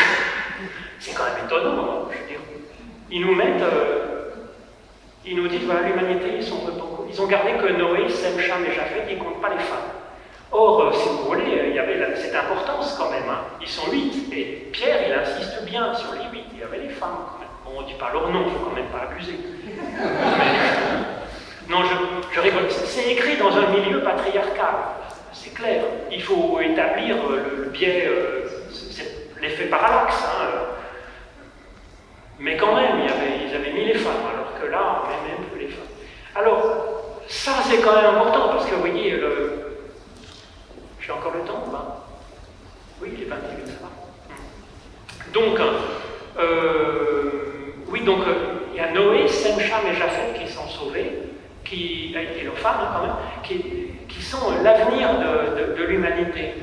c'est 0.99 1.15
quand 1.15 1.25
même 1.25 1.47
étonnant, 1.47 1.83
hein, 1.83 2.09
je 2.11 2.19
veux 2.19 2.29
dire. 2.29 2.41
Ils 3.11 3.27
nous 3.27 3.35
mettent... 3.35 3.63
Euh, 3.63 4.24
ils 5.27 5.37
nous 5.37 5.49
disent, 5.49 5.65
voilà, 5.65 5.89
l'humanité, 5.89 6.35
ils 6.37 6.43
sont 6.43 6.61
Ils 7.09 7.21
ont 7.21 7.27
gardé 7.27 7.53
que 7.53 7.73
Noé, 7.73 8.09
Sem, 8.09 8.39
Cham 8.39 8.65
et 8.65 8.75
Japhet, 8.75 9.07
ils 9.09 9.19
ne 9.19 9.23
comptent 9.23 9.41
pas 9.41 9.51
les 9.51 9.63
femmes. 9.63 9.91
Or, 10.53 10.81
euh, 10.83 10.93
si 10.93 11.09
vous 11.09 11.25
voulez, 11.25 11.69
il 11.69 11.75
y 11.75 11.79
avait 11.79 12.15
cette 12.17 12.35
importance 12.35 12.97
quand 12.99 13.11
même. 13.11 13.29
Hein. 13.29 13.41
Ils 13.61 13.69
sont 13.69 13.91
huit. 13.91 14.33
Et 14.33 14.69
Pierre, 14.73 15.01
il 15.07 15.13
insiste 15.13 15.65
bien 15.65 15.95
sur 15.95 16.13
les 16.13 16.31
huit. 16.31 16.45
Il 16.53 16.61
y 16.61 16.63
avait 16.63 16.79
les 16.79 16.91
femmes 16.91 17.19
on 17.77 17.83
ne 17.83 17.87
dit 17.87 17.95
pas 17.95 18.11
leur 18.13 18.31
nom, 18.31 18.43
il 18.47 18.53
ne 18.53 18.59
faut 18.59 18.65
quand 18.67 18.75
même 18.75 18.87
pas 18.87 19.09
abuser. 19.11 19.39
non, 21.69 21.79
je, 22.33 22.41
rigole. 22.41 22.71
C'est 22.71 23.13
écrit 23.13 23.37
dans 23.37 23.57
un 23.57 23.69
milieu 23.69 24.01
patriarcal. 24.01 24.75
C'est 25.33 25.53
clair. 25.55 25.83
Il 26.11 26.23
faut 26.23 26.61
établir 26.61 27.17
euh, 27.17 27.65
le, 27.65 27.71
biais, 27.71 28.07
euh, 28.07 28.49
l'effet 29.41 29.67
parallaxe. 29.67 30.23
Hein. 30.25 30.47
Mais 32.39 32.57
quand 32.57 32.77
même, 32.77 33.01
il 33.01 33.07
y 33.07 33.15
là, 34.71 35.03
on 35.05 35.09
même 35.09 35.49
plus 35.51 35.61
les 35.61 35.69
femmes. 35.69 35.85
Alors, 36.35 36.95
ça, 37.29 37.53
c'est 37.65 37.79
quand 37.79 37.95
même 37.95 38.17
important, 38.17 38.49
parce 38.49 38.67
que 38.67 38.75
vous 38.75 38.81
voyez, 38.81 39.13
le... 39.13 39.79
j'ai 41.01 41.13
encore 41.13 41.33
le 41.35 41.41
temps, 41.47 41.65
ben... 41.71 41.85
Oui, 43.01 43.11
il 43.17 43.23
est 43.23 43.27
21, 43.27 43.67
ça 43.67 43.73
va. 43.83 43.89
Hmm. 44.29 45.33
Donc, 45.33 45.61
euh, 46.39 47.31
oui, 47.89 48.01
donc, 48.03 48.27
euh, 48.27 48.35
il 48.73 48.77
y 48.77 48.81
a 48.81 48.91
Noé, 48.93 49.29
Sem, 49.29 49.59
Cham 49.61 49.81
et 49.91 49.95
Japheth 49.95 50.35
qui 50.41 50.53
sont 50.53 50.69
sauvés, 50.69 51.13
qui, 51.65 52.15
euh, 52.17 52.41
et 52.41 52.45
leurs 52.45 52.59
femmes, 52.59 52.81
hein, 52.81 52.89
quand 52.95 53.03
même, 53.03 53.59
qui, 54.09 54.23
sont 54.23 54.63
l'avenir 54.63 55.11
de, 55.77 55.83
l'humanité. 55.83 56.55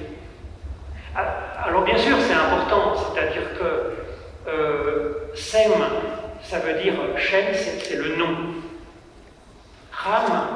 Ah, 1.15 1.65
alors, 1.65 1.83
bien 1.83 1.97
sûr, 1.97 2.17
c'est 2.19 2.33
important, 2.33 2.95
c'est-à-dire 2.95 3.43
que 3.59 5.35
Sem 5.35 5.71
ça 6.51 6.59
veut 6.59 6.81
dire 6.81 6.95
Shem, 7.15 7.45
c'est 7.53 7.95
le 7.95 8.17
nom. 8.17 8.35
Ram, 9.93 10.49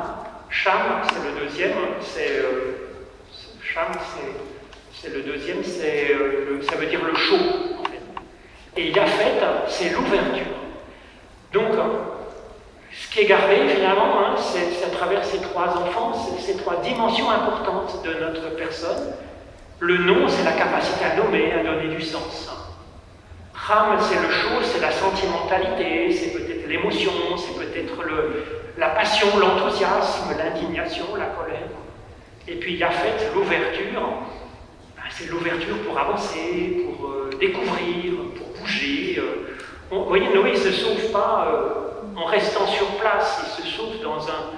Cham, 0.50 1.02
c'est 1.08 1.24
le 1.24 1.40
deuxième, 1.40 1.72
c'est 2.02 2.32
euh, 2.32 3.00
Cham, 3.64 3.94
c'est 4.94 5.14
le 5.14 5.22
deuxième, 5.22 5.64
c'est 5.64 6.12
euh, 6.14 6.62
ça 6.70 6.76
veut 6.76 6.88
dire 6.88 7.00
le 7.02 7.16
chaud. 7.16 7.40
En 7.80 7.84
fait. 7.86 8.02
Et 8.76 8.92
Yafet, 8.92 9.40
c'est 9.70 9.92
l'ouverture. 9.92 10.52
Donc, 11.54 11.72
ce 12.92 13.10
qui 13.10 13.22
est 13.22 13.26
gardé 13.28 13.56
finalement, 13.74 14.20
hein, 14.20 14.36
c'est 14.38 14.86
à 14.86 14.90
travers 14.90 15.24
ces 15.24 15.40
trois 15.40 15.70
enfants, 15.78 16.12
ces 16.42 16.58
trois 16.58 16.76
dimensions 16.82 17.30
importantes 17.30 18.04
de 18.04 18.14
notre 18.16 18.54
personne. 18.58 19.14
Le 19.80 19.98
nom, 20.00 20.28
c'est 20.28 20.44
la 20.44 20.52
capacité 20.52 21.06
à 21.06 21.16
nommer, 21.16 21.54
à 21.54 21.64
donner 21.64 21.96
du 21.96 22.02
sens. 22.02 22.65
Ram, 23.68 23.98
c'est 24.00 24.22
le 24.22 24.32
chaud, 24.32 24.62
c'est 24.62 24.80
la 24.80 24.92
sentimentalité, 24.92 26.12
c'est 26.12 26.34
peut-être 26.34 26.68
l'émotion, 26.68 27.12
c'est 27.36 27.58
peut-être 27.58 27.98
la 28.78 28.90
passion, 28.90 29.28
l'enthousiasme, 29.40 30.38
l'indignation, 30.38 31.16
la 31.16 31.26
colère. 31.26 31.70
Et 32.48 32.58
puis 32.58 32.76
Yafet, 32.76 33.32
l'ouverture, 33.34 34.02
ben, 34.96 35.04
c'est 35.10 35.32
l'ouverture 35.32 35.78
pour 35.80 35.98
avancer, 35.98 36.86
pour 36.86 37.10
euh, 37.10 37.32
découvrir, 37.40 38.14
pour 38.38 38.62
bouger. 38.62 39.16
Euh. 39.18 39.58
vous 39.90 40.06
voyez, 40.06 40.28
Noé 40.32 40.52
ne 40.52 40.58
se 40.58 40.72
sauve 40.72 41.12
pas 41.12 41.48
euh, 41.48 42.20
en 42.20 42.26
restant 42.26 42.68
sur 42.68 42.86
place, 42.98 43.58
il 43.58 43.64
se 43.64 43.68
sauve 43.68 44.00
dans 44.04 44.28
un, 44.30 44.52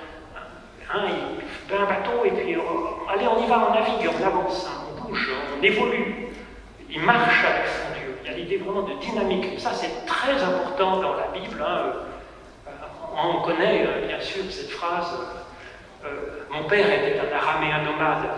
un, 0.93 1.07
il 1.07 1.75
un 1.75 1.85
bateau 1.85 2.25
et 2.25 2.31
puis 2.31 2.55
allez, 3.09 3.27
on 3.27 3.41
y 3.41 3.47
va, 3.47 3.69
on 3.69 3.73
navigue, 3.73 4.09
on 4.19 4.25
avance, 4.25 4.67
hein, 4.69 4.83
on 4.91 5.07
bouge, 5.07 5.29
on 5.57 5.63
évolue. 5.63 6.27
Il 6.89 7.01
marche 7.01 7.45
avec 7.45 7.67
son. 7.67 7.96
Il 8.27 8.31
y 8.31 8.35
a 8.35 8.37
l'idée 8.39 8.57
vraiment 8.57 8.81
de 8.81 8.93
dynamique. 8.99 9.57
Ça, 9.57 9.71
c'est 9.73 10.05
très 10.05 10.43
important 10.43 10.97
dans 10.97 11.13
la 11.13 11.27
Bible. 11.33 11.63
Hein. 11.65 11.93
On 13.15 13.41
connaît 13.41 13.87
bien 14.05 14.19
sûr 14.19 14.43
cette 14.49 14.69
phrase 14.69 15.17
Mon 16.51 16.65
père 16.65 16.85
était 16.91 17.19
un 17.19 17.35
araméen 17.35 17.83
nomade 17.83 18.37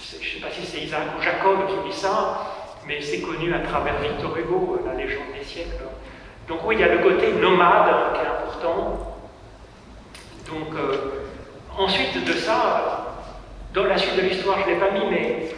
je 0.00 0.16
ne 0.16 0.22
sais 0.22 0.40
pas 0.40 0.50
si 0.50 0.64
c'est 0.64 0.80
Isaac 0.80 1.02
ou 1.18 1.22
Jacob 1.22 1.66
qui 1.66 1.90
dit 1.90 1.96
ça, 1.96 2.54
mais 2.86 3.00
c'est 3.02 3.20
connu 3.20 3.52
à 3.52 3.60
travers 3.60 3.98
Victor 4.00 4.36
Hugo, 4.36 4.80
la 4.86 4.94
légende 4.94 5.32
des 5.36 5.44
siècles. 5.44 5.84
Donc 6.48 6.60
oui, 6.64 6.76
il 6.76 6.80
y 6.80 6.84
a 6.84 6.94
le 6.94 6.98
côté 6.98 7.32
nomade 7.32 8.14
qui 8.14 8.20
est 8.20 8.26
important. 8.26 9.16
Donc 10.46 10.74
euh, 10.74 11.26
ensuite 11.76 12.24
de 12.24 12.32
ça, 12.32 13.16
dans 13.74 13.84
la 13.84 13.98
suite 13.98 14.16
de 14.16 14.22
l'histoire, 14.22 14.58
je 14.60 14.70
ne 14.70 14.74
l'ai 14.74 14.80
pas 14.80 14.90
mis, 14.92 15.10
mais 15.10 15.50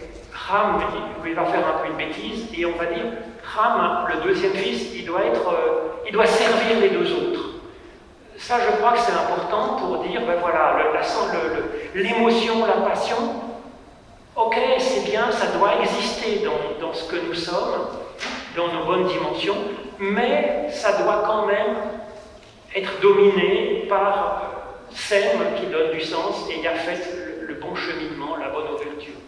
Ram, 0.51 0.81
il 1.25 1.35
va 1.35 1.45
faire 1.45 1.67
un 1.67 1.79
peu 1.79 1.91
une 1.91 1.97
bêtise, 1.97 2.47
et 2.57 2.67
on 2.67 2.77
va 2.77 2.87
dire, 2.87 3.05
Ram, 3.45 4.09
le 4.09 4.29
deuxième 4.29 4.53
fils, 4.53 4.95
il 4.95 5.05
doit, 5.05 5.25
être, 5.25 5.49
euh, 5.49 6.03
il 6.07 6.13
doit 6.13 6.27
servir 6.27 6.81
les 6.81 6.91
deux 6.91 7.13
autres. 7.13 7.51
Ça, 8.39 8.57
je 8.59 8.77
crois 8.79 8.93
que 8.93 8.99
c'est 9.01 9.13
important 9.13 9.77
pour 9.77 10.03
dire, 10.05 10.23
ben 10.27 10.37
voilà, 10.41 10.77
l'émotion, 11.95 12.67
la 12.67 12.89
passion, 12.89 13.17
Ok, 14.37 14.57
c'est 14.79 15.11
bien, 15.11 15.31
ça 15.33 15.49
doit 15.59 15.83
exister 15.83 16.43
dans, 16.81 16.95
ce 16.95 17.05
que 17.11 17.17
nous 17.17 17.35
sommes, 17.35 17.89
dans 18.57 18.69
nos 18.69 18.87
bonnes 18.87 19.07
dimensions, 19.07 19.57
mais 19.99 20.69
ça 20.71 21.03
doit 21.03 21.25
quand 21.27 21.47
même 21.47 21.77
être 22.75 23.01
dominé 23.01 23.87
par 23.89 24.53
Sem 24.93 25.39
qui 25.57 25.67
donne 25.67 25.93
du 25.93 26.01
sens 26.01 26.49
et 26.51 26.59
y 26.61 26.67
a 26.67 26.75
fait 26.75 27.43
le 27.43 27.55
bon 27.55 27.75
cheminement, 27.75 28.37
la 28.37 28.49
bonne 28.49 28.73
ouverture. 28.73 29.20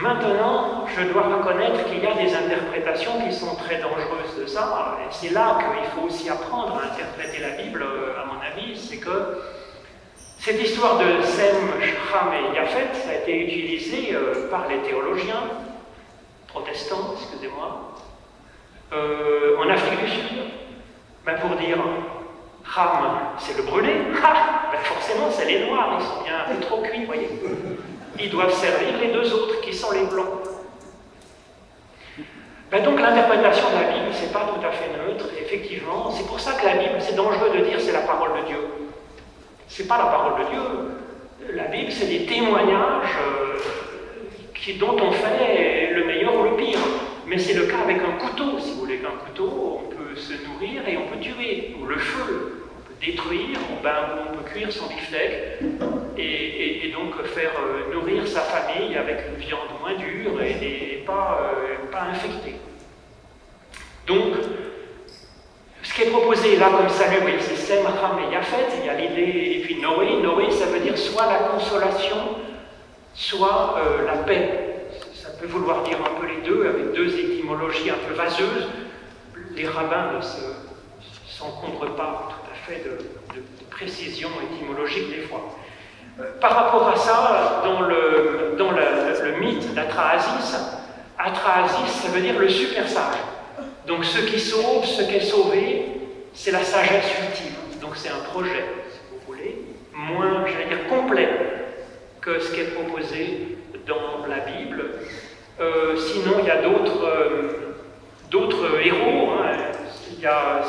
Maintenant, 0.00 0.86
je 0.86 1.12
dois 1.12 1.22
reconnaître 1.22 1.84
qu'il 1.86 1.98
y 1.98 2.06
a 2.06 2.14
des 2.14 2.32
interprétations 2.32 3.20
qui 3.20 3.34
sont 3.34 3.56
très 3.56 3.80
dangereuses 3.80 4.38
de 4.38 4.46
ça, 4.46 4.96
et 5.00 5.08
c'est 5.10 5.30
là 5.30 5.58
qu'il 5.58 5.90
faut 5.90 6.06
aussi 6.06 6.30
apprendre 6.30 6.80
à 6.80 6.94
interpréter 6.94 7.40
la 7.40 7.60
Bible, 7.60 7.84
à 8.16 8.24
mon 8.26 8.40
avis, 8.40 8.78
c'est 8.78 8.98
que 8.98 9.40
cette 10.38 10.62
histoire 10.62 10.98
de 10.98 11.20
Sem, 11.22 11.56
Shram 11.82 12.28
et 12.32 12.54
Yafet, 12.54 13.10
a 13.10 13.14
été 13.14 13.44
utilisé 13.44 14.14
euh, 14.14 14.48
par 14.48 14.68
les 14.68 14.78
théologiens 14.88 15.42
protestants, 16.46 17.14
excusez-moi, 17.20 17.94
euh, 18.92 19.58
en 19.58 19.68
Afrique 19.68 20.04
du 20.04 20.10
Sud, 20.10 20.38
ben 21.26 21.38
pour 21.40 21.56
dire 21.56 21.78
Ram, 22.64 23.18
c'est 23.38 23.56
le 23.56 23.64
brûlé, 23.64 23.94
ben 24.12 24.78
forcément 24.84 25.28
c'est 25.28 25.46
les 25.46 25.66
noirs, 25.66 25.98
ils 25.98 26.06
sont 26.06 26.22
bien 26.22 26.34
un 26.46 26.54
peu 26.54 26.60
trop 26.60 26.82
cuits, 26.82 27.04
voyez. 27.04 27.28
Ils 28.20 28.30
doivent 28.30 28.52
servir 28.52 28.98
les 29.00 29.12
deux 29.12 29.32
autres 29.32 29.60
qui 29.60 29.72
sont 29.72 29.92
les 29.92 30.04
blancs. 30.04 30.26
Ben 32.70 32.82
donc 32.82 33.00
l'interprétation 33.00 33.64
de 33.70 33.74
la 33.74 33.92
Bible, 33.92 34.12
c'est 34.12 34.32
pas 34.32 34.46
tout 34.52 34.66
à 34.66 34.70
fait 34.72 34.90
neutre, 34.92 35.26
effectivement. 35.40 36.10
C'est 36.10 36.26
pour 36.26 36.38
ça 36.38 36.52
que 36.52 36.66
la 36.66 36.76
Bible, 36.76 36.96
c'est 36.98 37.14
dangereux 37.14 37.50
de 37.56 37.64
dire 37.64 37.80
c'est 37.80 37.92
la 37.92 38.00
parole 38.00 38.42
de 38.42 38.46
Dieu. 38.46 38.58
Ce 39.68 39.82
n'est 39.82 39.88
pas 39.88 39.98
la 39.98 40.06
parole 40.06 40.44
de 40.44 40.50
Dieu. 40.50 41.54
La 41.54 41.64
Bible, 41.64 41.90
c'est 41.90 42.06
des 42.06 42.26
témoignages 42.26 43.16
euh, 43.22 43.58
dont 44.78 44.96
on 45.00 45.12
fait 45.12 45.92
le 45.94 46.04
meilleur 46.04 46.34
ou 46.38 46.44
le 46.44 46.56
pire. 46.56 46.78
Mais 47.26 47.38
c'est 47.38 47.54
le 47.54 47.66
cas 47.66 47.78
avec 47.84 47.98
un 47.98 48.18
couteau, 48.18 48.58
si 48.58 48.72
vous 48.72 48.80
voulez. 48.80 48.98
qu'un 48.98 49.16
couteau, 49.26 49.80
on 49.84 49.88
peut 49.88 50.16
se 50.16 50.32
nourrir 50.46 50.86
et 50.86 50.96
on 50.96 51.06
peut 51.06 51.20
tuer. 51.20 51.76
Ou 51.80 51.86
le 51.86 51.96
feu, 51.96 52.57
détruire, 53.00 53.58
ou 53.70 53.82
ben, 53.82 53.94
on 54.28 54.36
peut 54.36 54.50
cuire 54.50 54.72
son 54.72 54.86
beefsteak 54.86 55.60
et, 56.16 56.92
donc 56.92 57.22
faire 57.26 57.52
euh, 57.60 57.94
nourrir 57.94 58.26
sa 58.26 58.40
famille 58.40 58.96
avec 58.96 59.18
une 59.28 59.36
viande 59.36 59.68
moins 59.80 59.94
dure 59.94 60.42
et, 60.42 61.04
pas, 61.06 61.52
euh, 61.54 61.90
pas 61.92 62.02
infectée. 62.10 62.56
Donc, 64.06 64.34
ce 65.82 65.94
qui 65.94 66.02
est 66.02 66.10
proposé 66.10 66.56
là 66.56 66.70
comme 66.70 66.88
salut, 66.88 67.20
c'est 67.40 67.56
Sem, 67.56 67.86
Ham 67.86 68.18
et 68.26 68.32
Yafet, 68.32 68.66
il 68.80 68.86
y 68.86 68.88
a 68.88 68.94
l'idée, 68.94 69.58
et 69.58 69.60
puis 69.62 69.80
Noé. 69.80 70.20
Noé, 70.22 70.50
ça 70.50 70.66
veut 70.66 70.80
dire 70.80 70.98
soit 70.98 71.26
la 71.26 71.38
consolation, 71.50 72.16
soit 73.14 73.76
euh, 73.78 74.06
la 74.06 74.18
paix. 74.24 74.86
Ça 75.14 75.30
peut 75.38 75.46
vouloir 75.46 75.82
dire 75.84 75.98
un 76.00 76.20
peu 76.20 76.26
les 76.26 76.42
deux, 76.42 76.66
avec 76.66 76.92
deux 76.94 77.18
étymologies 77.18 77.90
un 77.90 78.08
peu 78.08 78.14
vaseuses. 78.14 78.68
Les 79.54 79.66
rabbins 79.66 80.12
ne 80.16 80.22
s'encombrent 81.26 81.94
pas 81.94 82.37
de, 82.76 82.98
précision 83.70 84.28
étymologique 84.52 85.08
des 85.10 85.22
fois. 85.22 85.56
Euh, 86.18 86.24
par 86.40 86.52
rapport 86.52 86.88
à 86.88 86.96
ça, 86.96 87.62
dans 87.64 87.82
le, 87.82 88.56
dans 88.58 88.72
le, 88.72 89.38
mythe 89.38 89.72
d'Atrahasis, 89.72 90.56
Atrahasis, 91.16 91.92
ça 92.02 92.08
veut 92.08 92.20
dire 92.20 92.38
le 92.38 92.48
super 92.48 92.88
sage. 92.88 93.18
Donc 93.86 94.04
ce 94.04 94.18
qui 94.18 94.40
sauve, 94.40 94.84
ce 94.84 95.02
qui 95.02 95.16
est 95.16 95.20
sauvé, 95.20 95.86
c'est 96.34 96.50
la 96.50 96.62
sagesse 96.62 97.06
ultime. 97.22 97.54
Donc 97.80 97.92
c'est 97.96 98.08
un 98.08 98.18
projet, 98.32 98.64
si 98.90 98.98
vous 99.12 99.32
voulez, 99.32 99.62
moins, 99.92 100.44
j'allais 100.46 100.66
dire, 100.66 100.88
complet 100.88 101.28
que 102.20 102.40
ce 102.40 102.52
qui 102.52 102.60
est 102.60 102.74
proposé 102.74 103.58
dans 103.86 104.26
la 104.26 104.40
Bible. 104.40 104.84
Euh, 105.60 105.96
sinon, 105.96 106.38
il 106.40 106.46
y 106.46 106.50
a 106.50 106.62
d'autres 106.62 107.04
euh, 108.64 108.80
héros. 108.84 109.30
Hein. 109.32 109.56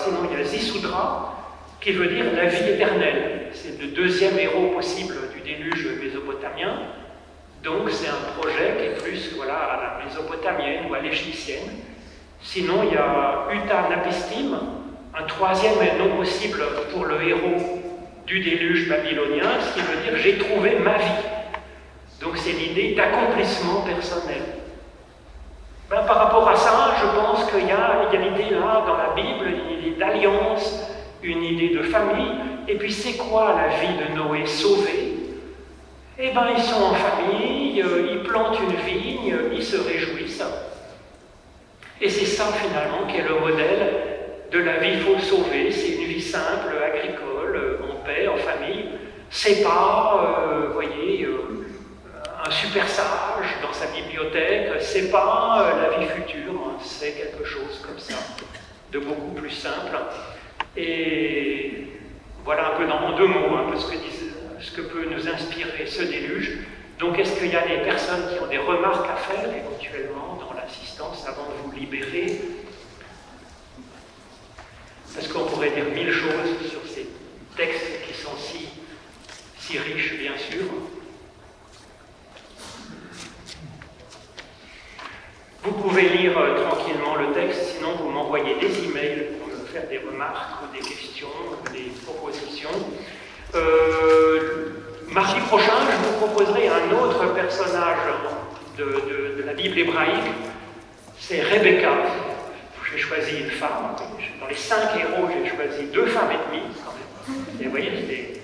Sinon, 0.04 0.20
il 0.30 0.38
y 0.38 0.42
a 0.42 0.44
Zisudra, 0.44 1.39
qui 1.82 1.92
veut 1.92 2.08
dire 2.08 2.26
la 2.36 2.46
vie 2.46 2.70
éternelle. 2.72 3.48
C'est 3.54 3.80
le 3.82 3.88
deuxième 3.88 4.38
héros 4.38 4.68
possible 4.76 5.16
du 5.34 5.42
déluge 5.42 5.88
mésopotamien. 6.02 6.80
Donc 7.64 7.90
c'est 7.90 8.08
un 8.08 8.40
projet 8.40 8.76
qui 8.78 8.86
est 8.86 9.04
plus 9.04 9.36
voilà, 9.36 9.56
à 9.56 10.00
la 10.00 10.06
mésopotamienne 10.06 10.90
ou 10.90 10.94
à 10.94 11.00
l'égyptienne. 11.00 11.70
Sinon, 12.42 12.84
il 12.84 12.94
y 12.94 12.98
a 12.98 13.48
Uta 13.52 13.90
Napistim, 13.90 14.58
un 15.18 15.24
troisième 15.24 15.98
nom 15.98 16.16
possible 16.16 16.62
pour 16.94 17.06
le 17.06 17.22
héros 17.22 17.80
du 18.26 18.40
déluge 18.40 18.88
babylonien, 18.88 19.60
ce 19.60 19.74
qui 19.74 19.82
veut 19.82 20.02
dire 20.04 20.16
j'ai 20.18 20.38
trouvé 20.38 20.78
ma 20.80 20.98
vie. 20.98 21.26
Donc 22.22 22.38
c'est 22.38 22.52
l'idée 22.52 22.94
d'accomplissement 22.96 23.82
personnel. 23.82 24.42
Ben, 25.90 26.04
par 26.04 26.18
rapport 26.18 26.48
à 26.48 26.56
ça, 26.56 26.96
je 27.02 27.08
pense 27.20 27.52
qu'il 27.52 27.68
y 27.68 27.72
a 27.72 28.10
l'idée 28.12 28.56
là 28.56 28.84
dans 28.86 28.98
la 28.98 29.10
Bible, 29.16 29.48
une 29.48 29.80
idée 29.80 29.98
d'alliance, 29.98 30.89
une 31.24 31.44
idée 31.44 31.70
de 31.70 31.84
famille. 31.84 32.34
Et 32.68 32.76
puis 32.76 32.92
c'est 32.92 33.18
quoi 33.18 33.56
la 33.56 33.78
vie 33.80 33.98
de 33.98 34.16
Noé 34.16 34.46
sauvé 34.46 35.14
Eh 36.18 36.32
bien 36.32 36.48
ils 36.56 36.64
sont 36.64 36.82
en 36.82 36.94
famille, 36.94 37.82
euh, 37.82 38.10
ils 38.12 38.24
plantent 38.24 38.60
une 38.60 38.76
vigne, 38.76 39.36
ils 39.54 39.64
se 39.64 39.78
réjouissent. 39.78 40.44
Et 42.02 42.10
c'est 42.10 42.26
ça 42.26 42.46
finalement 42.46 43.06
qui 43.08 43.18
est 43.18 43.28
le 43.28 43.40
modèle 43.40 44.10
de 44.52 44.60
la 44.60 44.78
vie 44.78 45.00
faut 45.02 45.20
sauver. 45.20 45.72
C'est 45.72 45.96
une 45.96 46.06
vie 46.06 46.22
simple, 46.22 46.74
agricole, 46.84 47.80
en 47.90 47.96
paix, 48.06 48.28
en 48.28 48.38
famille. 48.38 48.86
C'est 49.30 49.64
pas, 49.64 50.48
euh, 50.50 50.68
vous 50.68 50.74
voyez, 50.74 51.24
euh, 51.26 51.68
un 52.44 52.50
super 52.50 52.88
sage 52.88 53.58
dans 53.62 53.74
sa 53.74 53.88
bibliothèque. 53.88 54.82
C'est 54.82 55.12
pas 55.12 55.62
euh, 55.62 55.82
la 55.82 55.98
vie 56.00 56.08
future. 56.08 56.54
Hein. 56.54 56.78
C'est 56.82 57.12
quelque 57.12 57.46
chose 57.46 57.82
comme 57.86 58.00
ça, 58.00 58.16
de 58.92 59.00
beaucoup 59.00 59.34
plus 59.34 59.52
simple. 59.52 59.98
Et 60.78 61.88
voilà 62.44 62.74
un 62.74 62.78
peu 62.78 62.86
dans, 62.86 63.00
en 63.00 63.18
deux 63.18 63.28
mots 63.28 63.50
peu 63.70 63.78
ce 63.78 64.72
que, 64.72 64.82
peut 64.82 65.06
nous 65.10 65.28
inspirer 65.28 65.86
ce 65.86 66.04
déluge. 66.04 66.60
Donc 67.00 67.18
est-ce 67.18 67.40
qu'il 67.40 67.52
y 67.52 67.56
a 67.56 67.66
des 67.68 67.84
personnes 67.84 68.28
qui 68.30 68.40
ont 68.42 68.48
des 68.48 68.58
remarques 68.58 69.08
à 69.10 69.16
faire 69.16 69.50
éventuellement 69.54 70.38
dans 70.40 70.54
l'assistance 70.54 71.26
avant 71.28 71.48
de 71.50 71.64
vous 71.64 71.72
libérer? 71.72 72.42
Parce 75.14 75.28
qu'on 75.28 75.46
pourrait 75.46 75.72
dire 75.72 75.86
mille 75.94 76.12
choses 76.12 76.70
sur 76.70 76.82
ces 76.86 77.08
textes 77.56 78.06
qui 78.08 78.14
sont 78.14 78.36
si, 78.38 78.70
si 79.58 79.78
riches, 79.78 80.18
bien 80.20 80.38
sûr. 80.38 80.66
Vous 85.64 85.72
pouvez 85.74 86.10
lire 86.10 86.38
euh, 86.38 86.64
tranquillement 86.64 87.16
le 87.16 87.34
texte, 87.34 87.76
sinon 87.76 87.96
vous 87.98 88.10
m'envoyez 88.10 88.56
des 88.60 88.86
emails 88.86 89.39
faire 89.72 89.88
des 89.88 90.00
remarques 90.00 90.72
des 90.74 90.80
questions 90.80 91.28
des 91.72 91.92
propositions. 92.06 92.70
Euh, 93.56 94.70
mardi 95.12 95.40
prochain, 95.42 95.74
je 95.90 96.08
vous 96.08 96.26
proposerai 96.26 96.68
un 96.68 96.92
autre 96.98 97.34
personnage 97.34 97.98
de, 98.78 99.44
la 99.46 99.54
Bible 99.54 99.80
hébraïque. 99.80 100.32
C'est 101.20 101.42
Rebecca. 101.42 101.90
J'ai 102.92 102.98
choisi 102.98 103.42
une 103.42 103.52
femme. 103.52 103.96
Dans 104.40 104.48
les 104.48 104.56
cinq 104.56 104.96
héros, 104.96 105.28
j'ai 105.28 105.50
choisi 105.50 105.86
deux 105.94 106.08
femmes 106.08 106.32
et 106.32 106.50
demie. 106.50 106.66
Et 107.62 107.66
vous 107.66 107.70
voyez, 107.70 107.92
c'est 108.08 108.42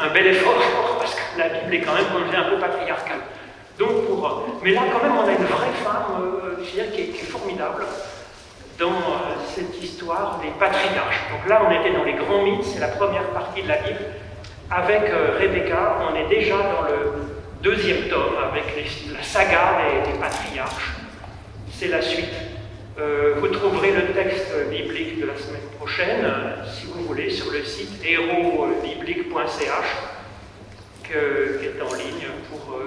un 0.00 0.12
bel 0.12 0.26
effort 0.28 0.98
parce 0.98 1.14
que 1.14 1.38
la 1.38 1.48
Bible 1.48 1.74
est 1.74 1.80
quand 1.80 1.94
même, 1.94 2.04
comme 2.12 2.22
un 2.22 2.50
peu 2.50 2.58
patriarcale. 2.58 3.20
Donc 3.78 4.06
pour, 4.06 4.44
mais 4.62 4.72
là, 4.72 4.82
quand 4.92 5.02
même, 5.02 5.16
on 5.16 5.26
a 5.26 5.32
une 5.32 5.44
vraie 5.44 5.72
femme 5.84 6.20
euh, 6.20 6.64
qui, 6.64 6.80
est, 6.80 6.90
qui, 6.90 7.00
est, 7.02 7.24
formidable 7.24 7.84
dans 8.78 8.90
euh, 8.90 9.34
cette 9.54 9.82
histoire 9.82 10.40
des 10.40 10.50
patriarches. 10.58 11.20
Donc 11.30 11.48
là, 11.48 11.62
on 11.66 11.80
était 11.80 11.92
dans 11.92 12.04
les 12.04 12.14
grands 12.14 12.42
mythes, 12.44 12.64
c'est 12.64 12.80
la 12.80 12.88
première 12.88 13.28
partie 13.30 13.62
de 13.62 13.68
la 13.68 13.78
Bible. 13.78 14.00
Avec 14.70 15.10
euh, 15.10 15.38
Rebecca, 15.38 15.98
on 16.08 16.14
est 16.14 16.28
déjà 16.28 16.56
dans 16.56 16.82
le 16.88 17.12
deuxième 17.62 18.08
tome, 18.08 18.36
avec 18.50 18.64
la 19.12 19.22
saga 19.22 19.78
des, 20.04 20.18
patriarches. 20.18 20.92
C'est 21.72 21.88
la 21.88 22.02
suite. 22.02 22.34
vous 22.96 23.48
trouverez 23.48 23.92
le 23.92 24.12
texte 24.12 24.52
biblique 24.70 25.20
de 25.20 25.26
la 25.26 25.36
semaine 25.36 25.68
prochaine, 25.76 26.26
si 26.66 26.86
vous 26.86 27.04
voulez, 27.04 27.30
sur 27.30 27.52
le 27.52 27.64
site 27.64 28.04
hérobiblique.ch, 28.04 29.86
qui 31.04 31.12
est 31.12 31.80
en 31.80 31.94
ligne 31.94 32.28
pour 32.50 32.80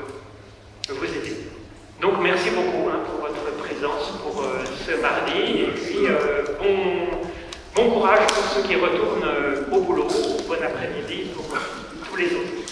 vous 0.90 1.06
aider. 1.06 1.61
Donc 2.02 2.14
merci 2.20 2.50
beaucoup 2.50 2.90
hein, 2.90 3.00
pour 3.06 3.28
votre 3.28 3.58
présence 3.58 4.10
pour 4.24 4.42
euh, 4.42 4.64
ce 4.88 5.00
mardi 5.00 5.62
et 5.62 5.68
puis 5.68 6.08
euh, 6.08 6.42
bon, 7.76 7.92
courage 7.92 8.26
pour 8.26 8.44
ceux 8.46 8.64
qui 8.68 8.76
retournent 8.76 9.24
euh, 9.24 9.72
au 9.72 9.82
boulot. 9.82 10.08
Bon 10.48 10.56
après-midi 10.56 11.30
pour 11.36 11.46
tous 12.10 12.16
les 12.16 12.26
autres. 12.26 12.71